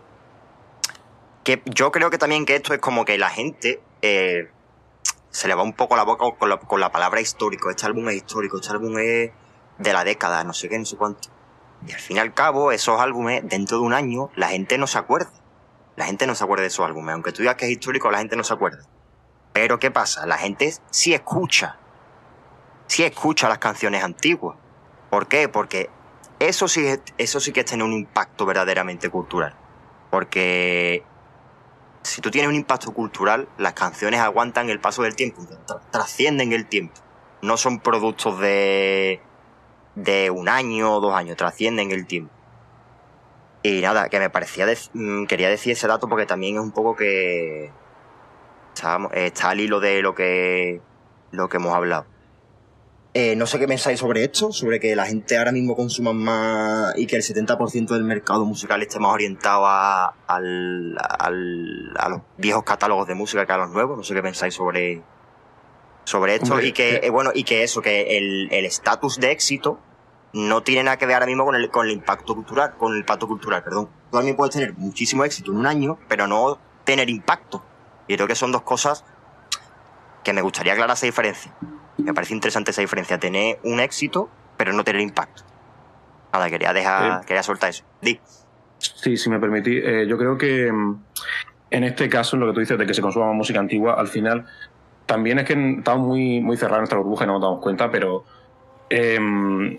[1.47, 4.49] Que yo creo que también que esto es como que la gente eh,
[5.29, 7.69] se le va un poco la boca con la, con la palabra histórico.
[7.69, 9.31] Este álbum es histórico, este álbum es
[9.77, 11.29] de la década, no sé qué, no sé cuánto.
[11.87, 14.87] Y al fin y al cabo, esos álbumes, dentro de un año, la gente no
[14.87, 15.31] se acuerda.
[15.95, 17.13] La gente no se acuerda de esos álbumes.
[17.13, 18.83] Aunque tú digas que es histórico, la gente no se acuerda.
[19.53, 20.25] Pero ¿qué pasa?
[20.25, 21.77] La gente sí escucha.
[22.87, 24.57] Sí escucha las canciones antiguas.
[25.09, 25.47] ¿Por qué?
[25.47, 25.89] Porque
[26.39, 26.85] eso sí,
[27.17, 29.55] eso sí que es tener un impacto verdaderamente cultural.
[30.11, 31.05] Porque
[32.07, 35.45] si tú tienes un impacto cultural, las canciones aguantan el paso del tiempo,
[35.91, 36.95] trascienden el tiempo.
[37.41, 39.21] No son productos de,
[39.95, 42.33] de un año o dos años, trascienden el tiempo.
[43.61, 46.95] Y nada, que me parecía, mm, quería decir ese dato porque también es un poco
[46.95, 47.71] que
[48.73, 50.81] está, está al hilo de lo que,
[51.31, 52.05] lo que hemos hablado.
[53.19, 56.93] Eh, no sé qué pensáis sobre esto, sobre que la gente ahora mismo consuma más
[56.99, 62.21] y que el 70% del mercado musical esté más orientado a, al, al, a los
[62.37, 63.97] viejos catálogos de música que a los nuevos.
[63.97, 65.01] No sé qué pensáis sobre,
[66.03, 69.17] sobre esto Hombre, y que, eh, eh, bueno, y que eso, que el el estatus
[69.19, 69.79] de éxito
[70.33, 72.99] no tiene nada que ver ahora mismo con el, con el impacto cultural, con el
[72.99, 73.89] impacto cultural, perdón.
[74.11, 77.65] Tú también puedes tener muchísimo éxito en un año, pero no tener impacto.
[78.07, 79.03] Y creo que son dos cosas
[80.23, 81.51] que me gustaría aclarar esa diferencia.
[81.97, 85.43] Me parece interesante esa diferencia, tener un éxito, pero no tener impacto.
[86.33, 87.25] Nada, quería dejar, Eh.
[87.25, 87.83] quería soltar eso.
[88.01, 88.19] Di.
[88.77, 90.99] Sí, si me permitís, eh, yo creo que mm,
[91.71, 94.07] en este caso, en lo que tú dices de que se consuma música antigua, al
[94.07, 94.45] final
[95.05, 97.89] también es que estamos muy, muy cerrados en nuestra burbuja y no nos damos cuenta,
[97.89, 98.23] pero
[98.89, 99.77] em,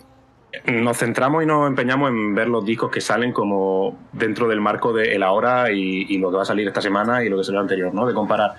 [0.67, 4.93] nos centramos y nos empeñamos en ver los discos que salen como dentro del marco
[4.93, 7.45] de el ahora y, y lo que va a salir esta semana y lo que
[7.45, 8.07] salió anterior, ¿no?
[8.07, 8.55] De comparar.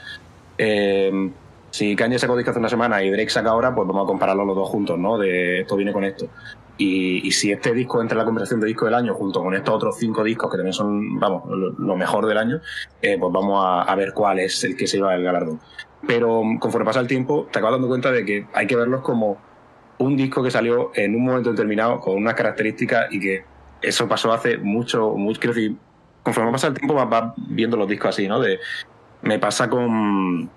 [0.57, 1.32] em,
[1.72, 4.47] si Kanye sacó disco hace una semana y Drake saca ahora, pues vamos a compararlos
[4.47, 5.17] los dos juntos, ¿no?
[5.17, 6.28] De esto viene con esto.
[6.78, 9.53] Y, y si este disco entra en la conversación de disco del año junto con
[9.53, 12.61] estos otros cinco discos que también son, vamos, lo, mejor del año,
[13.01, 15.59] eh, pues vamos a, a ver cuál es el que se lleva el galardón.
[16.07, 19.01] Pero mm, conforme pasa el tiempo, te acabas dando cuenta de que hay que verlos
[19.01, 19.38] como
[19.97, 23.43] un disco que salió en un momento determinado con unas características y que
[23.82, 25.76] eso pasó hace mucho, mucho quiero decir,
[26.24, 28.39] conforme pasa el tiempo vas, vas viendo los discos así, ¿no?
[28.39, 28.59] De,
[29.22, 30.49] me pasa con,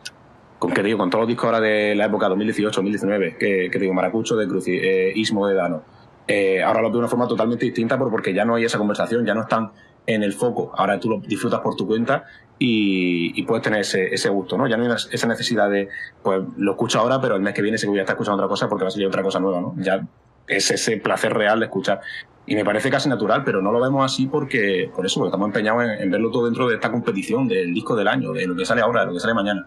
[0.62, 3.92] con que digo, con todos los discos ahora de la época 2018-2019, que, que digo,
[3.94, 5.82] Maracucho de Cruci, eh, Ismo de Dano.
[6.28, 8.78] Eh, ahora lo veo de una forma totalmente distinta por- porque ya no hay esa
[8.78, 9.72] conversación, ya no están
[10.06, 10.70] en el foco.
[10.76, 12.26] Ahora tú lo disfrutas por tu cuenta
[12.60, 14.68] y, puedes tener ese, ese gusto, ¿no?
[14.68, 15.88] Ya no hay esa necesidad de,
[16.22, 18.36] pues lo escucho ahora, pero el mes que viene sé que voy a estar escuchando
[18.36, 19.74] otra cosa porque va a salir otra cosa nueva, ¿no?
[19.78, 20.06] Ya
[20.46, 22.00] es ese placer real de escuchar.
[22.46, 25.82] Y me parece casi natural, pero no lo vemos así porque, por eso, estamos empeñados
[25.82, 28.64] en, en verlo todo dentro de esta competición del disco del año, de lo que
[28.64, 29.66] sale ahora, de lo que sale mañana.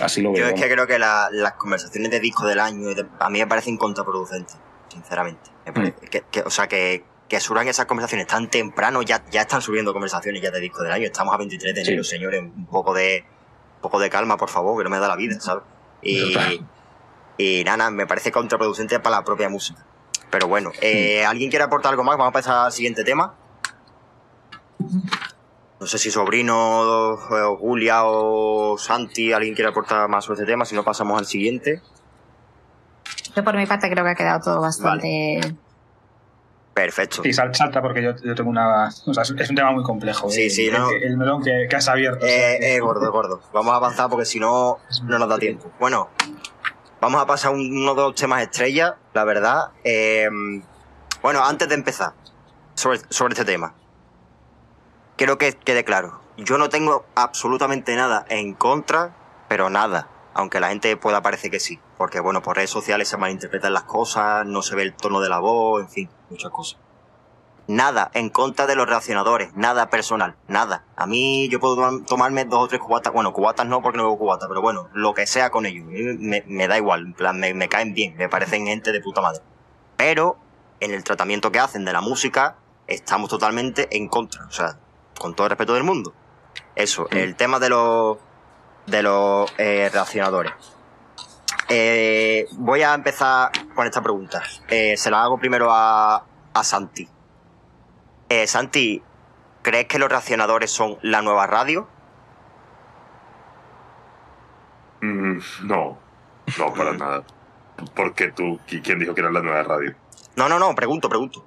[0.00, 0.48] Así lo veo.
[0.48, 2.88] Yo es que creo que la- las conversaciones de disco del año
[3.20, 4.56] a mí me parecen contraproducentes,
[4.88, 5.50] sinceramente.
[5.66, 9.42] Me parece que, que- o sea, que, que surjan esas conversaciones tan temprano, ya, ya
[9.42, 11.06] están subiendo conversaciones ya de disco del año.
[11.06, 11.90] Estamos a 23 de Sí.
[11.90, 12.40] enero, señores.
[12.42, 13.24] Un poco de,
[13.76, 15.64] un poco de calma, por favor, que no me da la vida, ¿sabes?
[16.02, 16.34] Y,
[17.38, 19.84] y nada, me parece contraproducente para la propia música.
[20.30, 22.16] Pero bueno, eh, ¿alguien quiere aportar algo más?
[22.16, 23.34] Vamos a pasar al siguiente tema.
[25.82, 30.64] No sé si Sobrino, o Julia o Santi, alguien quiere aportar más sobre este tema,
[30.64, 31.82] si no pasamos al siguiente.
[33.34, 35.40] Yo por mi parte creo que ha quedado todo bastante...
[36.72, 37.20] Perfecto.
[37.24, 38.90] Sí, sal- salta porque yo, yo tengo una.
[39.06, 40.30] O sea, es un tema muy complejo.
[40.30, 40.88] Sí, eh, sí, el, no.
[40.90, 42.24] el melón que, que has abierto.
[42.24, 43.40] o sea, Eh, eh, gordo, gordo.
[43.52, 45.68] Vamos a avanzar porque si no, no nos da tiempo.
[45.80, 46.10] Bueno,
[47.00, 49.70] vamos a pasar a uno de los temas estrellas, la verdad.
[49.82, 50.28] Eh,
[51.22, 52.12] bueno, antes de empezar
[52.74, 53.74] sobre, sobre este tema,
[55.16, 56.20] quiero que quede claro.
[56.36, 59.14] Yo no tengo absolutamente nada en contra,
[59.48, 60.08] pero nada.
[60.34, 61.78] Aunque la gente pueda parecer que sí.
[61.98, 65.28] Porque, bueno, por redes sociales se malinterpretan las cosas, no se ve el tono de
[65.28, 66.78] la voz, en fin, muchas cosas.
[67.68, 70.84] Nada en contra de los reaccionadores, nada personal, nada.
[70.96, 74.04] A mí yo puedo tom- tomarme dos o tres cubatas, bueno, cubatas no porque no
[74.04, 77.12] bebo cubata, pero bueno, lo que sea con ellos, eh, me, me da igual, en
[77.14, 79.42] plan, me, me caen bien, me parecen gente de puta madre.
[79.96, 80.38] Pero
[80.80, 82.56] en el tratamiento que hacen de la música,
[82.88, 84.78] estamos totalmente en contra, o sea,
[85.22, 86.12] con todo el respeto del mundo.
[86.74, 88.18] Eso, el tema de los
[88.86, 90.52] de los eh, reaccionadores.
[91.68, 94.42] Eh, voy a empezar con esta pregunta.
[94.68, 97.08] Eh, se la hago primero a, a Santi.
[98.28, 99.02] Eh, Santi,
[99.62, 101.86] ¿crees que los reaccionadores son la nueva radio?
[105.00, 105.98] Mm, no,
[106.58, 107.22] no, para nada.
[107.94, 109.94] Porque tú, ¿qui- ¿quién dijo que era la nueva radio?
[110.36, 111.44] No, no, no, pregunto, pregunto.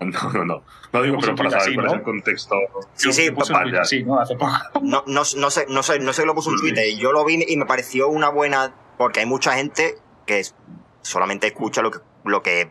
[0.08, 0.62] No, no, no.
[0.92, 1.92] No digo, pero para Así, saber cuál ¿no?
[1.92, 2.54] es el contexto.
[2.94, 3.80] Sí, sí, Yo puse un ya.
[3.80, 4.20] así, ¿no?
[4.20, 4.52] Hace poco.
[4.82, 6.84] No, no, no sé, no sé, no sé que lo puso en Twitter.
[6.96, 9.96] Yo lo vi y me pareció una buena, porque hay mucha gente
[10.26, 10.54] que es-
[11.02, 12.70] solamente escucha lo que, lo que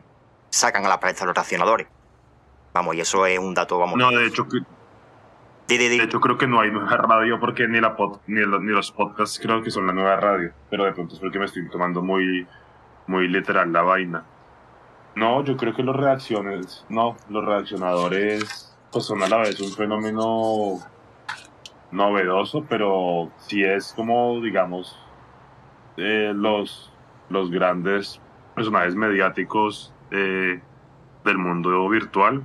[0.49, 1.87] sacan a la prensa los reaccionadores.
[2.73, 3.97] Vamos, y eso es un dato, vamos.
[3.97, 4.59] No, de hecho, que-
[5.67, 5.97] Di, di, di.
[5.97, 8.39] de hecho creo que no hay nueva radio porque ni, la pod- ni
[8.71, 10.53] los podcasts creo que son la nueva radio.
[10.69, 12.47] Pero de pronto es porque me estoy tomando muy,
[13.07, 14.23] muy literal la vaina.
[15.17, 19.71] No, yo creo que los reacciones, no, los reaccionadores pues son a la vez un
[19.71, 20.77] fenómeno
[21.89, 24.95] novedoso, pero sí es como, digamos,
[25.97, 26.93] eh, los,
[27.29, 28.21] los grandes
[28.53, 30.61] personajes mediáticos eh,
[31.25, 32.43] del mundo virtual.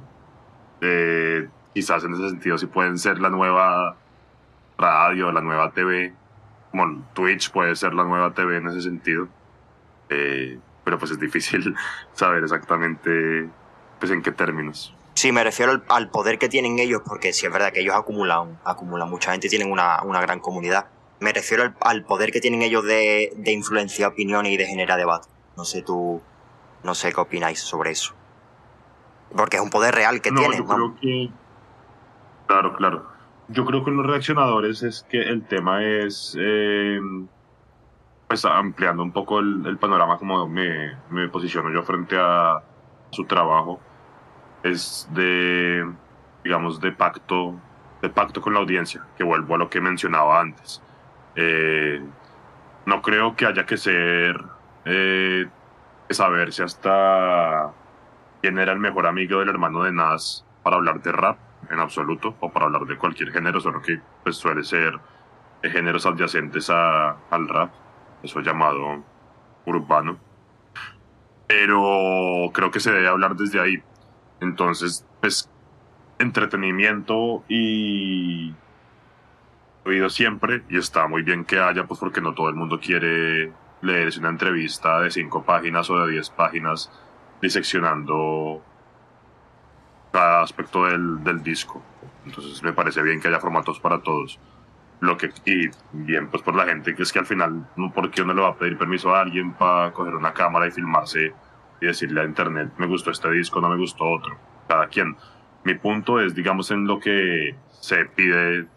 [0.81, 3.97] Eh, quizás en ese sentido sí pueden ser la nueva
[4.79, 6.15] radio, la nueva TV,
[6.71, 9.29] como Twitch puede ser la nueva TV en ese sentido.
[10.09, 11.75] Eh, pero pues es difícil
[12.15, 13.49] saber exactamente
[13.99, 14.95] pues en qué términos.
[15.15, 17.95] Sí, me refiero al, al poder que tienen ellos, porque sí es verdad que ellos
[17.95, 20.87] acumulan, acumulan mucha gente y tienen una, una gran comunidad.
[21.21, 24.99] Me refiero al, al poder que tienen ellos de, de influenciar opiniones y de generar
[24.99, 25.29] debate.
[25.57, 26.21] No sé tú,
[26.83, 28.15] no sé qué opináis sobre eso.
[29.37, 30.59] Porque es un poder real que no, tienen.
[30.59, 31.31] yo creo que...
[32.47, 33.07] Claro, claro.
[33.49, 36.37] Yo creo que los reaccionadores es que el tema es...
[36.41, 36.99] eh,
[38.33, 40.97] pues ampliando un poco el, panorama como me,
[41.31, 42.63] posiciono yo frente a
[43.11, 43.79] su trabajo.
[44.63, 45.87] Es de,
[46.43, 47.61] digamos, de pacto,
[48.01, 50.81] de pacto con la audiencia, que vuelvo a lo que mencionaba antes.
[51.37, 52.03] Eh,
[52.87, 54.43] no creo que haya que ser...
[54.87, 55.47] eh,
[56.09, 57.71] que saberse hasta
[58.41, 61.37] quién era el mejor amigo del hermano de Nas para hablar de rap
[61.71, 64.99] en absoluto o para hablar de cualquier género, solo que pues suele ser
[65.63, 67.82] géneros adyacentes a, al rap,
[68.23, 69.03] eso llamado
[69.67, 70.19] urbano.
[71.47, 73.83] Pero creo que se debe hablar desde ahí.
[74.41, 75.51] Entonces, pues,
[76.19, 78.55] entretenimiento y
[79.85, 83.53] oído siempre, y está muy bien que haya, pues porque no todo el mundo quiere
[83.81, 86.91] leerse una entrevista de cinco páginas o de diez páginas
[87.41, 88.63] diseccionando
[90.13, 91.83] cada aspecto del disco.
[92.25, 94.39] Entonces me parece bien que haya formatos para todos.
[95.03, 98.23] Lo que, y bien, pues por la gente, que es que al final, ¿por qué
[98.23, 101.35] uno le va a pedir permiso a alguien para coger una cámara y filmarse
[101.81, 104.39] y decirle a internet, me gustó este disco, no me gustó otro?
[104.69, 105.17] Cada quien.
[105.65, 108.69] Mi punto es, digamos, en lo que se pide,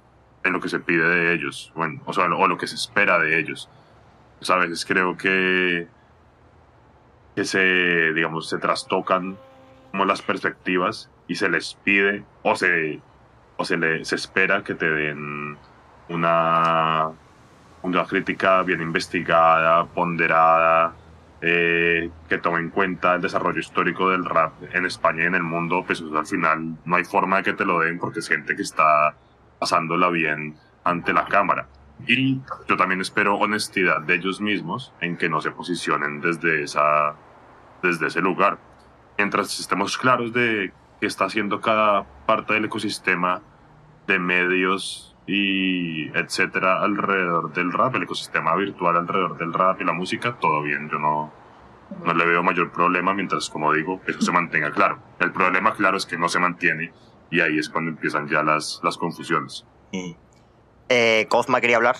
[0.43, 3.19] en lo que se pide de ellos, bueno, o sea, o lo que se espera
[3.19, 3.69] de ellos.
[4.39, 5.87] Pues a veces creo que,
[7.35, 9.37] que se, digamos, se trastocan
[9.91, 12.99] como las perspectivas y se les pide o se,
[13.57, 15.59] o se, le, se espera que te den
[16.09, 17.09] una,
[17.81, 20.93] una crítica bien investigada, ponderada,
[21.41, 25.43] eh, que tome en cuenta el desarrollo histórico del rap en España y en el
[25.43, 28.55] mundo, pues al final no hay forma de que te lo den porque es gente
[28.55, 29.15] que está
[29.59, 31.67] pasándola bien ante la cámara.
[32.07, 37.15] Y yo también espero honestidad de ellos mismos en que no se posicionen desde, esa,
[37.81, 38.57] desde ese lugar.
[39.17, 43.41] Mientras estemos claros de qué está haciendo cada parte del ecosistema
[44.07, 49.93] de medios y etcétera alrededor del rap, el ecosistema virtual alrededor del rap y la
[49.93, 50.89] música, todo bien.
[50.91, 51.33] Yo no,
[52.05, 54.99] no le veo mayor problema mientras, como digo, eso se mantenga claro.
[55.19, 56.91] El problema, claro, es que no se mantiene
[57.31, 59.65] y ahí es cuando empiezan ya las, las confusiones.
[59.91, 60.11] Mm.
[60.89, 61.95] Eh, Cosma quería hablar.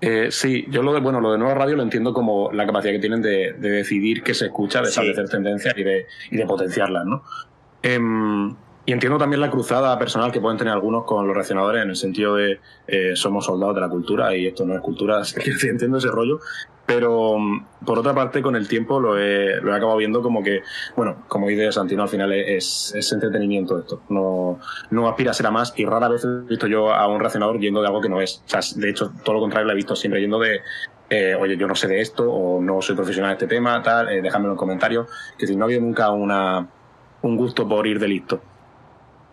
[0.00, 2.92] Eh, sí, yo lo de, bueno, lo de nueva radio lo entiendo como la capacidad
[2.94, 4.90] que tienen de, de decidir qué se escucha, de Sí.
[4.92, 7.22] establecer tendencias y de, y de potenciarlas, ¿no?
[7.82, 8.56] Em,
[8.90, 11.94] y entiendo también la cruzada personal que pueden tener algunos con los reaccionadores en el
[11.94, 15.22] sentido de eh, somos soldados de la cultura y esto no es cultura,
[15.62, 16.40] entiendo ese rollo,
[16.86, 20.42] pero mm, por otra parte con el tiempo lo he, lo he acabado viendo como
[20.42, 20.62] que,
[20.96, 24.58] bueno, como dice Santino, al final es, es entretenimiento esto, no,
[24.90, 27.60] no aspira a ser a más y rara vez he visto yo a un reaccionador
[27.60, 28.42] yendo de algo que no es.
[28.74, 30.62] De hecho, todo lo contrario lo he visto siempre yendo de,
[31.10, 34.08] eh, oye, yo no sé de esto o no soy profesional en este tema, tal,
[34.08, 35.06] eh, en comentarios,
[35.38, 36.66] que si no ha habido nunca una,
[37.22, 38.40] un gusto por ir de listo.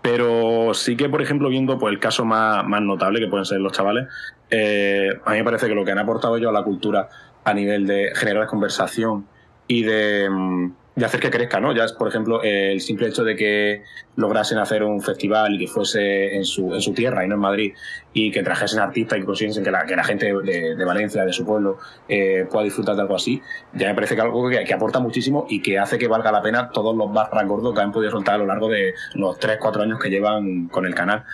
[0.10, 3.60] Pero sí que, por ejemplo, viendo pues, el caso más, más notable que pueden ser
[3.60, 4.08] los chavales,
[4.50, 7.10] eh, a mí me parece que lo que han aportado ellos a la cultura
[7.44, 9.28] a nivel de generar conversación
[9.68, 11.76] y de, mm, de hacer que crezca, ¿no?
[11.76, 13.84] Ya es, por ejemplo, el simple hecho de que
[14.16, 17.42] lograsen hacer un festival y que fuese en su, en su tierra y no en
[17.42, 17.74] Madrid
[18.14, 21.46] y que trajesen artistas y consiguiesen que la, que la gente de, Valencia, de su
[21.46, 21.78] pueblo,
[22.10, 23.40] eh, pueda disfrutar de algo así,
[23.74, 26.42] ya me parece que algo que, que, aporta muchísimo y que hace que valga la
[26.42, 29.60] pena todos los barras gordos que han podido soltar a lo largo de los 3,
[29.62, 31.26] 4 años que llevan con el canal.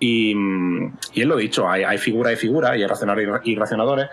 [0.00, 0.34] Y,
[1.12, 4.08] y él lo dicho, hay, hay figura y figura, y hay racionadores y racionadores,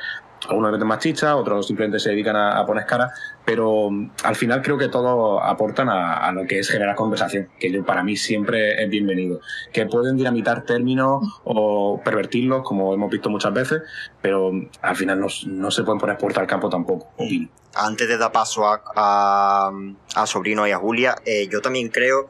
[0.49, 3.11] algunos meten más chicha, otros simplemente se dedican a, a poner cara,
[3.43, 7.49] pero mm, al final creo que todos aportan a, a, lo que es generar conversación,
[7.59, 9.41] que yo, para mí siempre es bienvenido.
[9.71, 13.81] Que pueden dinamitar términos o pervertirlos, como hemos visto muchas veces,
[14.21, 17.07] pero mm, al final no, no se pueden poner puerta al campo tampoco.
[17.17, 17.49] Opino.
[17.75, 19.71] Antes de dar paso a, a,
[20.15, 22.29] a Sobrino y a Julia, eh, yo también creo,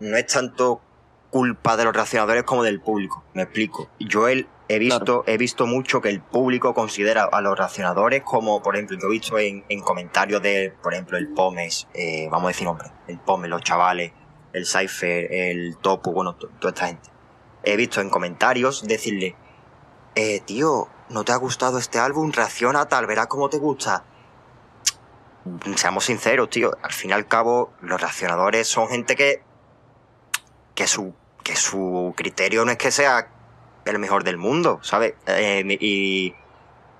[0.00, 0.80] no es tanto
[1.34, 3.24] culpa de los reaccionadores como del público.
[3.34, 3.88] Me explico.
[3.98, 5.24] Yo el, he visto, claro.
[5.26, 9.10] he visto mucho que el público considera a los reaccionadores como, por ejemplo, yo he
[9.10, 13.18] visto en, en comentarios de, por ejemplo, el Pomes, eh, vamos a decir hombre, el
[13.18, 14.12] Pomes, los chavales,
[14.52, 17.10] el Cypher, el Topu, bueno, toda esta gente.
[17.64, 19.34] He visto en comentarios decirle,
[20.14, 22.30] eh, tío, ¿no te ha gustado este álbum?
[22.30, 24.04] Reacciona tal, verás cómo te gusta.
[25.74, 29.42] Seamos sinceros, tío, al fin y al cabo, los reaccionadores son gente que,
[30.76, 31.12] que su,
[31.44, 33.28] que su criterio no es que sea
[33.84, 35.14] el mejor del mundo, ¿sabes?
[35.26, 36.34] Eh, y,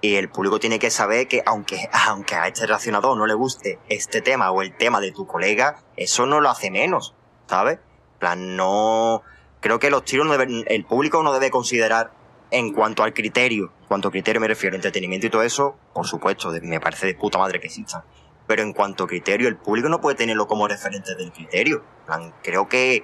[0.03, 4.21] el público tiene que saber que aunque, aunque a este reaccionador no le guste este
[4.21, 7.15] tema o el tema de tu colega, eso no lo hace menos,
[7.49, 7.79] ¿sabes?
[8.19, 9.23] Plan, no...
[9.61, 12.13] Creo que los tiros no deben, el público no debe considerar
[12.51, 16.07] en cuanto al criterio, en cuanto a criterio me refiero, entretenimiento y todo eso, por
[16.07, 18.03] supuesto, me parece de puta madre que existan.
[18.47, 21.83] Pero en cuanto a criterio, el público no puede tenerlo como referente del criterio.
[22.05, 23.03] Plan, creo que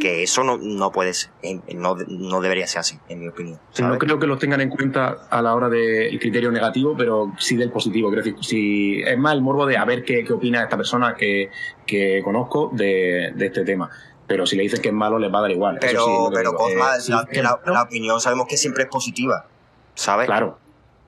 [0.00, 1.30] que eso no, no puede ser,
[1.74, 3.60] no, no debería ser así, en mi opinión.
[3.70, 7.32] Sí, no creo que lo tengan en cuenta a la hora del criterio negativo, pero
[7.38, 8.10] sí del positivo.
[8.10, 11.14] Creo decir, si es más el morbo de a ver qué, qué opina esta persona
[11.14, 11.50] que,
[11.86, 13.88] que conozco de, de, este tema.
[14.26, 15.78] Pero si le dicen que es malo, les va a dar igual.
[15.80, 19.46] Pero, sí, pero Cosma, eh, sí, la, la, opinión sabemos que siempre es positiva,
[19.94, 20.26] ¿sabes?
[20.26, 20.58] Claro.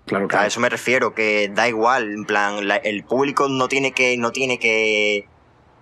[0.06, 0.44] Claro, claro.
[0.44, 4.16] A eso me refiero, que da igual, en plan, la, el público no tiene que,
[4.16, 5.28] no tiene que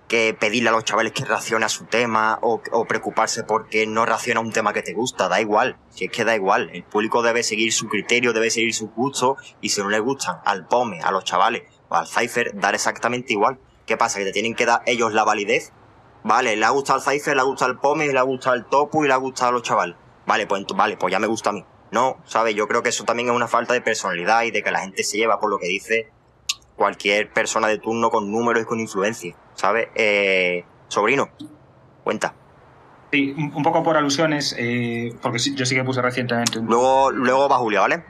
[0.09, 4.41] que pedirle a los chavales que reaccione a su tema o, preocuparse porque no reacciona
[4.41, 7.23] a un tema que te gusta, da igual, si es que da igual, el público
[7.23, 11.01] debe seguir su criterio, debe seguir su gusto y si no le gustan al POME,
[11.01, 13.59] a los chavales o al Cypher, dar exactamente igual.
[13.85, 14.19] ¿Qué pasa?
[14.19, 15.73] Que te tienen que dar ellos la validez.
[16.25, 18.69] Vale, le ha gustado al Cypher, le ha gustado al POME, le ha gustado al
[18.69, 19.97] Topu y le ha gustado a los chavales.
[20.27, 21.65] Vale, pues, vale, pues ya me gusta a mí.
[21.93, 22.57] No, ¿sabes?
[22.57, 25.05] Yo creo que eso también es una falta de personalidad y de que la gente
[25.05, 26.11] se lleva por lo que dice
[26.77, 29.89] cualquier persona de turno con números y con influencia, ¿sabes?
[29.95, 31.31] Eh, sobrino,
[32.05, 32.35] cuenta.
[33.13, 36.59] Sí, un poco por alusiones, eh, porque yo sí que puse recientemente.
[36.59, 36.67] Un...
[36.67, 38.05] Luego, luego va Julia, ¿vale?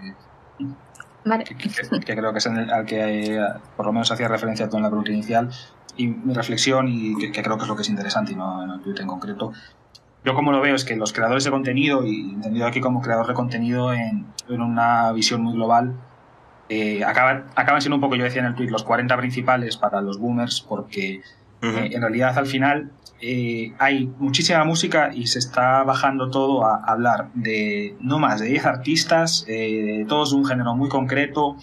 [1.25, 1.45] Vale.
[1.45, 3.41] Que, que, que creo que es el, al que eh,
[3.77, 5.51] por lo menos hacía referencia tú en la pregunta inicial.
[5.97, 8.63] Y mi reflexión, y que, que, creo que es lo que es interesante, y no
[8.63, 9.53] en el tweet en concreto,
[10.25, 13.27] yo como lo veo es que los creadores de contenido, y entendido aquí como creador
[13.27, 15.95] de contenido en, en una visión muy global,
[16.69, 20.01] eh, acaban, acaban siendo un poco, yo decía en el tweet, los 40 principales para
[20.01, 21.23] los boomers, porque
[21.63, 21.79] uh -huh.
[21.79, 22.91] eh, en realidad al final
[23.21, 28.49] eh, hay muchísima música y se está bajando todo a hablar de no más de
[28.49, 29.47] 10 artistas,
[30.09, 31.57] todos de un género muy concreto,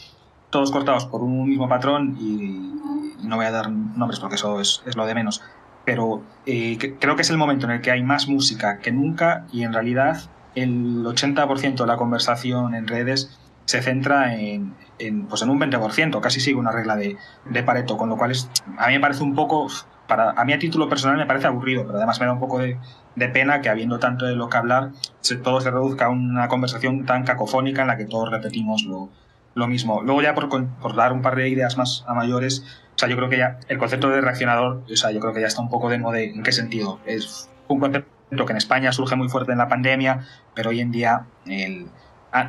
[0.50, 4.62] todos cortados por un mismo patrón y, y no voy a dar nombres porque eso
[4.62, 5.42] es, es lo de menos.
[5.86, 9.46] Pero que, creo que es el momento en el que hay más música que nunca
[9.52, 10.22] y en realidad
[10.56, 16.20] el 80% de la conversación en redes se centra en, en, pues en un 20%,
[16.20, 19.24] casi sigue una regla de, de, Pareto, con lo cual es, a mí me parece
[19.24, 19.68] un poco,
[20.08, 22.60] para, a mí a título personal me parece aburrido, pero además me da un poco
[22.60, 22.78] de,
[23.16, 24.92] de pena que habiendo tanto de lo que hablar,
[25.22, 29.10] se, todo se reduzca a una conversación tan cacofónica en la que todos repetimos lo,
[29.56, 30.02] lo mismo.
[30.02, 32.64] Luego ya por, por, dar un par de ideas más a mayores,
[32.96, 35.42] o sea, yo creo que ya el concepto de reaccionador, o sea, yo creo que
[35.42, 36.20] ya está un poco de moda.
[36.20, 37.00] ¿En qué sentido?
[37.06, 40.92] Es un concepto que en España surge muy fuerte en la pandemia, pero hoy en
[40.92, 41.88] día el,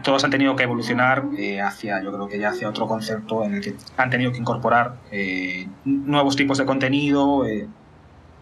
[0.03, 3.55] todos han tenido que evolucionar eh, hacia, yo creo que ya hacia otro concepto en
[3.55, 7.69] el que han tenido que incorporar eh, nuevos tipos de contenido, eh,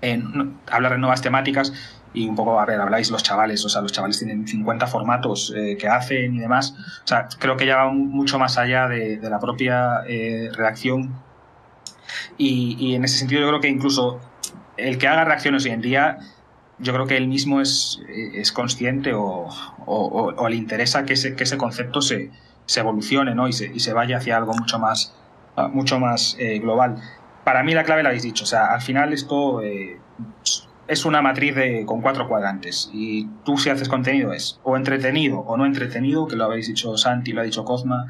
[0.03, 1.73] en, hablar de nuevas temáticas.
[2.15, 5.55] y un poco, a ver, habláis los chavales, o sea, los chavales tienen 50 formatos
[5.57, 6.75] eh, que hacen y demás.
[7.05, 11.15] O sea, creo que ya va mucho más allá de, la propia eh, reacción.
[12.37, 14.21] Y, en ese sentido yo creo que incluso
[14.77, 16.19] el que haga reacciones hoy en día,
[16.79, 19.49] yo creo que él mismo es, es consciente o,
[20.49, 22.31] le interesa que ese, que ese concepto se,
[22.67, 23.49] se evolucione ¿no?
[23.49, 25.15] y, se, y se vaya hacia algo mucho más,
[25.73, 26.97] mucho más eh, global.
[27.45, 29.61] Para mí la clave la habéis dicho, o sea, al final esto
[30.89, 35.41] es una matriz de, con cuatro cuadrantes y tú si haces contenido es o entretenido
[35.41, 38.07] o no entretenido, que lo habéis dicho Santi, lo ha dicho Cosma,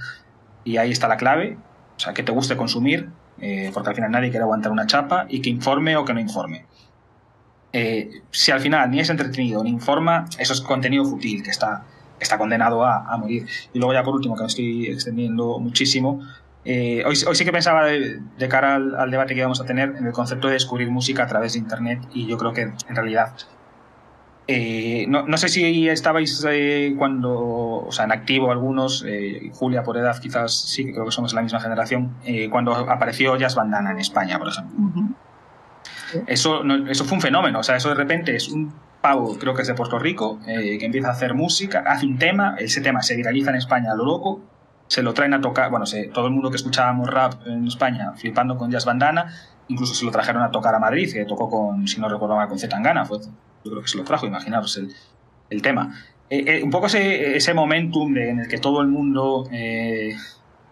[0.65, 1.59] y ahí está la clave,
[1.97, 3.11] o sea, que te guste consumir,
[3.41, 6.21] eh, porque al final nadie quiere aguantar una chapa, y que informe o que no
[6.21, 6.67] informe.
[7.73, 11.85] Eh, si al final ni es entretenido ni informa, eso es contenido fútil, que está,
[12.21, 13.47] está condenado a, a, morir.
[13.73, 16.21] Y luego ya por último, que me estoy extendiendo muchísimo,
[16.65, 20.13] eh, hoy, sí que pensaba de, cara al, debate que íbamos a tener en el
[20.13, 23.35] concepto de descubrir música a través de Internet y yo creo que en realidad
[24.47, 29.05] eh, no, sé si estabais eh, cuando, o sea, en activo algunos,
[29.53, 32.15] Julia por edad quizás sí, que creo que somos la misma generación,
[32.51, 35.17] cuando apareció Jazz Bandana en España, por ejemplo.
[36.27, 39.63] Eso, eso fue un fenómeno, o sea, eso de repente es un pavo, creo que
[39.63, 43.17] es de Puerto Rico, que empieza a hacer música, hace un tema, ese tema se
[43.17, 44.41] viraliza en España a lo loco,
[44.87, 48.57] se lo traen a tocar, bueno, todo el mundo que escuchábamos rap en España flipando
[48.57, 49.33] con Jazz Bandana,
[49.69, 52.49] incluso se lo trajeron a tocar a Madrid, que tocó con, si no recuerdo mal,
[52.49, 53.19] con Zetangana, fue,
[53.65, 54.93] yo creo que se lo trajo, imaginaros el,
[55.51, 55.95] el tema.
[56.29, 60.17] Eh, eh, un poco ese, ese momentum en el que todo el mundo eh,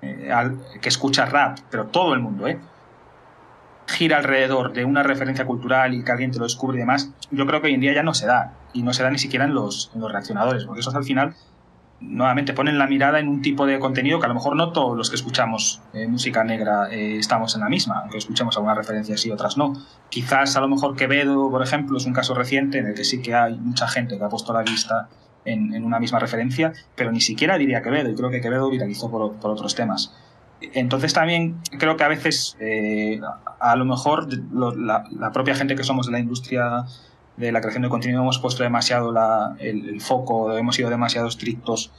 [0.01, 2.47] que escucha rap, pero todo el mundo,
[3.91, 7.47] gira alrededor de una referencia cultural y que alguien te lo descubre y demás, yo
[7.47, 9.45] creo que hoy en día ya no se da, y no se da ni siquiera
[9.45, 11.34] en los, reaccionadores, porque eso al final
[12.01, 14.97] nuevamente ponen la mirada en un tipo de contenido que a lo mejor no todos
[14.97, 19.26] los que escuchamos eh, música negra eh, estamos en la misma, aunque escuchemos algunas referencias
[19.26, 19.74] y otras no.
[20.09, 23.20] Quizás a lo mejor Quevedo, por ejemplo, es un caso reciente en el que sí
[23.20, 25.11] que hay mucha gente que ha puesto la vista
[25.45, 29.22] en, una misma referencia, pero ni siquiera diría Quevedo, y creo que Quevedo viralizó por,
[29.22, 30.14] otros temas.
[30.61, 33.21] Entonces también creo que a veces eh,
[33.59, 36.85] a, lo mejor la, propia gente que somos de la industria
[37.37, 39.15] de la creación de contenido hemos puesto demasiado
[39.59, 41.91] el, foco, hemos sido demasiado estrictos,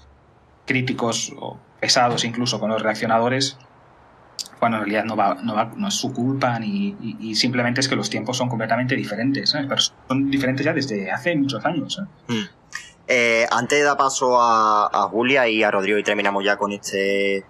[0.66, 3.58] críticos o pesados incluso con los reaccionadores,
[4.60, 5.36] cuando en realidad no, va,
[5.76, 9.82] no, es su culpa ni, y, simplemente es que los tiempos son completamente diferentes, pero
[10.08, 12.00] son diferentes ya desde hace muchos años.
[12.28, 12.44] Hmm.
[13.08, 17.44] Eh, antes de dar paso a, Julia y a Rodrigo y terminamos ya con este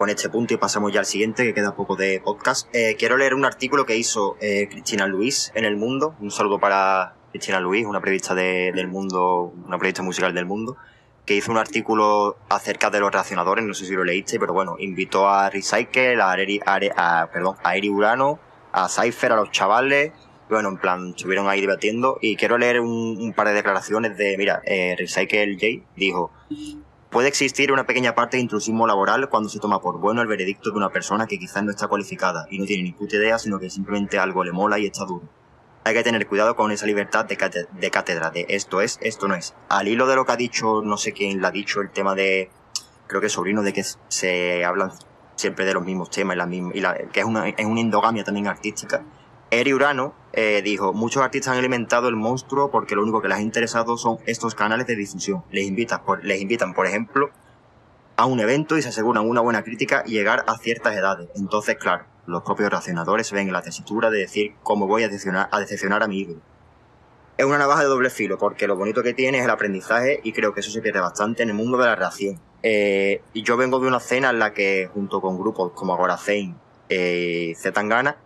[0.00, 2.74] con este punto y pasamos ya al siguiente, que queda poco de podcast.
[2.74, 6.14] Eh, quiero leer un artículo que hizo eh, Cristina Luis en El Mundo.
[6.20, 10.78] Un saludo para, Cristina Luis, una periodista del mundo, una periodista musical del mundo,
[11.26, 14.76] que hizo un artículo acerca de los reaccionadores, no sé si lo leíste, pero bueno,
[14.78, 18.40] invitó a Recycle, a, Eri, a, perdón, a Eri Urano,
[18.72, 20.12] a Cypher, a los chavales,
[20.48, 24.62] bueno, en plan, estuvieron ahí debatiendo, y quiero leer un, par de declaraciones de, mira,
[24.64, 26.32] eh, Recycle J dijo,
[27.10, 30.70] Puede existir una pequeña parte de intrusismo laboral cuando se toma por bueno el veredicto
[30.70, 33.58] de una persona que quizás no está cualificada y no tiene ni puta idea, sino
[33.58, 35.28] que simplemente algo le mola y está duro
[35.84, 39.54] hay que tener cuidado con esa libertad de, cátedra, de esto es, esto no es.
[39.68, 42.14] Al hilo de lo que ha dicho, no sé quién lo ha dicho, el tema
[42.14, 42.50] de,
[43.06, 44.92] creo que sobrino, de que se hablan
[45.36, 47.80] siempre de los mismos temas, y la misma, y la, que es una, es una
[47.80, 49.02] endogamia también artística.
[49.50, 53.38] Eri Urano eh, dijo, muchos artistas han alimentado el monstruo porque lo único que les
[53.38, 55.42] ha interesado son estos canales de difusión.
[55.50, 57.30] Les, invitan, por, les invitan, por ejemplo,
[58.16, 61.28] a un evento y se aseguran una buena crítica y llegar a ciertas edades.
[61.34, 65.48] Entonces, claro, los propios racionadores ven en la tesitura de decir cómo voy a decepcionar
[65.50, 66.40] a, decepcionar a mi ídolo.
[67.36, 70.32] Es una navaja de doble filo, porque lo bonito que tiene es el aprendizaje y
[70.32, 72.38] creo que eso se pierde bastante en el mundo de la reacción.
[72.62, 76.54] Eh, yo vengo de una escena en la que, junto con grupos como Agora Zane
[76.90, 78.16] eh, Zetangana,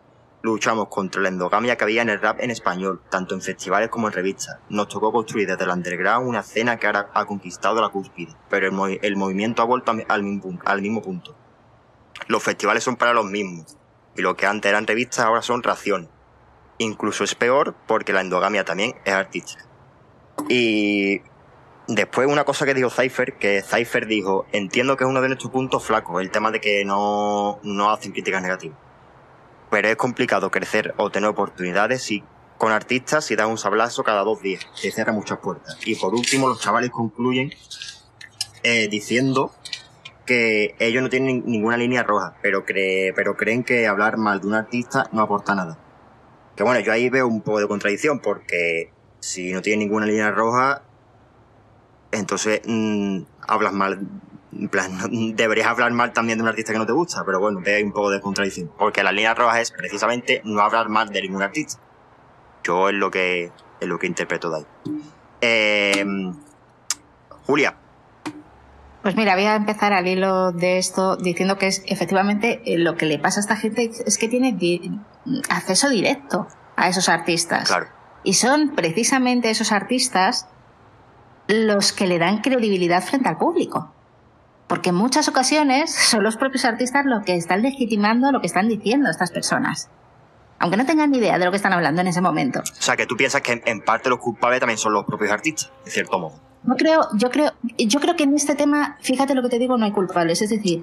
[0.45, 4.09] luchamos contra la endogamia que había en el rap en español, tanto en festivales como
[4.09, 4.59] en revistas.
[4.69, 8.67] Nos tocó construir desde el underground una escena que ahora ha conquistado la cúspide, pero
[8.67, 11.35] el, movimiento ha vuelto al, mismo punto.
[12.29, 13.79] Los festivales son para los mismos,
[14.17, 16.11] y lo que antes eran revistas ahora son raciones.
[16.77, 19.65] Incluso es peor porque la endogamia también es artística.
[20.51, 21.23] Y
[21.89, 25.51] después una cosa que dijo Cypher, que Cypher dijo, entiendo que es uno de nuestros
[25.51, 28.77] puntos flacos, el tema de que no, no hacen críticas negativas
[29.75, 32.23] pero es complicado crecer o tener oportunidades si
[32.59, 35.77] con artistas si dan un sablazo cada dos días, que cierra muchas puertas.
[35.85, 37.53] Y por último, los chavales concluyen
[38.63, 39.53] eh, diciendo
[40.27, 44.55] que ellos no tienen ninguna línea roja, pero, pero creen que hablar mal de un
[44.55, 45.77] artista no aporta nada.
[46.55, 50.31] Que bueno, yo ahí veo un poco de contradicción, porque si no tiene ninguna línea
[50.31, 50.83] roja,
[52.13, 54.07] entonces mm, hablas mal
[54.59, 54.93] en plan,
[55.37, 57.93] deberías hablar mal también de un artista que no te gusta, pero bueno, hay un
[57.93, 58.71] poco de contradicción.
[58.79, 61.81] Porque la línea roja es precisamente no hablar mal de ningún artista.
[62.63, 64.67] Yo es lo que, es lo que interpreto de ahí.
[65.41, 66.05] Eh,
[67.47, 67.77] Julia.
[69.03, 72.97] Pues mira, voy a empezar al hilo de esto diciendo que es efectivamente eh, lo
[72.97, 74.99] que le pasa a esta gente es que tiene di
[75.51, 76.47] acceso directo
[76.77, 77.69] a esos artistas.
[77.69, 77.89] Claro.
[78.23, 80.49] Y son precisamente esos artistas
[81.49, 83.93] los que le dan credibilidad frente al público.
[84.75, 88.69] Porque en muchas ocasiones son los propios artistas los que están legitimando lo que están
[88.69, 89.89] diciendo estas personas.
[90.59, 92.59] Aunque no tengan ni idea de lo que están hablando en ese momento.
[92.59, 95.71] O sea, que tú piensas que en parte los culpables también son los propios artistas,
[95.85, 96.41] de cierto modo.
[96.65, 99.79] Yo creo, yo creo, yo creo que en este tema, fíjate lo que te digo,
[99.79, 100.43] no hay culpables.
[100.43, 100.83] Es decir,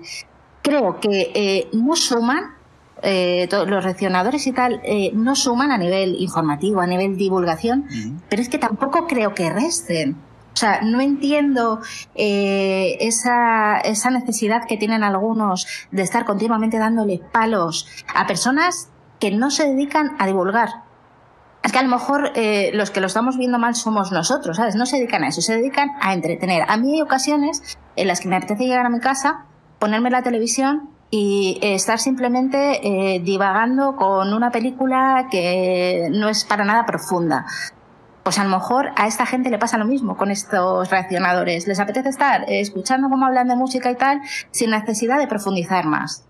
[0.61, 2.55] creo que eh, no suman,
[3.03, 7.87] eh, los reaccionadores y tal, eh, no suman a nivel informativo, a nivel divulgación,
[8.29, 10.15] pero es que tampoco creo que resten.
[10.61, 11.81] Sea, no entiendo
[12.13, 19.31] eh, esa, esa necesidad que tienen algunos de estar continuamente dándole palos a personas que
[19.31, 20.69] no se dedican a divulgar.
[21.63, 24.75] Es que a lo mejor eh, los que lo estamos viendo mal somos nosotros, ¿sabes?
[24.75, 26.63] No se dedican a eso, se dedican a entretener.
[26.67, 29.45] A mí hay ocasiones en las que me apetece llegar a mi casa,
[29.79, 36.65] ponerme la televisión y estar simplemente eh, divagando con una película que no es para
[36.65, 37.47] nada profunda.
[38.23, 41.67] Pues a lo mejor a esta gente le pasa lo mismo con estos reaccionadores.
[41.67, 46.25] Les apetece estar escuchando cómo hablan de música y tal sin necesidad de profundizar más.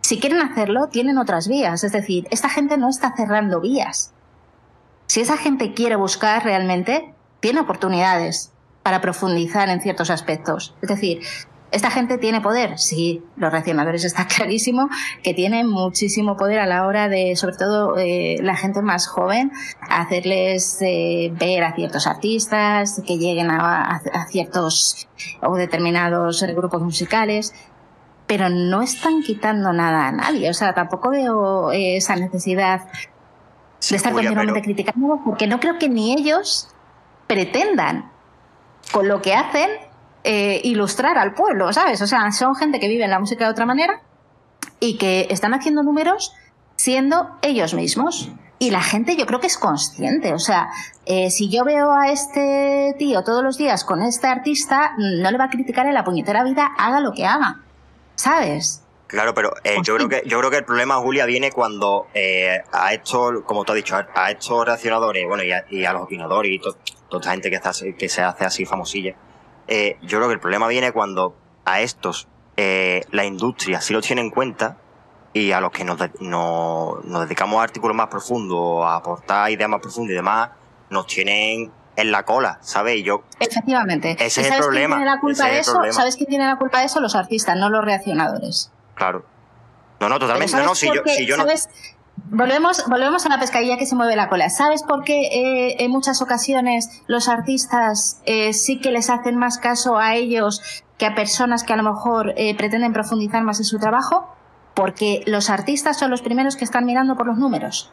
[0.00, 1.84] Si quieren hacerlo, tienen otras vías.
[1.84, 4.12] Es decir, esta gente no está cerrando vías.
[5.06, 10.74] Si esa gente quiere buscar realmente, tiene oportunidades para profundizar en ciertos aspectos.
[10.82, 11.20] Es decir,
[11.72, 12.78] ¿Esta gente tiene poder?
[12.78, 14.88] Sí, los reaccionadores está clarísimo
[15.22, 19.52] que tienen muchísimo poder a la hora de, sobre todo eh, la gente más joven,
[19.88, 25.08] hacerles eh, ver a ciertos artistas, que lleguen a, a, ciertos
[25.42, 27.54] o determinados grupos musicales,
[28.26, 30.50] pero no están quitando nada a nadie.
[30.50, 32.82] O sea, tampoco veo eh, esa necesidad
[33.88, 34.64] de estar continuamente pero...
[34.64, 36.68] criticando, porque no creo que ni ellos
[37.26, 38.10] pretendan
[38.92, 39.70] con lo que hacen
[40.24, 42.00] eh, ilustrar al pueblo, ¿sabes?
[42.02, 44.02] O sea, son gente que vive en la música de otra manera
[44.78, 46.34] y que están haciendo números
[46.76, 48.30] siendo ellos mismos.
[48.58, 50.34] Y la gente yo creo que es consciente.
[50.34, 50.68] O sea,
[51.06, 55.38] eh, si yo veo a este tío todos los días con este artista, no le
[55.38, 57.60] va a criticar en la puñetera vida, haga lo que haga.
[58.16, 58.82] ¿Sabes?
[59.06, 62.62] Claro, pero eh, yo creo que yo creo que el problema, Julia, viene cuando eh,
[62.70, 66.02] a estos, como tú has dicho, a estos reaccionadores, bueno, y a, y a los
[66.02, 66.76] opinadores y to,
[67.08, 67.50] toda esta gente
[67.98, 69.16] que se hace así famosilla,
[69.70, 74.00] eh, yo creo que el problema viene cuando a estos eh, la industria sí lo
[74.00, 74.76] tiene en cuenta
[75.32, 79.48] y a los que nos, de, no, nos dedicamos a artículos más profundos, a aportar
[79.50, 80.50] ideas más profundas y demás,
[80.90, 82.98] nos tienen en la cola, ¿sabes?
[82.98, 83.22] Y yo.
[83.38, 84.16] Efectivamente.
[84.18, 84.96] Ese es el problema.
[84.96, 85.80] Quién tiene la culpa de eso?
[85.92, 87.00] ¿Sabes quién tiene la culpa de eso?
[87.00, 88.72] Los artistas, no los reaccionadores.
[88.96, 89.24] Claro.
[90.00, 90.56] No, no, totalmente.
[90.56, 91.44] No, no, si yo, si yo no.
[92.32, 94.48] Volvemos, volvemos a la pescadilla que se mueve la cola.
[94.50, 99.58] ¿Sabes por qué eh, en muchas ocasiones los artistas eh, sí que les hacen más
[99.58, 103.64] caso a ellos que a personas que a lo mejor eh, pretenden profundizar más en
[103.64, 104.32] su trabajo?
[104.74, 107.92] Porque los artistas son los primeros que están mirando por los números.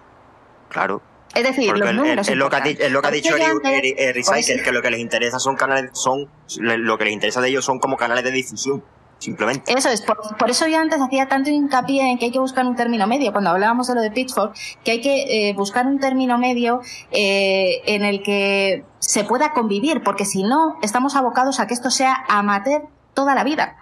[0.69, 1.01] Claro.
[1.33, 2.29] Es decir, Porque los números.
[2.29, 5.39] Es, lo que ha, es lo que ha dicho Recycle, que lo que les interesa
[5.39, 6.29] son canales, son,
[6.59, 8.83] lo que les interesa de ellos son como canales de difusión
[9.19, 9.73] simplemente.
[9.73, 12.65] Eso es, por, por, eso yo antes hacía tanto hincapié en que hay que buscar
[12.65, 15.99] un término medio, cuando hablábamos de lo de Pitchfork, que hay que eh, buscar un
[15.99, 21.67] término medio eh, en el que se pueda convivir, porque si no, estamos abocados a
[21.67, 23.75] que esto sea amateur toda la vida.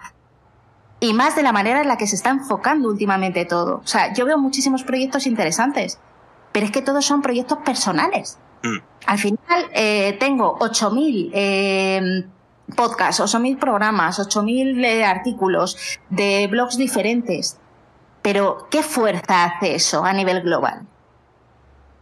[0.98, 3.80] Y más de la manera en la que se está enfocando últimamente todo.
[3.84, 5.98] O sea, yo veo muchísimos proyectos interesantes,
[6.52, 8.38] pero es que todos son proyectos personales.
[8.62, 8.78] Mm.
[9.06, 12.26] Al final, eh, tengo 8000 eh,
[12.74, 15.76] podcasts, 8.000 programas, 8.000 eh, artículos
[16.10, 17.58] de blogs diferentes.
[18.22, 20.86] Pero, ¿qué fuerza hace eso a nivel global?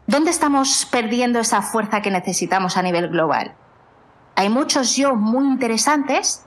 [0.06, 3.54] ¿Dónde estamos perdiendo esa fuerza que necesitamos a nivel global?
[4.36, 6.44] Hay muchos yo muy interesantes,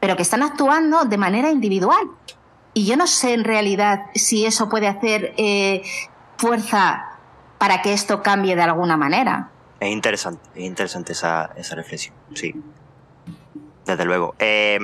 [0.00, 2.10] pero que están actuando de manera individual.
[2.74, 5.82] Y yo no sé en realidad si eso puede hacer eh,
[6.36, 7.18] fuerza
[7.58, 9.50] para que esto cambie de alguna manera.
[9.80, 12.54] Es interesante, es interesante esa, esa reflexión, sí.
[13.86, 14.34] Desde luego.
[14.38, 14.78] Eh,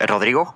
[0.00, 0.54] Rodrigo.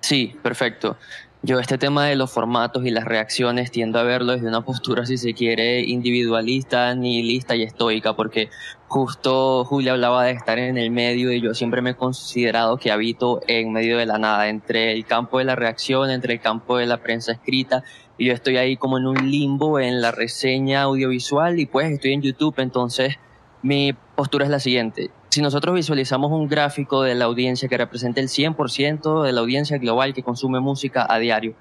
[0.00, 0.96] Sí, perfecto.
[1.42, 5.06] Yo este tema de los formatos y las reacciones tiendo a verlo desde una postura,
[5.06, 8.50] si se quiere, individualista, nihilista y estoica, porque
[8.88, 12.90] justo Julia hablaba de estar en el medio y yo siempre me he considerado que
[12.90, 16.76] habito en medio de la nada, entre el campo de la reacción, entre el campo
[16.76, 17.84] de la prensa escrita,
[18.18, 22.14] y yo estoy ahí como en un limbo en la reseña audiovisual y pues estoy
[22.14, 23.14] en YouTube, entonces
[23.62, 25.10] mi postura es la siguiente.
[25.30, 29.76] Si nosotros visualizamos un gráfico de la audiencia que representa el 100% de la audiencia
[29.76, 31.54] global que consume música a diario,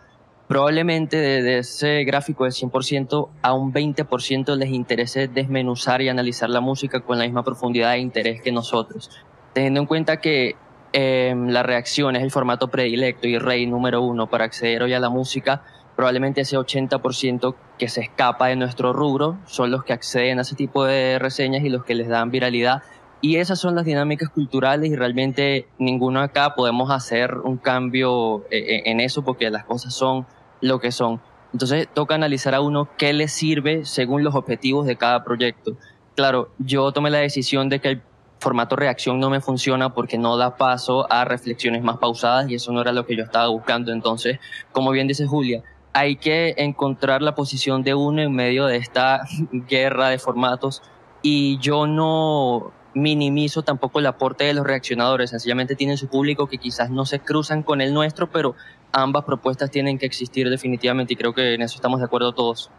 [0.47, 6.61] probablemente de, ese gráfico de 100% a un 20% les interese desmenuzar y analizar la
[6.61, 9.11] música con la misma profundidad e interés que nosotros.
[9.51, 10.55] Teniendo en cuenta que
[10.93, 14.99] em, la reacción es el formato predilecto y rey número uno para acceder hoy a
[15.01, 15.63] la música,
[15.97, 20.55] probablemente ese 80% que se escapa de nuestro rubro son los que acceden a ese
[20.55, 22.83] tipo de reseñas y los que les dan viralidad.
[23.19, 28.57] Y esas son las dinámicas culturales y realmente ninguno acá podemos hacer un cambio eh,
[28.59, 30.27] eh, en eso porque las cosas son
[30.61, 31.19] lo que son.
[31.51, 35.77] Entonces toca analizar a uno qué le sirve según los objetivos de cada proyecto.
[36.15, 38.01] Claro, yo tomé la decisión de que el
[38.39, 42.71] formato reacción no me funciona porque no da paso a reflexiones más pausadas y eso
[42.71, 43.91] no era lo que yo estaba buscando.
[43.91, 44.39] Entonces,
[44.71, 45.63] como bien dice Julia,
[45.93, 49.21] hay que encontrar la posición de uno en medio de esta
[49.51, 50.83] guerra de formatos
[51.23, 56.57] y yo no minimizo tampoco el aporte de los reaccionadores, sencillamente tienen su público que
[56.57, 58.55] quizás no se cruzan con el nuestro, pero
[58.91, 62.71] ambas propuestas tienen que existir definitivamente y creo que en eso estamos de acuerdo todos.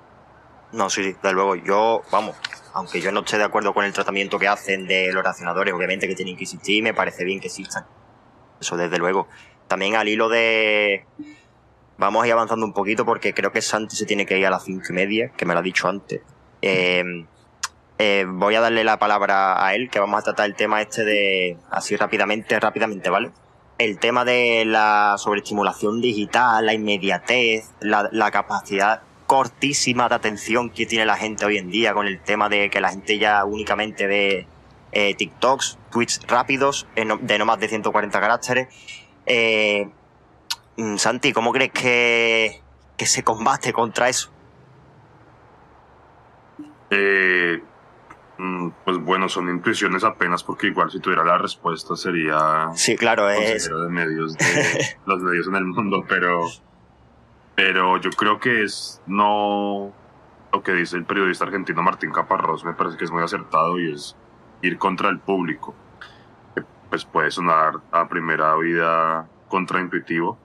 [0.73, 1.57] No, sí, sí, desde luego.
[1.57, 2.37] Yo, vamos,
[2.75, 6.07] aunque yo no esté de acuerdo con el tratamiento que hacen de los reaccionadores, obviamente
[6.07, 7.87] que tienen que existir, me parece bien que existan.
[8.61, 9.29] Eso desde luego.
[9.67, 11.05] También al hilo de...
[11.97, 14.51] Vamos a ir avanzando un poquito porque creo que Santi se tiene que ir a
[14.51, 16.21] las cinco y media, que me lo ha dicho antes.
[16.63, 17.03] Eh,
[17.99, 21.05] eh, voy a darle la palabra a él, que vamos a tratar el tema este
[21.05, 23.33] de, así rápidamente, rápidamente, ¿vale?
[23.79, 31.07] El tema de la sobreestimulación digital, la inmediatez, la, capacidad cortísima de atención que tiene
[31.07, 34.47] la gente hoy en día con el tema de que la gente ya únicamente ve
[34.93, 38.69] eh, TikToks, tweets rápidos de no más de 140 caracteres.
[39.27, 39.89] Eh,
[40.77, 42.63] mm, Santi, ¿cómo crees que,
[42.97, 44.31] que se combate contra eso?
[46.91, 47.61] Eh,
[48.85, 52.71] pues bueno, son intuiciones apenas porque igual si tuviera la respuesta sería...
[52.75, 53.69] Sí, claro, es...
[53.69, 56.47] de medios, de los medios en el mundo, pero...
[57.57, 59.93] Pero yo creo que es no
[60.53, 63.93] lo que dice el periodista argentino Martín Caparrós, me parece que es muy acertado y
[63.93, 64.17] es
[64.63, 65.75] ir contra el público.
[66.89, 70.39] Pues puede sonar a primera vida contraintuitivo,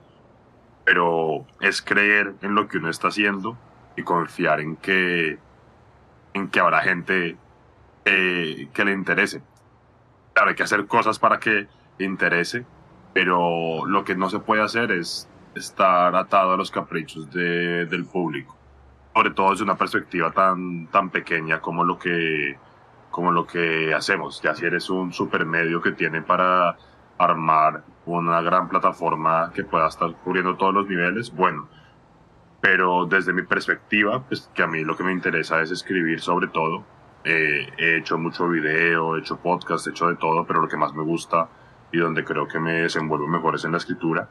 [0.83, 3.57] pero es creer en lo que uno está haciendo
[3.95, 5.37] y confiar en que,
[6.33, 7.37] en que habrá gente
[8.05, 9.41] eh, que le interese.
[10.33, 11.67] Claro, hay que hacer cosas para que
[11.99, 12.65] interese,
[13.13, 18.05] pero lo que no se puede hacer es estar atado a los caprichos de, del
[18.05, 18.57] público.
[19.13, 22.57] Sobre todo desde una perspectiva tan, tan pequeña como lo que
[23.11, 24.41] como lo que hacemos.
[24.41, 26.75] Ya si eres un supermedio que tiene para
[27.19, 31.69] armar una gran plataforma que pueda estar cubriendo todos los niveles, bueno.
[32.59, 36.47] Pero desde mi perspectiva, pues que a mí lo que me interesa es escribir sobre
[36.47, 36.83] todo
[37.23, 40.77] eh, he hecho mucho video, he hecho podcast, he hecho de todo, pero lo que
[40.77, 41.49] más me gusta
[41.91, 44.27] y donde creo que me desenvuelvo mejor es en la escritura.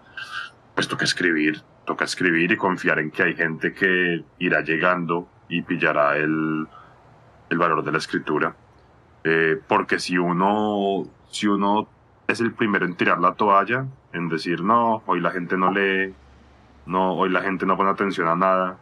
[0.74, 5.62] Pues toca escribir, toca escribir y confiar en que hay gente que irá llegando y
[5.62, 6.66] pillará el,
[7.50, 8.56] el valor de la escritura.
[9.24, 11.88] Eh, porque si uno, si uno
[12.26, 16.14] es el primero en tirar la toalla, en decir, no, hoy la gente no lee,
[16.86, 18.78] no, hoy la gente no pone atención a nada,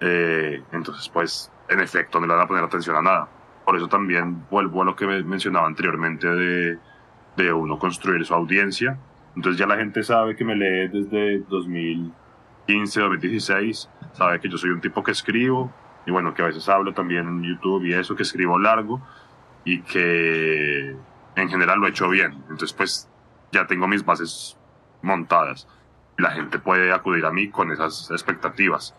[0.00, 3.28] eh, entonces pues en efecto no le van a poner atención a nada.
[3.64, 6.78] Por eso también vuelvo a lo que mencionaba anteriormente de,
[7.36, 8.98] de uno construir su audiencia.
[9.34, 14.56] Entonces ya la gente sabe que me lee desde 2015 o 2016, sabe que yo
[14.56, 15.72] soy un tipo que escribo
[16.06, 19.00] y bueno, que a veces hablo también en YouTube y eso, que escribo largo
[19.64, 20.96] y que
[21.34, 22.32] en general lo he hecho bien.
[22.42, 23.08] Entonces pues
[23.52, 24.56] ya tengo mis bases
[25.02, 25.68] montadas.
[26.16, 28.94] La gente puede acudir a mí con esas expectativas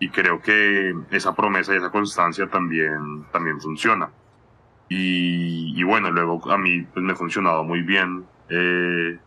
[0.00, 4.10] y creo que esa promesa y esa constancia también, también funciona.
[4.88, 9.18] Y, bueno, luego a mí pues, me ha funcionado muy bien eh,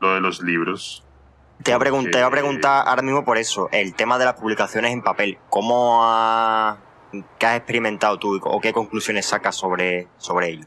[0.00, 1.04] lo de los libros.
[1.62, 5.36] Te voy, a preguntar, ahora mismo por eso, el tema de las publicaciones en papel.
[5.50, 6.78] ¿Cómo ha,
[7.38, 10.64] qué has experimentado tú o qué conclusiones sacas sobre, sobre ello?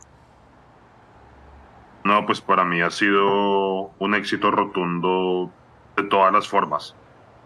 [2.03, 5.52] No, pues para mí ha sido un éxito rotundo
[5.95, 6.95] de todas las formas.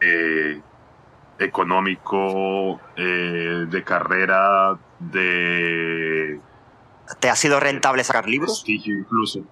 [0.01, 0.61] Eh,
[1.39, 6.39] económico, eh, de carrera, de...
[7.19, 8.63] ¿Te ha sido rentable sacar libros?
[8.65, 9.45] Sí, incluso.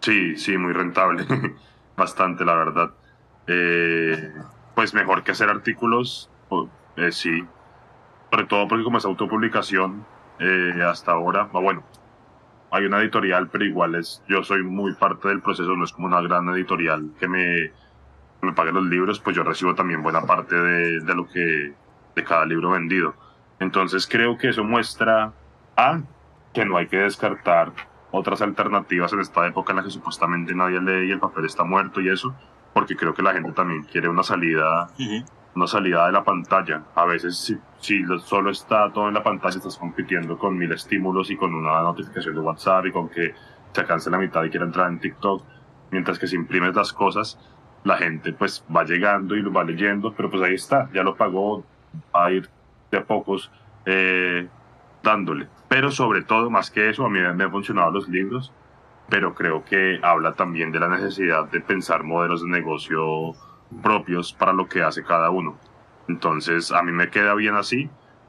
[0.00, 1.26] Sí, sí, muy rentable.
[1.96, 2.90] Bastante, la verdad.
[3.46, 4.32] Eh,
[4.74, 6.30] pues mejor que hacer artículos,
[6.96, 7.44] eh, sí.
[8.30, 10.06] Sobre todo porque como es autopublicación,
[10.84, 11.84] hasta ahora, ah, bueno,
[12.72, 16.06] hay una editorial, pero igual es, yo soy muy parte del proceso, no es como
[16.06, 17.72] una gran editorial que me
[18.42, 21.74] me paguen los libros, pues yo recibo también buena parte de, de lo que,
[22.14, 23.14] de cada libro vendido.
[23.60, 25.32] Entonces creo que eso muestra
[25.76, 26.00] a
[26.52, 27.72] que no hay que descartar
[28.10, 31.62] otras alternativas en esta época en la que supuestamente nadie lee y el papel está
[31.62, 32.34] muerto y eso,
[32.74, 34.88] porque creo que la gente también quiere una salida
[35.54, 36.82] una salida de la pantalla.
[36.96, 41.30] A veces si, si solo está todo en la pantalla estás compitiendo con mil estímulos
[41.30, 43.34] y con una notificación de WhatsApp y con que
[43.72, 45.44] se alcance la mitad y quiera entrar en TikTok.
[45.90, 47.38] Mientras que si imprimes las cosas,
[47.84, 51.16] la gente pues va llegando y lo va leyendo, pero pues ahí está, ya lo
[51.16, 51.64] pagó,
[52.14, 52.48] va a ir
[52.90, 53.50] de a pocos
[53.84, 54.46] eh,
[55.02, 55.48] dándole.
[55.68, 58.52] Pero sobre todo, más que eso, a mí me han funcionado los libros,
[59.08, 63.34] pero creo que habla también de la necesidad de pensar modelos de negocio
[63.82, 65.56] propios para lo que hace cada uno.
[66.08, 67.88] Entonces, a mí me queda bien así,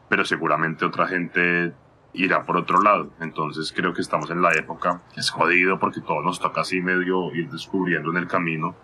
[0.09, 1.73] pero seguramente otra gente
[2.13, 3.11] irá por otro lado.
[3.19, 7.33] Entonces, creo que estamos en la época, es jodido porque todo nos toca así medio
[7.33, 8.75] ir descubriendo en el camino,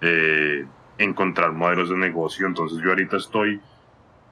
[0.00, 0.66] eh,
[0.98, 2.46] encontrar modelos de negocio.
[2.46, 3.60] Entonces, yo ahorita estoy,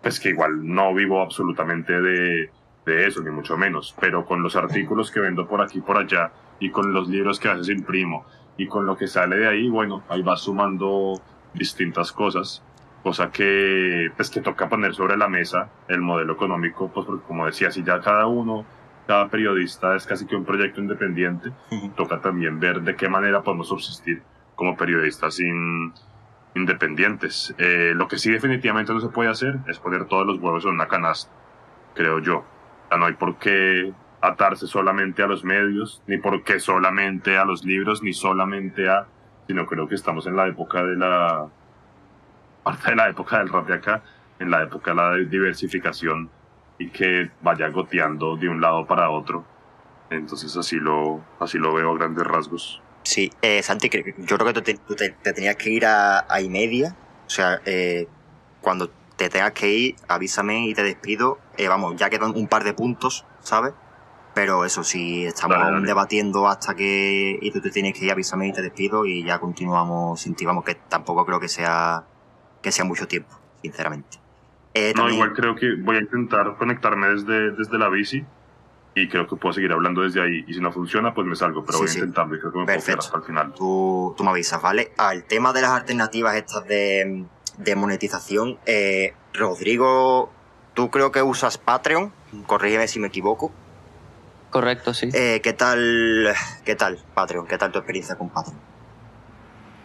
[0.02, 2.50] pues que igual no vivo absolutamente de,
[2.86, 5.98] de eso, ni mucho menos, pero con los artículos que vendo por aquí y por
[5.98, 6.30] allá,
[6.60, 8.24] y con los libros que a veces imprimo,
[8.56, 11.20] y con lo que sale de ahí, bueno, ahí va sumando
[11.52, 12.62] distintas cosas,
[13.02, 17.46] cosa que pues que toca poner sobre la mesa el modelo económico, pues porque como
[17.46, 18.64] decía, si ya cada uno,
[19.06, 21.50] cada periodista es casi que un proyecto independiente,
[21.96, 24.22] toca también ver de qué manera podemos subsistir
[24.56, 25.40] como periodistas
[26.54, 27.54] independientes.
[27.58, 30.72] Eh, lo que sí definitivamente no se puede hacer es poner todos los huevos en
[30.72, 31.30] una canasta,
[31.94, 32.44] creo yo.
[32.90, 37.64] no hay por qué atarse solamente a los medios, ni por qué solamente a los
[37.64, 39.06] libros, ni solamente a
[39.46, 41.46] sino creo que estamos en la época de la
[42.62, 44.02] parte de la época del rap de acá,
[44.38, 46.28] en la época de la diversificación
[46.78, 49.44] y que vaya goteando de un lado para otro.
[50.10, 52.82] Entonces así lo, así lo veo a grandes rasgos.
[53.06, 53.88] Sí, eh, Santi,
[54.18, 56.96] yo creo que tú te, tenías que ir a, a y media.
[57.24, 58.08] O sea, eh,
[58.60, 61.38] cuando te tengas que ir, avísame y te despido.
[61.56, 63.74] Eh, vamos, ya quedan un par de puntos, ¿sabes?
[64.34, 68.52] Pero eso, si estamos debatiendo hasta que y tú te tienes que ir, avísame y
[68.52, 70.44] te despido y ya continuamos sin ti.
[70.44, 72.02] Vamos, que tampoco creo que sea,
[72.60, 74.18] que sea mucho tiempo, sinceramente.
[74.74, 78.26] Eh, no, igual creo que voy a intentar conectarme desde, desde la bici
[78.96, 80.42] y creo que puedo seguir hablando desde ahí.
[80.48, 82.64] Y si no funciona, pues me salgo, pero voy a intentarlo y creo que me
[82.64, 82.96] Perfecto.
[82.96, 83.52] puedo hasta el final.
[83.52, 84.92] Tú, tú me avisas, ¿vale?
[84.96, 87.26] Al tema de las alternativas estas de,
[87.58, 90.32] de monetización, eh, Rodrigo,
[90.72, 92.10] tú creo que usas Patreon,
[92.46, 93.52] corrígeme si me equivoco.
[94.48, 95.10] Correcto, sí.
[95.12, 96.32] Eh, ¿Qué tal,
[96.64, 97.46] qué tal, Patreon?
[97.46, 98.58] ¿Qué tal tu experiencia con Patreon?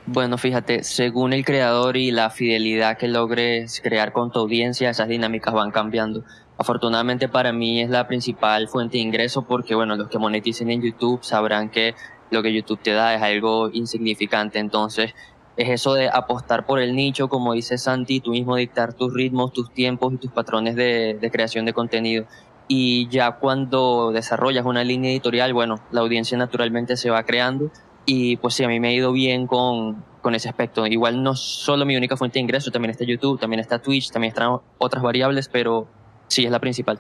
[0.06, 5.08] Bueno, fíjate, según el creador y la fidelidad que logres crear con tu audiencia, esas
[5.10, 6.24] dinámicas van cambiando.
[6.62, 10.84] Afortunadamente para mí es la principal fuente de ingreso porque, bueno, los que moneticen en
[10.84, 11.96] YouTube sabrán que
[12.30, 14.60] lo que YouTube te da es algo insignificante.
[14.60, 15.16] Entonces,
[15.58, 19.54] es eso de apostar por el nicho, como dice Santi, tú mismo dictar tus ritmos,
[19.54, 22.28] tus tiempos y tus patrones de, de creación de contenido
[22.68, 27.72] y ya cuando desarrollas una línea editorial, bueno, la audiencia naturalmente se va creando
[28.06, 30.86] y pues sí, a mí me ha ido bien con, con ese aspecto.
[30.86, 34.30] Igual no solo mi única fuente de ingreso, también está YouTube, también está Twitch, también
[34.30, 35.88] están otras variables, pero
[36.32, 37.00] sí es la principal.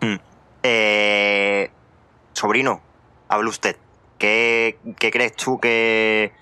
[0.00, 0.16] Hmm.
[0.62, 1.70] Eh,
[2.32, 2.80] sobrino,
[3.28, 3.76] habla usted.
[4.18, 6.32] ¿Qué, ¿Qué, crees tú que,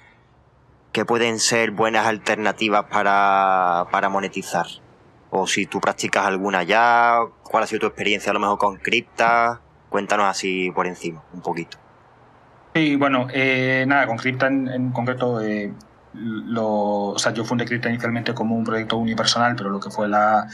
[0.92, 4.66] que pueden ser buenas alternativas para, para monetizar?
[5.36, 8.76] o si tú practicas alguna ya, cuál ha sido tu experiencia a lo mejor con
[8.76, 11.76] cripta, cuéntanos así por encima, un poquito.
[12.72, 15.72] Sí, bueno, eh, nada, con cripta en, concreto, eh,
[16.12, 16.66] lo,
[17.08, 20.46] o sea, yo fundé cripta inicialmente como un proyecto unipersonal, pero lo que fue la,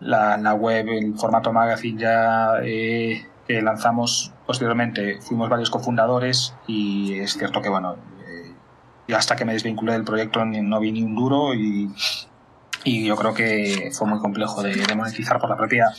[0.00, 7.34] la, web, el formato magazine ya eh, que lanzamos posteriormente, fuimos varios cofundadores y es
[7.34, 7.96] cierto que, bueno,
[9.14, 11.90] hasta que me desvinculé del proyecto no vi ni un duro y
[12.84, 15.92] y yo creo que fue muy complejo de, monetizar por la propia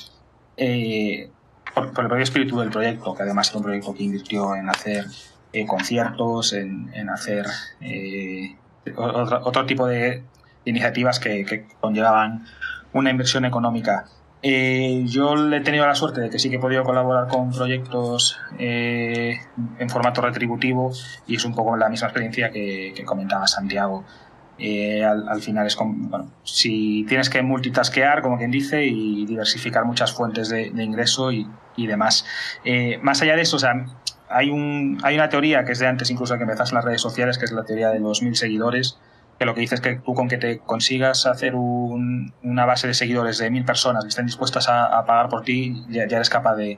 [0.58, 1.30] eh,
[1.74, 5.06] por, el propio espíritu del proyecto, que además era un proyecto que invirtió en hacer
[5.54, 7.46] eh, conciertos, en, hacer
[7.82, 8.56] eh,
[8.96, 10.24] otro, tipo de
[10.66, 12.46] iniciativas que conllevaban
[12.94, 14.06] una inversión económica.
[14.44, 18.38] yo le he tenido la suerte de que sí que he podido colaborar con proyectos
[18.58, 20.92] en formato retributivo
[21.28, 24.04] y es un poco la misma experiencia que, comentaba Santiago.
[24.64, 29.86] Eh, al, final es como, bueno, si tienes que multitaskear, como quien dice, y diversificar
[29.86, 31.48] muchas fuentes de, ingreso y,
[31.78, 32.26] demás.
[32.64, 33.74] Eh, más allá de eso, o sea,
[34.30, 36.86] hay, un, hay una teoría que es de antes incluso de que empezas en las
[36.86, 39.00] redes sociales, que es la teoría de los mil seguidores,
[39.42, 42.94] que lo que dice es que tú con que te consigas hacer una base de
[42.94, 46.78] seguidores de mil personas que estén dispuestas a, pagar por ti, ya, eres capaz de,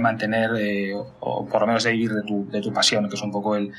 [0.00, 3.22] mantener, eh, o por lo menos de vivir de tu, de tu pasión, que es
[3.22, 3.72] un poco el,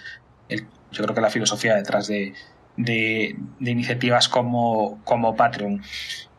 [0.49, 2.33] yo creo que la filosofía detrás de,
[2.77, 5.81] de, iniciativas como, como Patreon.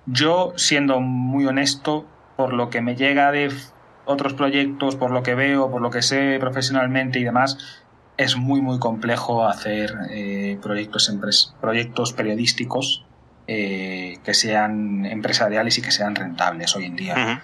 [0.06, 2.06] Yo, siendo muy honesto,
[2.38, 3.52] por lo que me llega de
[4.06, 7.83] otros proyectos, por lo que veo, por lo que sé profesionalmente y demás,
[8.16, 11.12] es muy muy complejo hacer eh, proyectos,
[11.60, 13.04] proyectos periodísticos
[13.46, 17.42] eh, que sean empresariales y que sean rentables hoy en día.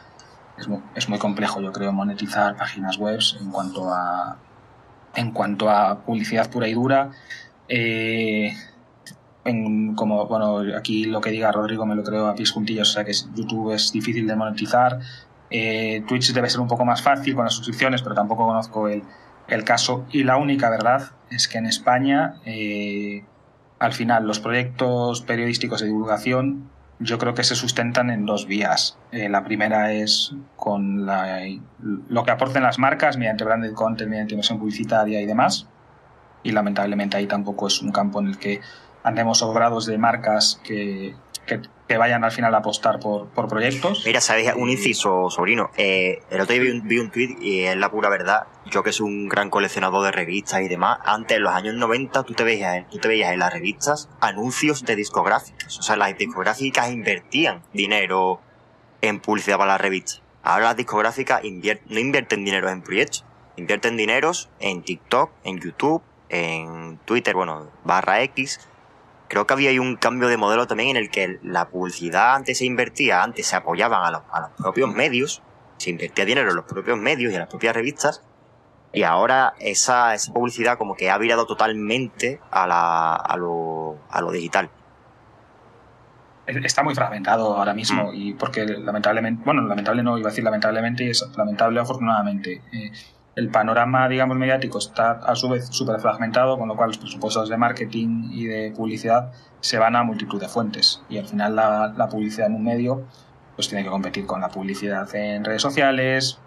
[0.59, 4.39] es, muy, es, muy, complejo, yo creo, monetizar páginas web en cuanto a,
[5.15, 7.11] en cuanto a publicidad pura y dura.
[7.69, 8.55] Eh,
[9.45, 12.93] en, como bueno aquí lo que diga Rodrigo me lo creo a pies juntillos o
[12.93, 14.99] sea que YouTube es difícil de monetizar
[15.49, 19.03] eh, Twitch debe ser un poco más fácil con las suscripciones pero tampoco conozco el,
[19.51, 23.25] el caso y la única verdad es que en España eh,
[23.79, 26.71] al final los proyectos periodísticos de divulgación
[27.01, 28.99] yo creo que se sustentan en dos vías.
[29.11, 31.41] Eh, la primera es con la,
[31.81, 35.67] lo que aporten las marcas mediante branded content, mediante inversión publicitaria y demás.
[36.43, 38.61] Y lamentablemente ahí tampoco es un campo en el que
[39.03, 41.15] andemos sobrados de marcas que,
[41.47, 41.61] que,
[41.97, 44.05] vayan al final a apostar por, por proyectos.
[44.07, 44.53] Mira, ¿sabes?
[44.55, 45.71] Un inciso, sobrino.
[45.77, 48.47] Eh, el otro día vi un, vi un tweet y es la pura verdad.
[48.67, 52.23] Yo que soy un gran coleccionador de revistas y demás, antes en los años 90
[52.23, 55.79] tú te veías, tú te veías en las revistas anuncios de discográficas.
[55.79, 58.41] O sea, las discográficas invertían dinero
[59.01, 60.23] en publicidad para las revistas.
[60.43, 63.25] Ahora las discográficas no invierten dinero en proyectos,
[63.57, 68.61] invierten dineros en TikTok, en YouTube, en Twitter, bueno, barra X,
[69.31, 72.65] creo que había un cambio de modelo también en el que la publicidad antes se
[72.65, 75.41] invertía, antes se apoyaban a los, propios medios,
[75.79, 78.25] se invertía dinero en los propios medios y en las propias revistas,
[78.93, 84.21] y ahora esa, esa publicidad como que ha virado totalmente a, la, a, lo, a
[84.21, 84.69] lo digital.
[86.47, 88.15] Está muy fragmentado ahora mismo mm.
[88.15, 92.63] y porque lamentablemente, bueno, lamentable no, iba a decir lamentablemente, es lamentable afortunadamente.
[92.73, 92.91] Eh,
[93.37, 97.49] el panorama, digamos, mediático está a su vez súper fragmentado, con lo cual los presupuestos
[97.49, 101.03] de marketing y de publicidad se van a multitud de fuentes.
[101.09, 103.05] Y al final la, publicidad en un medio
[103.55, 106.39] pues tiene que competir con la publicidad en redes sociales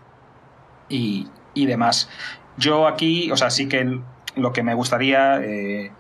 [0.90, 2.10] y, demás.
[2.58, 4.00] Yo aquí, o sea, sí que
[4.36, 5.92] lo que me gustaría, eh,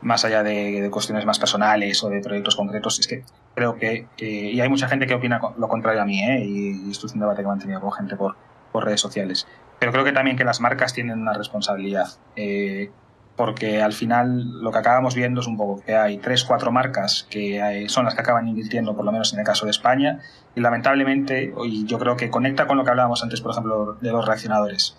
[0.00, 3.24] más allá de, cuestiones más personales o de proyectos concretos, es que
[3.54, 6.44] creo que, y hay mucha gente que opina lo contrario a mí, ¿eh?
[6.44, 8.36] y, esto es un debate que he mantenido con gente por,
[8.72, 9.46] por redes sociales
[9.78, 12.08] pero creo que también que las marcas tienen una responsabilidad.
[12.36, 12.90] Eh,
[13.36, 17.26] porque al final lo que acabamos viendo es un poco que hay tres, cuatro marcas
[17.28, 20.20] que son las que acaban invirtiendo, por lo menos en el caso de España,
[20.54, 24.12] y lamentablemente, y yo creo que conecta con lo que hablábamos antes, por ejemplo, de
[24.12, 24.96] los reaccionadores.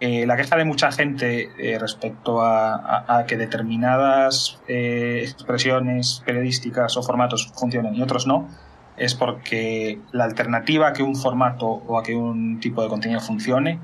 [0.00, 7.52] Eh, la queja de mucha gente eh, respecto a, que determinadas expresiones periodísticas o formatos
[7.54, 8.48] funcionen y otros no,
[8.96, 13.20] es porque la alternativa a que un formato o a que un tipo de contenido
[13.20, 13.80] funcione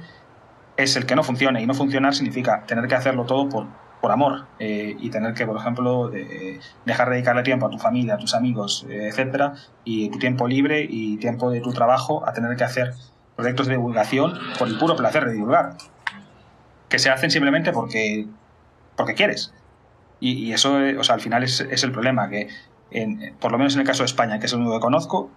[0.77, 1.63] es el que no funcione.
[1.63, 3.67] Y no funcionar significa tener que hacerlo todo por,
[4.03, 7.79] por amor eh, y tener que, por ejemplo, de, dejar de dedicarle tiempo a tu
[7.79, 9.55] familia, a tus amigos, eh, etcétera,
[9.85, 12.95] y tu tiempo libre y tiempo de tu trabajo a tener que hacer
[13.37, 15.77] proyectos de divulgación por el puro placer de divulgar,
[16.89, 18.27] que se hacen simplemente porque,
[18.97, 19.55] porque quieres.
[20.19, 22.49] Y, eso, eh, o sea, al final es, es el problema, que
[23.41, 25.31] por lo menos en el caso de España, que es el único que conozco,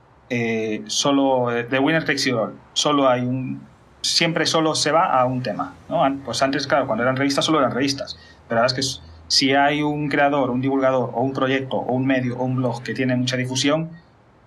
[0.87, 3.61] solo de Winner Takes It All, solo hay un
[4.05, 5.73] siempre solo se va a un tema.
[5.89, 6.03] ¿no?
[6.23, 8.17] Pues antes, claro, cuando eran revistas solo eran revistas.
[8.47, 12.05] Pero verdad es que si hay un creador, un divulgador o un proyecto o un
[12.05, 13.89] medio o un blog que tiene mucha difusión,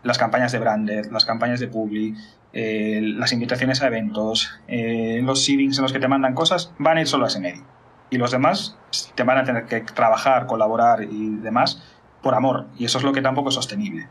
[0.02, 2.14] las campañas de branded, las campañas de publi,
[2.52, 6.98] eh, las invitaciones a eventos, eh, los seedings en los que te mandan cosas, van
[6.98, 7.62] a ir solo a ese medio.
[8.10, 8.76] Y los demás
[9.14, 11.82] te van a tener que trabajar, colaborar y demás
[12.22, 12.66] por amor.
[12.78, 14.08] Y eso es lo que tampoco es sostenible.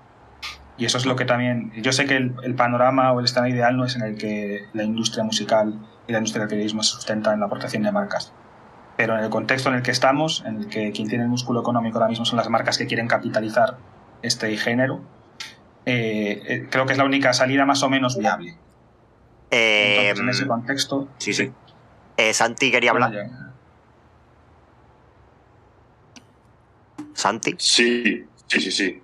[0.78, 1.72] Y eso es lo que también.
[1.82, 4.84] Yo sé que el, panorama o el escenario ideal no es en el que la
[4.84, 8.32] industria musical y la industria del periodismo se sustenta en la aportación de marcas.
[8.96, 11.62] Pero en el contexto en el que estamos, en el que quien tiene el músculo
[11.62, 13.78] económico ahora mismo son las marcas que quieren capitalizar
[14.22, 15.02] este género,
[15.86, 18.58] eh, eh, creo que es la única salida más o menos viable.
[19.50, 21.08] Entonces, en ese em, contexto.
[21.18, 21.52] Sí, sí.
[22.18, 23.14] Eh, Santi quería hablar.
[27.14, 27.56] Santi.
[27.58, 29.02] Sí, sí, sí, sí.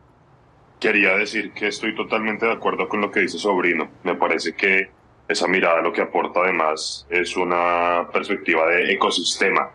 [0.83, 3.89] Quería decir que estoy totalmente de acuerdo con lo que dice Sobrino.
[4.03, 4.89] Me parece que
[5.29, 9.71] esa mirada lo que aporta además es una perspectiva de ecosistema,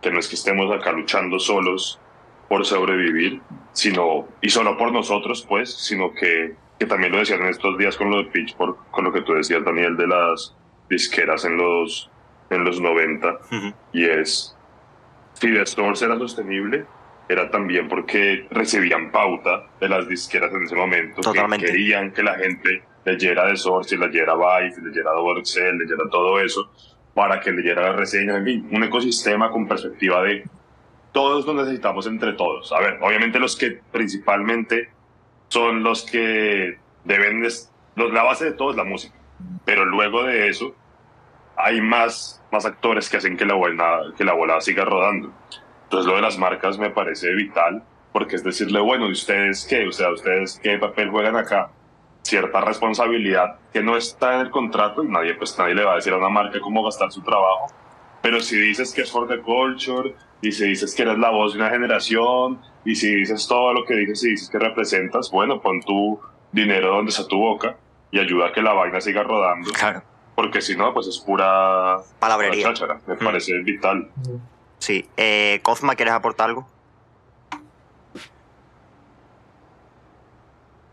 [0.00, 1.98] que no es que estemos acá luchando solos
[2.48, 3.40] por sobrevivir,
[3.72, 7.96] sino, y solo por nosotros, pues, sino que, que también lo decían en estos días
[7.96, 10.54] con lo de Pitch, por, con lo que tú decías, Daniel, de las
[10.88, 12.08] disqueras en los,
[12.50, 13.36] en los 90,
[13.92, 14.56] y es,
[15.32, 16.86] si de Stores era sostenible,
[17.28, 21.20] era también porque recibían pauta de las disqueras en ese momento.
[21.32, 26.70] Que querían que la gente leyera The Source, leyera Vice, leyera Dorsel, leyera todo eso,
[27.14, 28.36] para que leyera las reseñas.
[28.36, 30.44] En fin, un ecosistema con perspectiva de
[31.12, 32.72] todos lo necesitamos entre todos.
[32.72, 34.90] A ver, obviamente los que principalmente
[35.48, 37.42] son los que deben...
[37.42, 39.14] Los, la base de todo es la música.
[39.64, 40.74] Pero luego de eso
[41.56, 45.32] hay más, más actores que hacen que la, bola, que la bola siga rodando.
[45.92, 47.82] Entonces lo de las marcas me parece vital
[48.14, 49.86] porque es decirle, bueno, ¿y ustedes qué?
[49.86, 51.68] O sea, ¿ustedes qué papel juegan acá?
[52.22, 55.96] Cierta responsabilidad que no está en el contrato y nadie, pues nadie le va a
[55.96, 57.66] decir a una marca cómo gastar su trabajo.
[58.22, 61.52] Pero si dices que es for the culture, y si dices que eres la voz
[61.52, 65.60] de una generación, y si dices todo lo que dices y dices que representas, bueno,
[65.60, 66.18] pon tu
[66.52, 67.76] dinero donde está tu boca
[68.10, 69.70] y ayuda a que la vaina siga rodando.
[69.72, 70.02] Claro.
[70.36, 72.62] Porque si no, pues es pura Palabrería.
[72.64, 73.00] pura cháchara.
[73.06, 73.18] Me Mm.
[73.18, 74.08] parece vital.
[74.82, 75.08] Sí.
[75.16, 76.66] Eh, Cosma, ¿quieres aportar algo?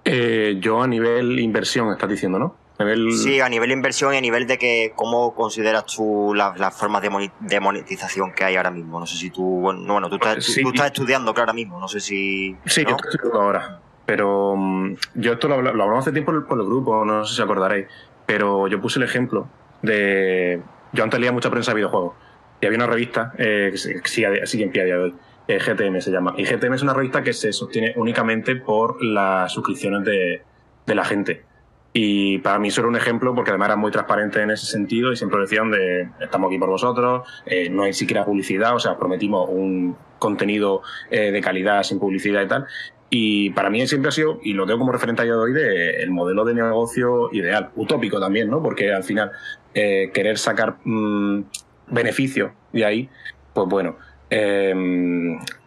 [0.06, 2.56] Eh, yo a nivel inversión, estás diciendo, ¿no?
[2.78, 3.12] A nivel...
[3.14, 7.02] Sí, a nivel inversión y a nivel de que cómo consideras tú las, las formas
[7.02, 9.00] de, monetización que hay ahora mismo.
[9.00, 10.62] No sé si tú, bueno, no, bueno, tú estás, tú- Sí.
[10.62, 12.56] tú estás estudiando claro ahora mismo, no sé si...
[12.68, 12.92] Sí, ¿no?
[12.92, 13.80] yo estoy estudiando ahora.
[14.06, 17.42] Pero mm, yo esto lo, lo hablamos hace tiempo por el grupo, no sé si
[17.42, 17.88] acordaréis.
[18.28, 19.48] Pero yo puse el ejemplo
[19.82, 20.62] de.
[20.94, 22.14] Yo antes leía mucha prensa de videojuegos.
[22.62, 25.16] Y había una revista eh, que sigue, en pie a día de hoy.
[25.48, 26.34] eh, GTM se llama.
[26.38, 30.42] Y GTM es una revista que se sostiene únicamente por las suscripciones de,
[30.86, 31.50] de la gente.
[31.92, 35.12] Y para mí eso era un ejemplo porque además era muy transparente en ese sentido
[35.12, 38.98] y siempre decían de estamos aquí por vosotros, eh, no hay siquiera publicidad, o sea,
[38.98, 42.68] prometimos un contenido eh, de calidad sin publicidad y tal.
[43.10, 45.54] Y para mí siempre ha sido, y lo tengo como referente a día de hoy,
[45.54, 48.62] de el modelo de negocio ideal, utópico también, ¿no?
[48.62, 49.32] Porque al final
[49.74, 51.42] querer sacar mm,
[51.90, 53.10] beneficio de ahí,
[53.54, 53.98] pues bueno,
[54.30, 54.74] eh,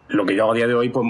[0.09, 1.05] lo que yo hago a día de hoy, pues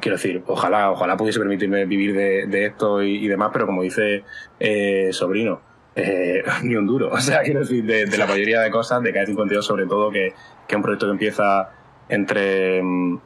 [0.00, 4.24] quiero decir, ojalá, ojalá pudiese permitirme vivir de, esto y, demás, pero como dice
[4.60, 5.60] eh, Sobrino,
[5.94, 7.10] eh, ni un duro.
[7.12, 10.74] O sea, quiero decir, de, la mayoría de cosas, de KE52 sobre todo, que, es
[10.74, 11.70] un proyecto que empieza
[12.08, 13.18] entre, mm,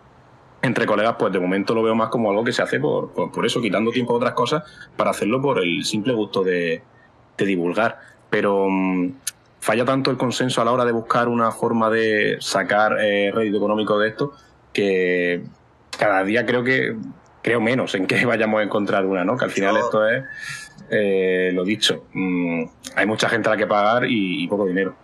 [0.63, 3.47] entre colegas, pues de momento lo veo más como algo que se hace por, por,
[3.47, 4.63] eso, quitando tiempo a otras cosas,
[4.97, 6.83] para hacerlo por el simple gusto de,
[7.39, 7.99] divulgar.
[8.29, 9.13] Pero mm,
[9.61, 13.59] falla tanto el consenso a la hora de buscar una forma de sacar eh, rédito
[13.59, 14.33] económico de esto,
[14.73, 15.43] que
[15.99, 16.97] cada día creo que
[17.43, 19.37] creo menos en que vayamos a encontrar una, ¿no?
[19.37, 20.25] Que al final Yo- esto es
[20.91, 22.05] eh, lo dicho.
[22.15, 22.65] mm,
[22.97, 24.95] hay mucha gente a la que pagar y, y poco dinero.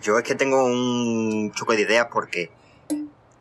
[0.00, 2.50] Yo es que tengo un choque de ideas porque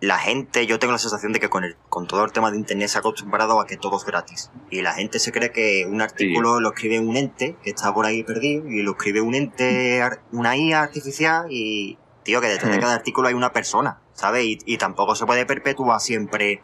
[0.02, 2.58] la gente, yo tengo la sensación de que con, el, con todo el tema de
[2.58, 4.52] internet se ha acostumbrado a que todo es gratis.
[4.70, 8.06] Y la gente se cree que un artículo lo escribe un ente que está por
[8.06, 10.02] ahí perdido y lo escribe un ente,
[10.32, 14.44] una IA artificial y, tío, que detrás de cada artículo hay una persona, ¿sabes?
[14.46, 16.62] Y, y tampoco se puede perpetuar siempre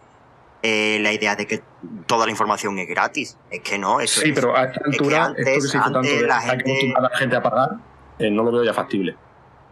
[0.64, 1.64] eh, la idea de que
[2.06, 3.38] toda la información es gratis.
[3.50, 5.62] Es que no, eso Sí, es- pero a esta es que altura, antes- esto que
[5.62, 7.70] se hizo tanto antes de la hay que gente- a la gente a pagar,
[8.20, 9.16] eh, no lo veo ya factible.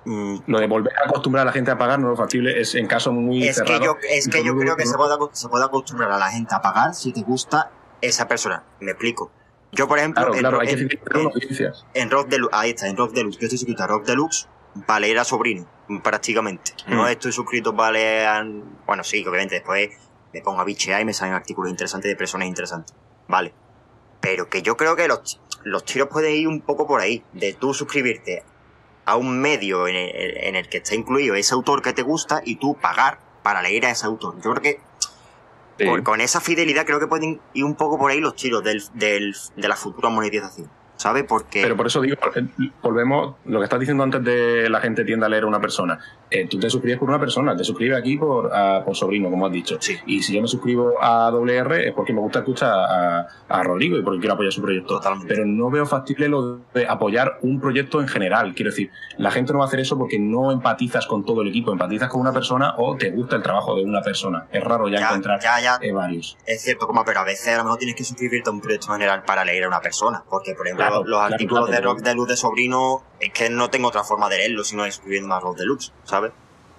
[0.05, 2.75] Mm, Lo de volver a acostumbrar a la gente a pagar no lo factible es
[2.75, 5.49] en casos muy es que yo, es que yo creo que no- se puede, se
[5.49, 7.71] puede acostumbrar a la gente a pagar si te gusta
[8.01, 8.63] esa persona.
[8.79, 9.31] Me explico.
[9.71, 12.69] Yo, por ejemplo, Claro, en, claro, Ro- hay que en- en- en Rock Deluxe, ahí
[12.71, 14.47] está, en Rock Deluxe, yo estoy suscrito a Rock Deluxe,
[14.87, 15.67] vale, era sobrino,
[16.03, 16.73] prácticamente.
[16.87, 17.07] No Mm.
[17.07, 18.43] estoy suscrito, vale, a-
[18.87, 19.89] bueno, sí, obviamente después
[20.33, 22.95] me pongo a bichear y me salen artículos interesantes de personas interesantes.
[23.27, 23.53] Vale.
[24.21, 27.53] Pero que yo creo que los, los tiros pueden ir un poco por ahí, de
[27.53, 28.43] tú suscribirte
[29.09, 32.41] a un medio en el, en el que está incluido ese autor que te gusta
[32.45, 34.35] y tú pagar para leer a ese autor.
[34.43, 34.89] Yo creo que
[35.77, 35.85] Sí.
[35.85, 38.83] con, con esa fidelidad creo que pueden ir un poco por ahí los tiros del,
[38.95, 40.69] del, de la futura monetización.
[40.99, 41.23] ¿Sabes?
[41.23, 41.61] Porque...
[41.61, 42.45] Pero por eso digo, eh,
[42.83, 45.97] volvemos, lo que estás diciendo antes de la gente tiende a leer a una persona.
[46.29, 49.45] Eh, tú te suscribes por una persona, te suscribes aquí por, a- por sobrino, como
[49.45, 49.77] has dicho.
[49.79, 49.97] Sí.
[50.05, 53.97] Y si yo me suscribo a WR es porque me gusta escuchar a, a Rodrigo
[53.97, 54.95] y porque quiero apoyar su proyecto.
[54.95, 55.33] Totalmente.
[55.33, 58.53] Pero no veo factible lo de apoyar un proyecto en general.
[58.53, 61.47] Quiero decir, la gente no va a hacer eso porque no empatizas con todo el
[61.47, 64.47] equipo, empatizas con una persona o te gusta el trabajo de una persona.
[64.51, 66.37] Es raro ya, ya, encontrar ya, ya, eh, varios.
[66.45, 68.91] es cierto, como, pero a veces a lo mejor tienes que suscribirte a un proyecto
[68.91, 70.21] general para leer a una persona.
[70.29, 71.81] Porque, por ejemplo, Claro, los claro, artículos claro.
[71.81, 75.35] de Rock Deluxe de Sobrino, es que no tengo otra forma de leerlos sino suscribiéndome
[75.35, 76.31] a Rock Deluxe, ¿sabes?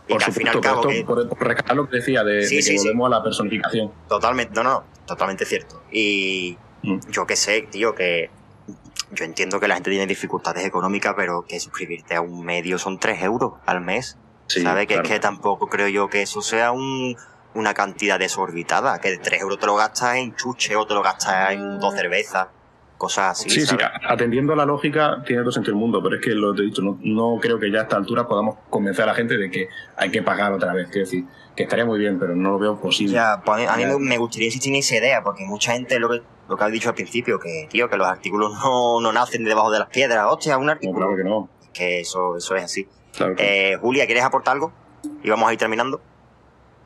[0.09, 1.05] Y Por que al fin y al supuesto, cabo pero que...
[1.05, 2.85] por, por lo que decía de, Sí, de que sí, sí.
[2.89, 3.93] volvemos a la personificación.
[4.09, 5.83] Totalmente, no, no, totalmente cierto.
[5.93, 6.99] Y Mm.
[7.11, 8.31] yo qué sé, tío, que
[9.13, 12.99] yo entiendo que la gente tiene dificultades económicas, pero que suscribirte a un medio son
[12.99, 14.17] 3 euros al mes.
[14.47, 14.87] ¿Sabes?
[14.89, 17.17] Que es que tampoco creo yo que eso sea un,
[17.55, 21.03] una cantidad desorbitada, que de 3 euros te lo gastas en chuche o te lo
[21.03, 22.49] gastas en dos cervezas,
[23.01, 23.49] cosas así.
[23.49, 26.53] Sí, sí, atendiendo a la lógica tiene todo sentido el mundo, pero es que lo
[26.53, 29.07] que te he dicho, no, no creo que ya a esta altura podamos convencer a
[29.07, 30.89] la gente de que hay que pagar otra vez.
[30.89, 31.25] Quiero decir,
[31.57, 33.15] que estaría muy bien, pero no lo veo posible.
[33.15, 36.11] Ya, pues a mí me, me gustaría insistir en esa idea, porque mucha gente lo
[36.11, 39.45] que, lo que ha dicho al principio, que tío, que los artículos no, no nacen
[39.45, 40.27] de debajo de las piedras.
[40.29, 40.99] Hostia, un No, artículo.
[41.07, 41.49] claro que no.
[41.73, 42.87] Que eso, eso es así.
[43.17, 44.73] Claro que Eh, Julia, ¿quieres aportar algo?
[45.23, 46.03] Y vamos a ir terminando.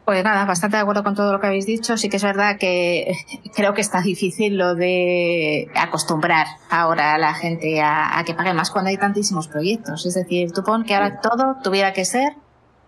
[0.05, 1.97] Pues nada, bastante de acuerdo con todo lo que habéis dicho.
[1.97, 3.15] Sí que es verdad que
[3.57, 8.53] creo que está difícil lo de acostumbrar ahora a la gente a, a que pague
[8.53, 10.05] más cuando hay tantísimos proyectos.
[10.05, 12.35] Es decir, tú pon que ahora todo tuviera que ser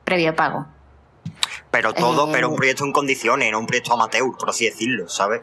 [0.05, 0.67] previo pago.
[1.71, 2.31] Pero todo, Eh.
[2.33, 5.41] pero un proyecto en condiciones, no un proyecto amateur, por así decirlo, ¿sabes?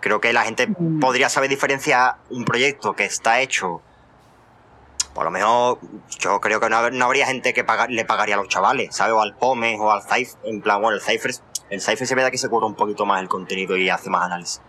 [0.00, 1.00] Creo que la gente Mm.
[1.00, 3.82] podría saber diferenciar un proyecto que está hecho.
[5.14, 5.76] Por lo menos,
[6.20, 9.12] yo creo que no, hab- no habría gente que le pagaría a los chavales, ¿sabes?
[9.14, 10.38] O al Pome o al Cypher.
[10.44, 11.32] En plan, bueno, el Cypher,
[11.70, 14.24] el Cypher se ve que se cura un poquito más el contenido y hace más
[14.24, 14.62] análisis.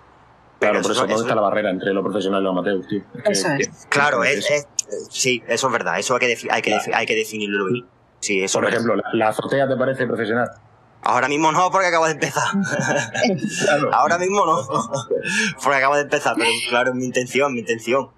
[0.60, 3.02] Claro, Pero por eso, ¿dónde está la barrera entre lo profesional y lo amateur, tío?
[3.16, 3.68] Es que- Eso es.
[3.68, 4.68] que- Claro, es, es-
[5.10, 5.98] sí, eso es verdad.
[6.00, 7.86] Eso hay que, defi- hay que, defi- hay que definirlo bien.
[8.20, 10.50] Sí, eso Por ejemplo, la, la azotea te parece profesional.
[11.06, 12.44] Ahora mismo no, porque acabo de empezar.
[13.66, 13.90] Claro.
[13.94, 14.66] Ahora mismo no,
[15.64, 16.34] porque acabo de empezar.
[16.38, 18.10] Pero claro, es mi intención, mi intención.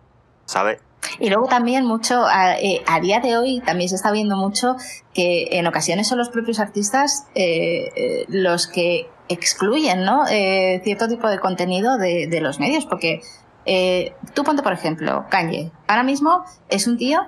[0.46, 0.80] ¿Sabes?
[1.20, 4.76] Y luego también mucho, a, eh, a día de hoy también se está viendo mucho
[5.14, 10.26] que en ocasiones son los propios artistas eh, eh, los que excluyen ¿no?
[10.28, 13.22] Cierto tipo de contenido de, de los medios, porque
[13.66, 17.22] eh, tú ponte por ejemplo, Kanye, ahora mismo es un tío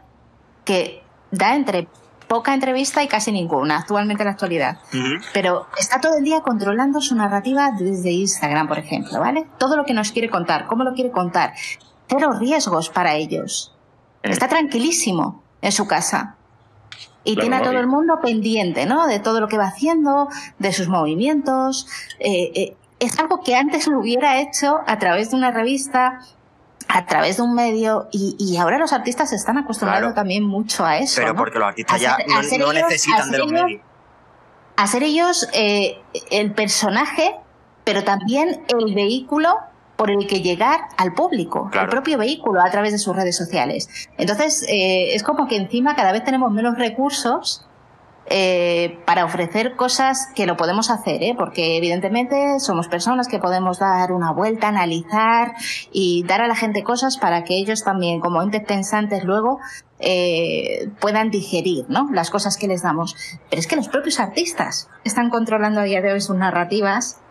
[0.66, 1.88] que da entre
[2.28, 4.80] poca entrevista y casi ninguna actualmente en la actualidad.
[5.34, 9.48] Pero está todo el día controlando su narrativa desde Instagram, por ejemplo, ¿vale?
[9.58, 11.54] Todo lo que nos quiere contar, cómo lo quiere contar.
[12.10, 13.74] Cero riesgos para ellos.
[14.24, 16.36] Está tranquilísimo en su casa.
[17.24, 19.08] Y Claro, tiene a todo el mundo pendiente, ¿no?
[19.08, 20.30] De todo lo que va haciendo,
[20.60, 21.88] de sus movimientos.
[22.20, 26.20] Eh, eh, es algo que antes lo hubiera hecho a través de una revista,
[26.88, 30.16] a través de un medio, y, y ahora los artistas se están acostumbrando Claro.
[30.16, 31.16] también mucho a eso.
[31.18, 31.38] Pero ¿no?
[31.38, 33.40] porque los artistas A ya ser- no, a ser no ellos- a necesitan de ser
[33.40, 33.82] los ellos- medios.
[34.78, 36.02] hacer ellos eh,
[36.32, 37.36] el personaje,
[37.84, 39.58] pero también el vehículo
[39.98, 41.90] por el que llegar al público, Claro.
[41.90, 43.90] propio vehículo a través de sus redes sociales.
[44.18, 47.68] Entonces, eh, es como que encima cada vez tenemos menos recursos
[48.30, 51.34] eh, para ofrecer cosas que lo podemos hacer, ¿eh?
[51.38, 55.54] porque evidentemente somos personas que podemos dar una vuelta, analizar
[55.94, 59.60] y dar a la gente cosas para que ellos también, como entes pensantes, luego
[60.00, 62.10] eh, puedan digerir ¿no?
[62.12, 63.16] las cosas que les damos.
[63.50, 67.22] Pero es que los propios artistas están controlando a día de hoy sus narrativas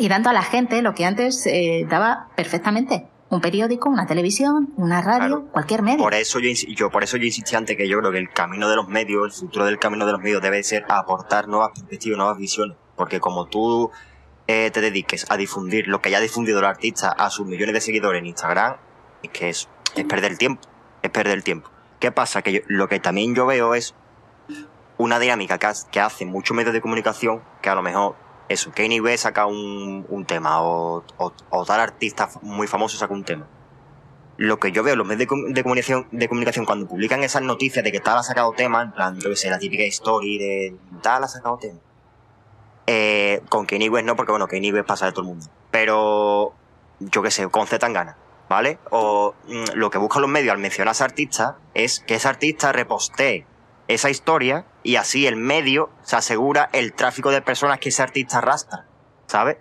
[0.00, 3.06] y dando a la gente lo que antes eh, daba perfectamente.
[3.28, 5.52] Un periódico, una televisión, una radio, Claro.
[5.52, 5.98] cualquier medio.
[6.02, 8.68] Por eso yo, yo por eso yo insistí antes que yo creo que el camino
[8.68, 12.18] de los medios, el futuro del camino de los medios debe ser aportar nuevas perspectivas,
[12.18, 12.76] nuevas visiones.
[12.96, 13.90] Porque como tú
[14.48, 17.72] eh, te dediques a difundir lo que ya ha difundido el artista a sus millones
[17.74, 18.76] de seguidores en Instagram,
[19.22, 20.62] es que es, es perder el tiempo.
[21.02, 21.70] Es perder el tiempo.
[22.00, 22.42] ¿Qué pasa?
[22.42, 23.94] Que yo- lo que también yo veo es
[24.98, 28.16] una dinámica que, ha- que hace muchos medios de comunicación que a lo mejor
[28.50, 33.24] eso, Kanye West saca un, un tema o, o, tal artista muy famoso saca un
[33.24, 33.46] tema.
[34.36, 37.42] Lo que yo veo, los medios de, com- de comunicación, de comunicación cuando publican esas
[37.42, 40.38] noticias de que tal ha sacado tema, en plan, yo que sé, la típica story
[40.38, 41.78] de tal ha sacado tema.
[42.86, 45.46] Eh, con Kanye West no, porque bueno, Kanye West pasa de todo el mundo.
[45.70, 46.52] Pero,
[46.98, 48.16] yo que sé, con Z Tangana,
[48.48, 48.78] ¿vale?
[48.90, 52.26] O mm, lo que buscan los medios al mencionar a ese artista es que ese
[52.28, 53.46] artista repostee
[53.94, 58.38] esa historia y así el medio se asegura el tráfico de personas que ese artista
[58.38, 58.86] arrastra,
[59.26, 59.58] ¿sabes?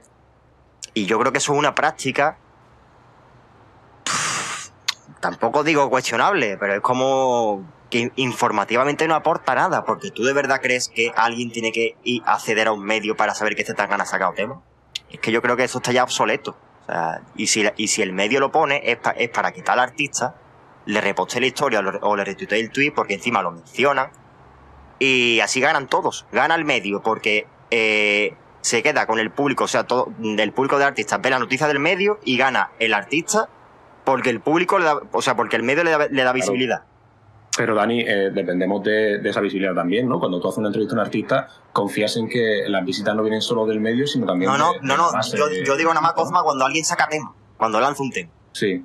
[0.94, 2.38] Y yo creo que eso es una práctica
[5.20, 10.60] tampoco digo cuestionable, pero es como que informativamente no aporta nada, porque tú de verdad
[10.62, 13.74] crees que alguien tiene que ir a acceder a un medio para saber que este
[13.74, 14.62] tan ha sacado tema.
[15.10, 16.56] Es que yo creo que eso está ya obsoleto.
[16.84, 19.80] O sea, y si, y si el medio lo pone es, es para que tal
[19.80, 20.36] artista
[20.90, 24.10] le reposte la historia o le- retuitee el tweet porque encima lo mencionan
[25.00, 26.26] y así ganan todos.
[26.32, 30.78] Gana el medio porque eh, se queda con el público, o sea, todo del público
[30.78, 33.50] de artistas ve la noticia del medio y gana el artista
[34.04, 36.84] porque el público le da, o sea, porque el medio le da, le da visibilidad.
[37.56, 40.20] Pero Dani, eh, dependemos de, de esa visibilidad también, ¿no?
[40.20, 43.42] Cuando tú haces una entrevista a un artista, confías en que las visitas no vienen
[43.42, 45.12] solo del medio, sino también No, no, de- no, no.
[45.36, 48.32] Yo, yo digo nada más Cosma cuando alguien saca tema, cuando lanza un tema.
[48.54, 48.84] Sí.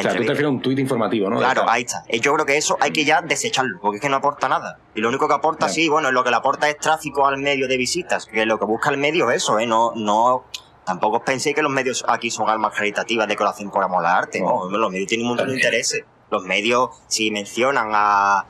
[0.00, 1.38] O sea, tú te refieres a un tuit informativo, ¿no?
[1.38, 2.02] Claro, ahí está.
[2.08, 4.78] Eh, Yo creo que eso hay que ya desecharlo, porque es que no aporta nada.
[4.94, 5.72] Y lo único que aporta, Claro.
[5.74, 8.64] sí, bueno, lo que le aporta es tráfico al medio de visitas, que lo que
[8.64, 9.66] busca el medio es eso, ¿eh?
[9.66, 10.44] No, no,
[10.84, 13.82] tampoco os penséis que los medios aquí son almas caritativas de que lo hacen por
[13.84, 14.68] amor al arte, ¿no?
[14.68, 14.78] No.
[14.78, 16.04] Los medios tienen un montón de intereses.
[16.30, 18.44] Los medios, si mencionan a...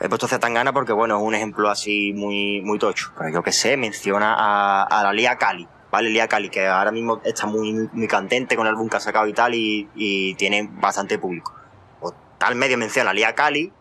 [0.00, 3.12] He puesto Zetangana porque, bueno, es un ejemplo así muy, muy tocho.
[3.16, 6.10] Pero yo que sé, menciona a, a la Lía Cali, ¿vale?
[6.10, 8.08] Lía Cali, que ahora mismo está muy, muy,
[8.56, 11.54] con el álbum que ha sacado y tal, y, y tiene bastante público.
[12.00, 13.72] O tal medio menciona a Lía Cali,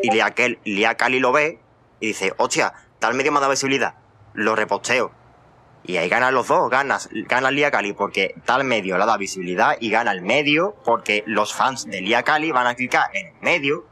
[0.00, 1.58] y Kel- Lía Cali lo ve,
[1.98, 3.94] y dice, hostia, tal medio me ha dado visibilidad,
[4.34, 5.10] lo reposteo.
[5.84, 9.76] Y ahí ganan los dos, ganas, gana Lía Cali porque tal medio le da visibilidad
[9.80, 13.40] y gana el medio porque los fans de Lía Cali van a clicar en el
[13.42, 13.86] medio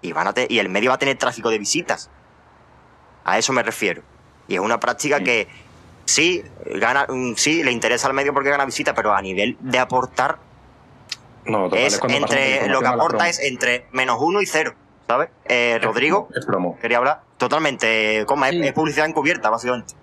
[0.00, 2.10] y, van a te- y el medio va a tener tráfico de visitas.
[3.24, 4.02] A eso me refiero.
[4.48, 5.24] Y es una práctica Sí.
[5.24, 5.48] que
[6.12, 9.78] sí, gana, mm, sí, le interesa al medio porque gana visitas, pero a nivel de
[9.78, 10.38] aportar
[11.44, 14.74] no, total, es entre, lo que aporta es entre menos uno y cero.
[15.08, 15.28] ¿sabes?
[15.44, 16.78] Eh, Rodrigo, Es promo.
[16.80, 17.22] quería hablar.
[17.36, 18.24] Totalmente,
[18.62, 18.66] Sí.
[18.68, 19.94] es publicidad encubierta, básicamente.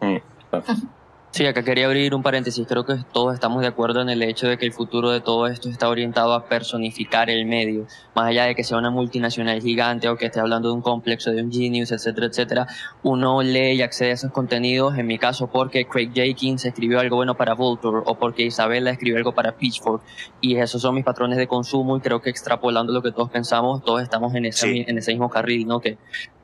[0.00, 0.16] Mm.
[1.30, 2.66] Sí, acá quería abrir un paréntesis.
[2.66, 5.46] Creo que todos estamos de acuerdo en el hecho de que el futuro de todo
[5.46, 7.86] esto está orientado a personificar el medio.
[8.14, 11.30] Más allá de que sea una multinacional gigante o que esté hablando de un complejo,
[11.30, 12.66] de un genius, etcétera, etcétera,
[13.02, 17.16] uno lee y accede a esos contenidos, en mi caso porque Craig Jenkins escribió algo
[17.16, 20.02] bueno para Vulture o porque Isabella escribió algo para Pitchfork.
[20.40, 23.84] Y esos son mis patrones de consumo y creo que extrapolando lo que todos pensamos,
[23.84, 24.84] todos estamos en ese, Sí.
[24.88, 25.78] en ese mismo carril, ¿no?
[25.80, 25.98] Que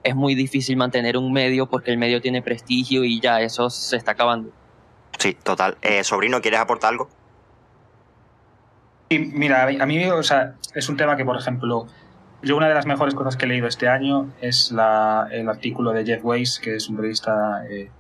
[0.05, 3.97] es muy difícil mantener un medio porque el medio tiene prestigio y ya eso se
[3.97, 4.51] está acabando.
[5.19, 5.77] Sí, total.
[5.83, 7.09] Eh, sobrino, ¿quieres aportar algo?
[9.09, 11.87] Y mira, a mí- o sea, es un tema que, por ejemplo,
[12.43, 15.93] yo una de las mejores cosas que he leído este año es la, el artículo
[15.93, 17.91] de Jeff Weiss, que es un periodista eh,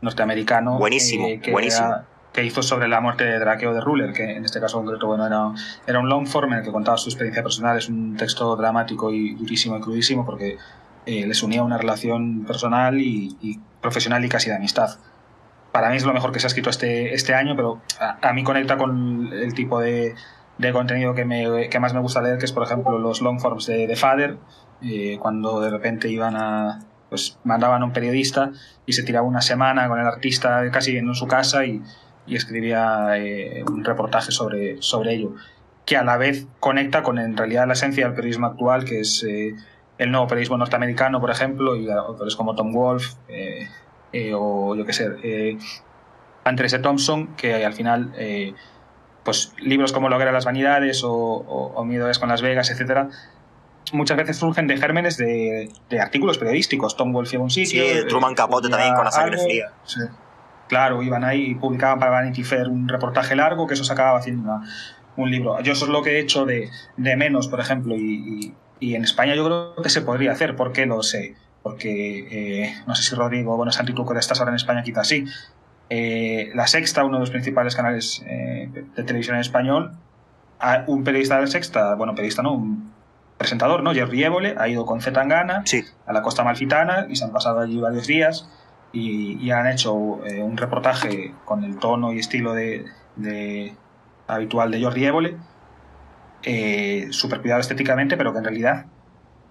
[0.00, 0.78] norteamericano.
[0.78, 1.88] Buenísimo, eh, que, buenísimo.
[1.88, 5.08] era- que hizo sobre la muerte de Drakeo de Ruler, que en este caso concreto,
[5.08, 5.50] bueno, era,
[5.88, 7.76] era un long form en el que contaba su experiencia personal.
[7.76, 10.56] Es un texto dramático y durísimo y crudísimo porque
[11.06, 14.90] eh, les unía una relación personal y, y profesional y casi de amistad.
[15.72, 18.32] Para mí es lo mejor que se ha escrito este, este año, pero a, a
[18.32, 20.14] mí conecta con el tipo de,
[20.60, 23.40] de contenido que, me, que más me gusta leer, que es, por ejemplo, los long
[23.40, 24.36] forms de, de Father,
[24.82, 26.80] eh, cuando de repente iban a.
[27.08, 28.52] Pues mandaban a un periodista
[28.86, 31.82] y se tiraba una semana con el artista casi en su casa y,
[32.24, 35.34] y escribía eh, un reportaje sobre, sobre ello,
[35.84, 39.24] que a la vez conecta con en realidad la esencia del periodismo actual, que es
[39.28, 39.56] eh,
[39.98, 43.16] el nuevo periodismo norteamericano, por ejemplo, y autores como Tom Wolfe
[44.12, 45.58] eh, o yo qué sé, eh,
[46.44, 48.54] Andrés Thompson, que al final, eh,
[49.24, 52.42] pues libros como Lo que eran las vanidades o, o, o Miedo es con Las
[52.42, 53.08] Vegas, etcétera,
[53.92, 56.96] muchas veces surgen de gérmenes de, de artículos periodísticos.
[56.96, 57.82] Tom Wolfe iba un sitio.
[57.84, 59.66] Sí, Truman Capote también con la sangre algo, fría.
[59.84, 60.00] sí.
[60.68, 64.18] Claro, iban ahí y publicaban para Vanity Fair un reportaje largo que eso se acababa
[64.20, 64.62] haciendo una-
[65.16, 65.60] un libro.
[65.62, 68.94] Yo eso es lo que he hecho de, de menos, por ejemplo, y, y- y
[68.94, 70.54] en España yo creo que se podría hacer.
[70.56, 71.34] ¿Por qué lo sé?
[71.62, 75.24] Porque eh, no sé si Rodrigo, bueno, Santi, que estás ahora en España, quizás sí.
[75.90, 79.92] Eh, la Sexta, uno de los principales canales eh, de, televisión en español,
[80.58, 82.92] a- un periodista de la Sexta, bueno, periodista no, un
[83.36, 83.92] presentador, ¿no?
[83.92, 87.60] Jerry Évole, ha ido con Zetangana Sí, a la costa malfitana y se han pasado
[87.60, 88.48] allí varios días
[88.92, 92.84] y, y han hecho eh, un reportaje con el tono y estilo de,
[93.16, 93.74] de-
[94.28, 95.36] habitual de Jordi Évole,
[96.42, 98.86] eh, súper cuidado estéticamente, pero que en realidad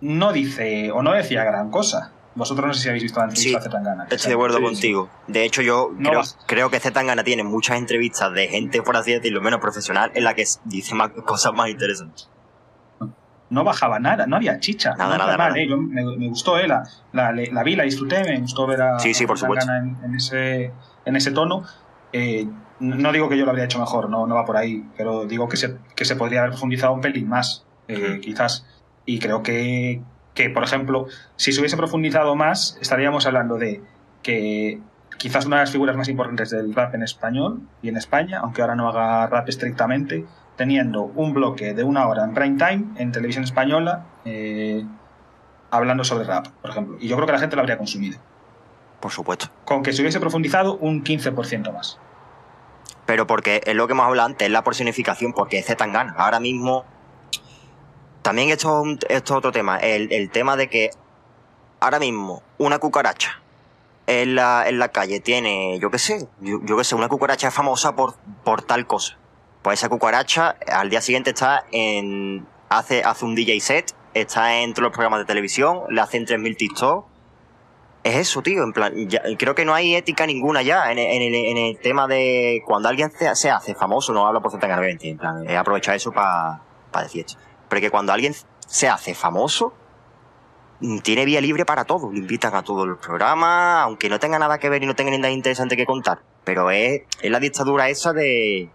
[0.01, 2.11] no dice o no decía gran cosa.
[2.35, 4.07] Vosotros no sé si habéis visto la entrevista Sí, a Zetangana.
[4.09, 4.71] estoy de acuerdo Sí, sí.
[4.71, 5.09] contigo.
[5.27, 9.11] De hecho, yo No creo, creo que Zetangana tiene muchas entrevistas de gente, por así
[9.11, 12.29] decirlo, menos profesional, en la que dice más cosas más interesantes.
[13.49, 14.93] no bajaba nada, no había chicha.
[14.95, 15.57] Nada, no nada, nada.
[15.57, 18.79] eh, yo- me, me gustó, eh, la, la, la vi, la disfruté, me gustó ver
[18.83, 19.71] a, Sí, sí, por supuesto.
[19.71, 20.71] En, en ese,
[21.05, 21.63] en ese tono.
[22.11, 22.47] Eh,
[22.79, 25.49] no digo que yo lo habría hecho mejor, no, no va por ahí, pero digo
[25.49, 28.65] que se, que se podría haber profundizado un pelín más, eh, quizás.
[29.09, 30.03] Y creo que,
[30.35, 33.81] que, por ejemplo, si se hubiese profundizado más, estaríamos hablando de
[34.21, 34.79] que
[35.17, 38.61] quizás una de las figuras más importantes del rap en español y en España, aunque
[38.61, 40.27] ahora no haga rap estrictamente,
[40.57, 44.85] teniendo un bloque de una hora en prime time en televisión española eh,
[45.71, 46.97] hablando sobre rap, por ejemplo.
[46.99, 48.19] Y yo creo que la gente lo habría consumido.
[48.99, 49.47] Por supuesto.
[49.65, 51.97] Con que se hubiese profundizado un 15% más.
[53.07, 56.13] Pero porque es lo que hemos hablado antes, es la personificación, porque es Zetangana.
[56.15, 56.85] Ahora mismo.
[58.21, 59.77] También esto, es es otro tema.
[59.77, 60.89] El, el tema de que
[61.79, 63.41] ahora mismo una cucaracha
[64.07, 67.47] en la, en la calle tiene, yo qué sé, yo, yo qué sé, una cucaracha
[67.47, 69.17] es famosa por, por tal cosa.
[69.61, 72.45] Pues esa cucaracha al día siguiente está en.
[72.69, 76.57] hace, hace un DJ set, está en todos los programas de televisión, le hacen 3.000
[76.57, 77.05] TikTok.
[78.03, 78.63] Es eso, tío.
[78.63, 82.07] En plan, ya- creo que no hay ética ninguna ya en en en el tema
[82.07, 86.11] de cuando alguien se, hace famoso, no hablo por obviamente, en plan, he aprovechado eso
[86.13, 86.61] para
[87.03, 87.37] decir esto.
[87.69, 88.35] Pero que cuando alguien
[88.67, 89.73] se hace famoso,
[90.81, 92.11] mm, tiene vía libre para todo.
[92.11, 95.11] Le invitan a todos los programas, aunque no tenga nada que ver y no tenga
[95.11, 96.21] nada interesante que contar.
[96.43, 98.69] Pero es, es la dictadura esa de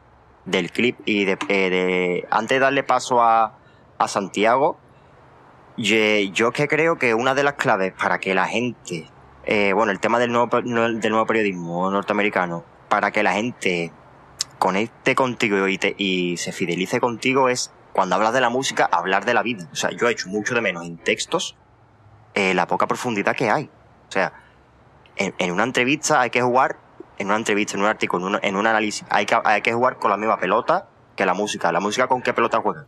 [0.44, 3.58] del clip y de, eh, antes de darle paso a,
[3.98, 4.76] a Santiago,
[5.76, 9.08] yo que creo que una de las claves para que la gente,
[9.44, 13.92] eh, bueno, el tema del nuevo, del nuevo periodismo norteamericano, para que la gente
[14.58, 19.42] conecte contigo y se fidelice contigo es cuando hablas de la música, hablar de la
[19.42, 19.68] vida.
[19.72, 21.56] O sea, yo he hecho mucho de menos en textos
[22.34, 23.70] eh, la poca profundidad que hay.
[24.08, 24.32] O sea,
[25.16, 26.76] en, una entrevista hay que jugar,
[27.18, 29.72] en una entrevista, en un artículo, en un, en un análisis, hay que, hay que
[29.72, 31.70] jugar con la misma pelota que la música.
[31.70, 32.86] ¿La música con qué pelota juega?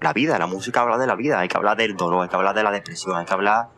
[0.00, 2.36] La vida, la música habla de la vida, hay que hablar del dolor, hay que
[2.36, 3.68] hablar de la depresión, hay que hablar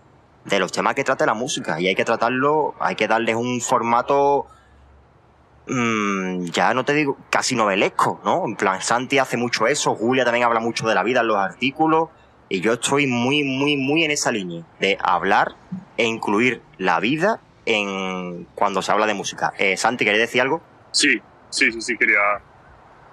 [0.45, 3.63] de los temas que trata la música y hay que tratarlo, hay que darles un
[3.63, 4.47] formato
[5.69, 8.45] mm, ya no te digo casi novelesco, ¿no?
[8.47, 11.37] En plan, Santi hace mucho eso, Julia también habla mucho de la vida en los
[11.37, 12.09] artículos
[12.49, 15.55] Y yo estoy muy, muy, muy en esa línea de hablar
[15.97, 19.53] e incluir la vida en cuando se habla de música.
[19.59, 20.63] Eh, Santi, ¿querías decir algo?
[20.91, 21.21] Sí,
[21.51, 22.41] sí, sí, sí, quería,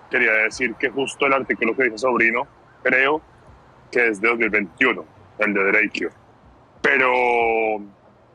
[0.09, 2.47] quería decir que justo el artículo que dice Sobrino,
[2.81, 3.21] creo
[3.91, 5.05] que es de 2021,
[5.39, 6.09] el de Drake.
[6.81, 7.11] Pero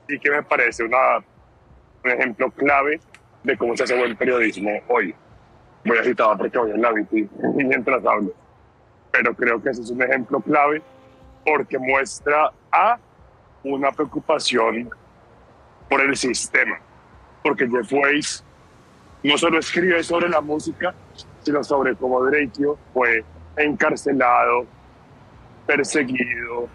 [0.06, 3.00] sí que me parece un ejemplo clave
[3.42, 5.14] de cómo se hace buen periodismo hoy.
[5.84, 8.32] Voy a citar porque voy en la bici mientras hablo.
[9.10, 10.82] Pero creo que ese es un ejemplo clave
[11.44, 12.98] porque muestra a
[13.64, 14.90] una preocupación
[15.88, 16.78] por el sistema.
[17.42, 18.44] Porque Jeff Weiss
[19.22, 20.94] no solo escribe sobre la música,
[21.42, 22.50] sino sobre cómo Drake
[22.92, 23.24] fue
[23.56, 24.66] encarcelado,
[25.66, 26.68] perseguido,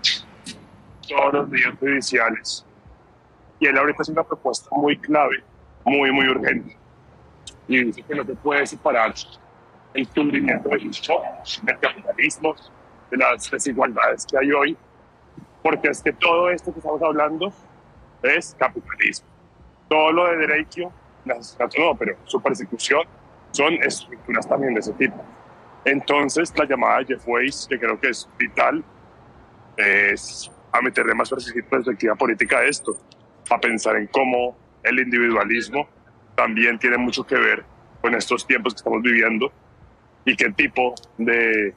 [1.07, 2.65] todos los días judiciales.
[3.59, 5.43] Y él ahorita hace una propuesta muy clave,
[5.85, 6.75] muy, muy urgente.
[7.67, 9.13] Y dice que no se puede separar
[9.93, 12.55] el cubrimiento del del capitalismo,
[13.09, 14.77] de las desigualdades que hay hoy,
[15.63, 17.53] porque es que todo esto que estamos hablando
[18.21, 19.27] es capitalismo.
[19.87, 20.91] Todo lo de derecho,
[21.23, 23.03] no, pero su persecución
[23.51, 25.23] son estructuras también de ese tipo.
[25.85, 28.83] Entonces, la llamada de Jeff Weiss, que creo que es vital,
[29.77, 32.97] es a meterle más perspectiva política a esto,
[33.49, 35.87] a pensar en cómo el individualismo
[36.35, 37.63] también tiene mucho que ver
[38.01, 39.51] con estos tiempos que estamos viviendo
[40.25, 41.73] y qué tipo de,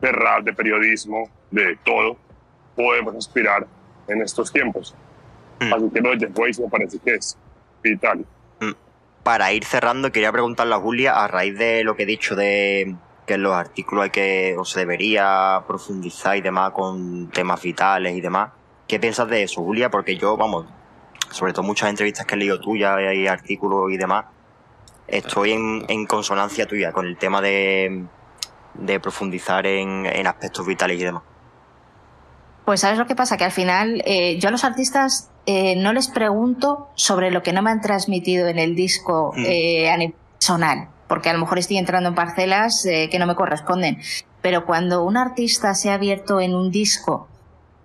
[0.00, 2.16] de rap, de periodismo, de todo,
[2.76, 3.66] podemos aspirar
[4.08, 4.94] en estos tiempos.
[5.60, 5.72] Mm.
[5.72, 7.36] Así que lo de Weiss me parece que es
[7.82, 8.24] vital.
[8.60, 8.72] Mm.
[9.22, 12.96] Para ir cerrando, quería preguntarle a Julia, a raíz de lo que he dicho de
[13.26, 18.16] que en los artículos hay que, o se debería profundizar y demás con temas vitales
[18.16, 18.50] y demás.
[18.86, 19.90] ¿Qué piensas de eso, Julia?
[19.90, 20.64] Porque yo, vamos,
[21.30, 24.26] sobre todo muchas entrevistas que he leído tuyas y artículos y demás,
[25.06, 28.04] estoy en, en consonancia tuya con el tema de,
[28.74, 31.22] de profundizar en, en aspectos vitales y demás.
[32.64, 35.94] Pues sabes lo que pasa, que al final eh, yo a los artistas eh, no
[35.94, 39.44] les pregunto sobre lo que no me han transmitido en el disco Mm.
[39.46, 43.26] eh, a nivel personal, porque a lo mejor estoy entrando en parcelas eh, que no
[43.26, 43.98] me corresponden.
[44.42, 47.26] Pero cuando un artista se ha abierto en un disco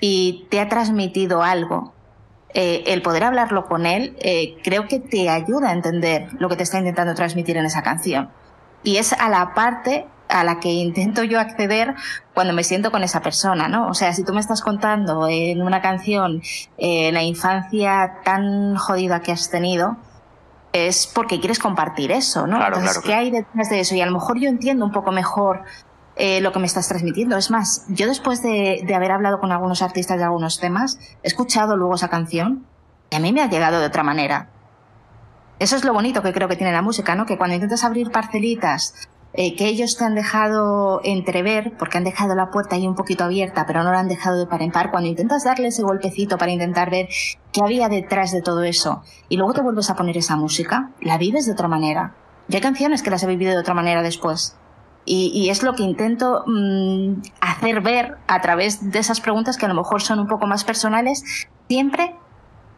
[0.01, 1.92] y te ha transmitido algo,
[2.53, 6.55] eh, el poder hablarlo con él eh, creo que te ayuda a entender lo que
[6.55, 8.29] te está intentando transmitir en esa canción.
[8.83, 11.95] Y es a la parte a la que intento yo acceder
[12.33, 13.87] cuando me siento con esa persona, ¿no?
[13.87, 16.41] O sea, si tú me estás contando en una canción
[16.77, 19.97] eh, la infancia tan jodida que has tenido,
[20.73, 22.57] es porque quieres compartir eso, ¿no?
[22.57, 23.95] Claro, Entonces, claro, ¿qué hay detrás de eso?
[23.95, 25.63] Y a lo mejor yo entiendo un poco mejor
[26.15, 27.37] eh, lo que me estás transmitiendo.
[27.37, 31.75] Es más, yo después de, haber hablado con algunos artistas de algunos temas, he escuchado
[31.75, 32.65] luego esa canción
[33.09, 34.49] y a mí me ha llegado de otra manera.
[35.59, 37.25] Eso es lo bonito que creo que tiene la música, ¿no?
[37.25, 42.35] Que cuando intentas abrir parcelitas eh, que ellos te han dejado entrever, porque han dejado
[42.35, 44.91] la puerta ahí un poquito abierta, pero no la han dejado de par en par,
[44.91, 47.07] cuando intentas darle ese golpecito para intentar ver
[47.51, 51.17] qué había detrás de todo eso, y luego te vuelves a poner esa música, la
[51.17, 52.13] vives de otra manera.
[52.47, 54.55] Y hay canciones que las he vivido de otra manera después.
[55.05, 59.65] Y, y es lo que intento mm, hacer ver a través de esas preguntas que
[59.65, 62.15] a lo mejor son un poco más personales, siempre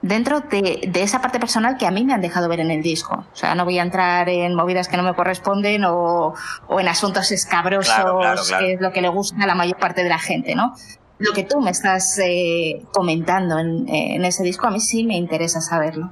[0.01, 2.83] dentro de, de, esa parte personal que a mí me han dejado ver en el
[2.83, 3.25] disco.
[3.31, 6.35] O sea, no voy a entrar en movidas que no me corresponden o,
[6.67, 8.65] o en asuntos escabrosos, Claro, claro, claro.
[8.65, 10.75] que es lo que le gusta a la mayor parte de la gente, ¿no?
[11.17, 15.15] Lo que tú me estás eh, comentando en, en ese disco, a mí sí me
[15.15, 16.11] interesa saberlo.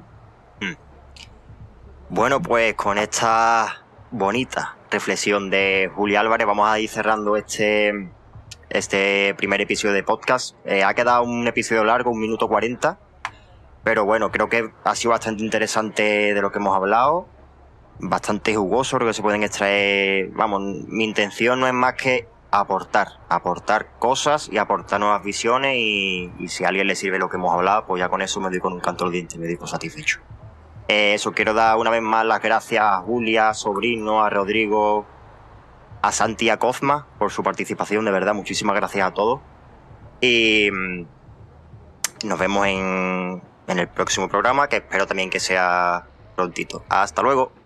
[2.08, 8.10] Bueno, pues con esta bonita reflexión de Julia Álvarez vamos a ir cerrando este,
[8.70, 10.54] este primer episodio de podcast.
[10.64, 13.00] Eh, ha quedado un episodio largo, un minuto cuarenta,
[13.82, 17.26] pero bueno, creo que ha sido bastante interesante de lo que hemos hablado,
[17.98, 23.08] bastante jugoso, creo que se pueden extraer, vamos, mi intención no es más que aportar,
[23.28, 27.52] aportar cosas y aportar nuevas visiones y, si a alguien le sirve lo que hemos
[27.52, 30.20] hablado, pues ya con eso me doy con un canto al diente, me doy satisfecho.
[30.88, 35.06] Eh, eso, quiero dar una vez más las gracias a Julia, a Sobrino, a Rodrigo,
[36.02, 39.40] a Santi a Cosma por su participación, de verdad, muchísimas gracias a todos.
[40.20, 41.06] Y mm,
[42.24, 46.06] nos vemos en, en el próximo programa, que espero también que sea
[46.36, 46.84] prontito.
[46.88, 47.63] Hasta luego.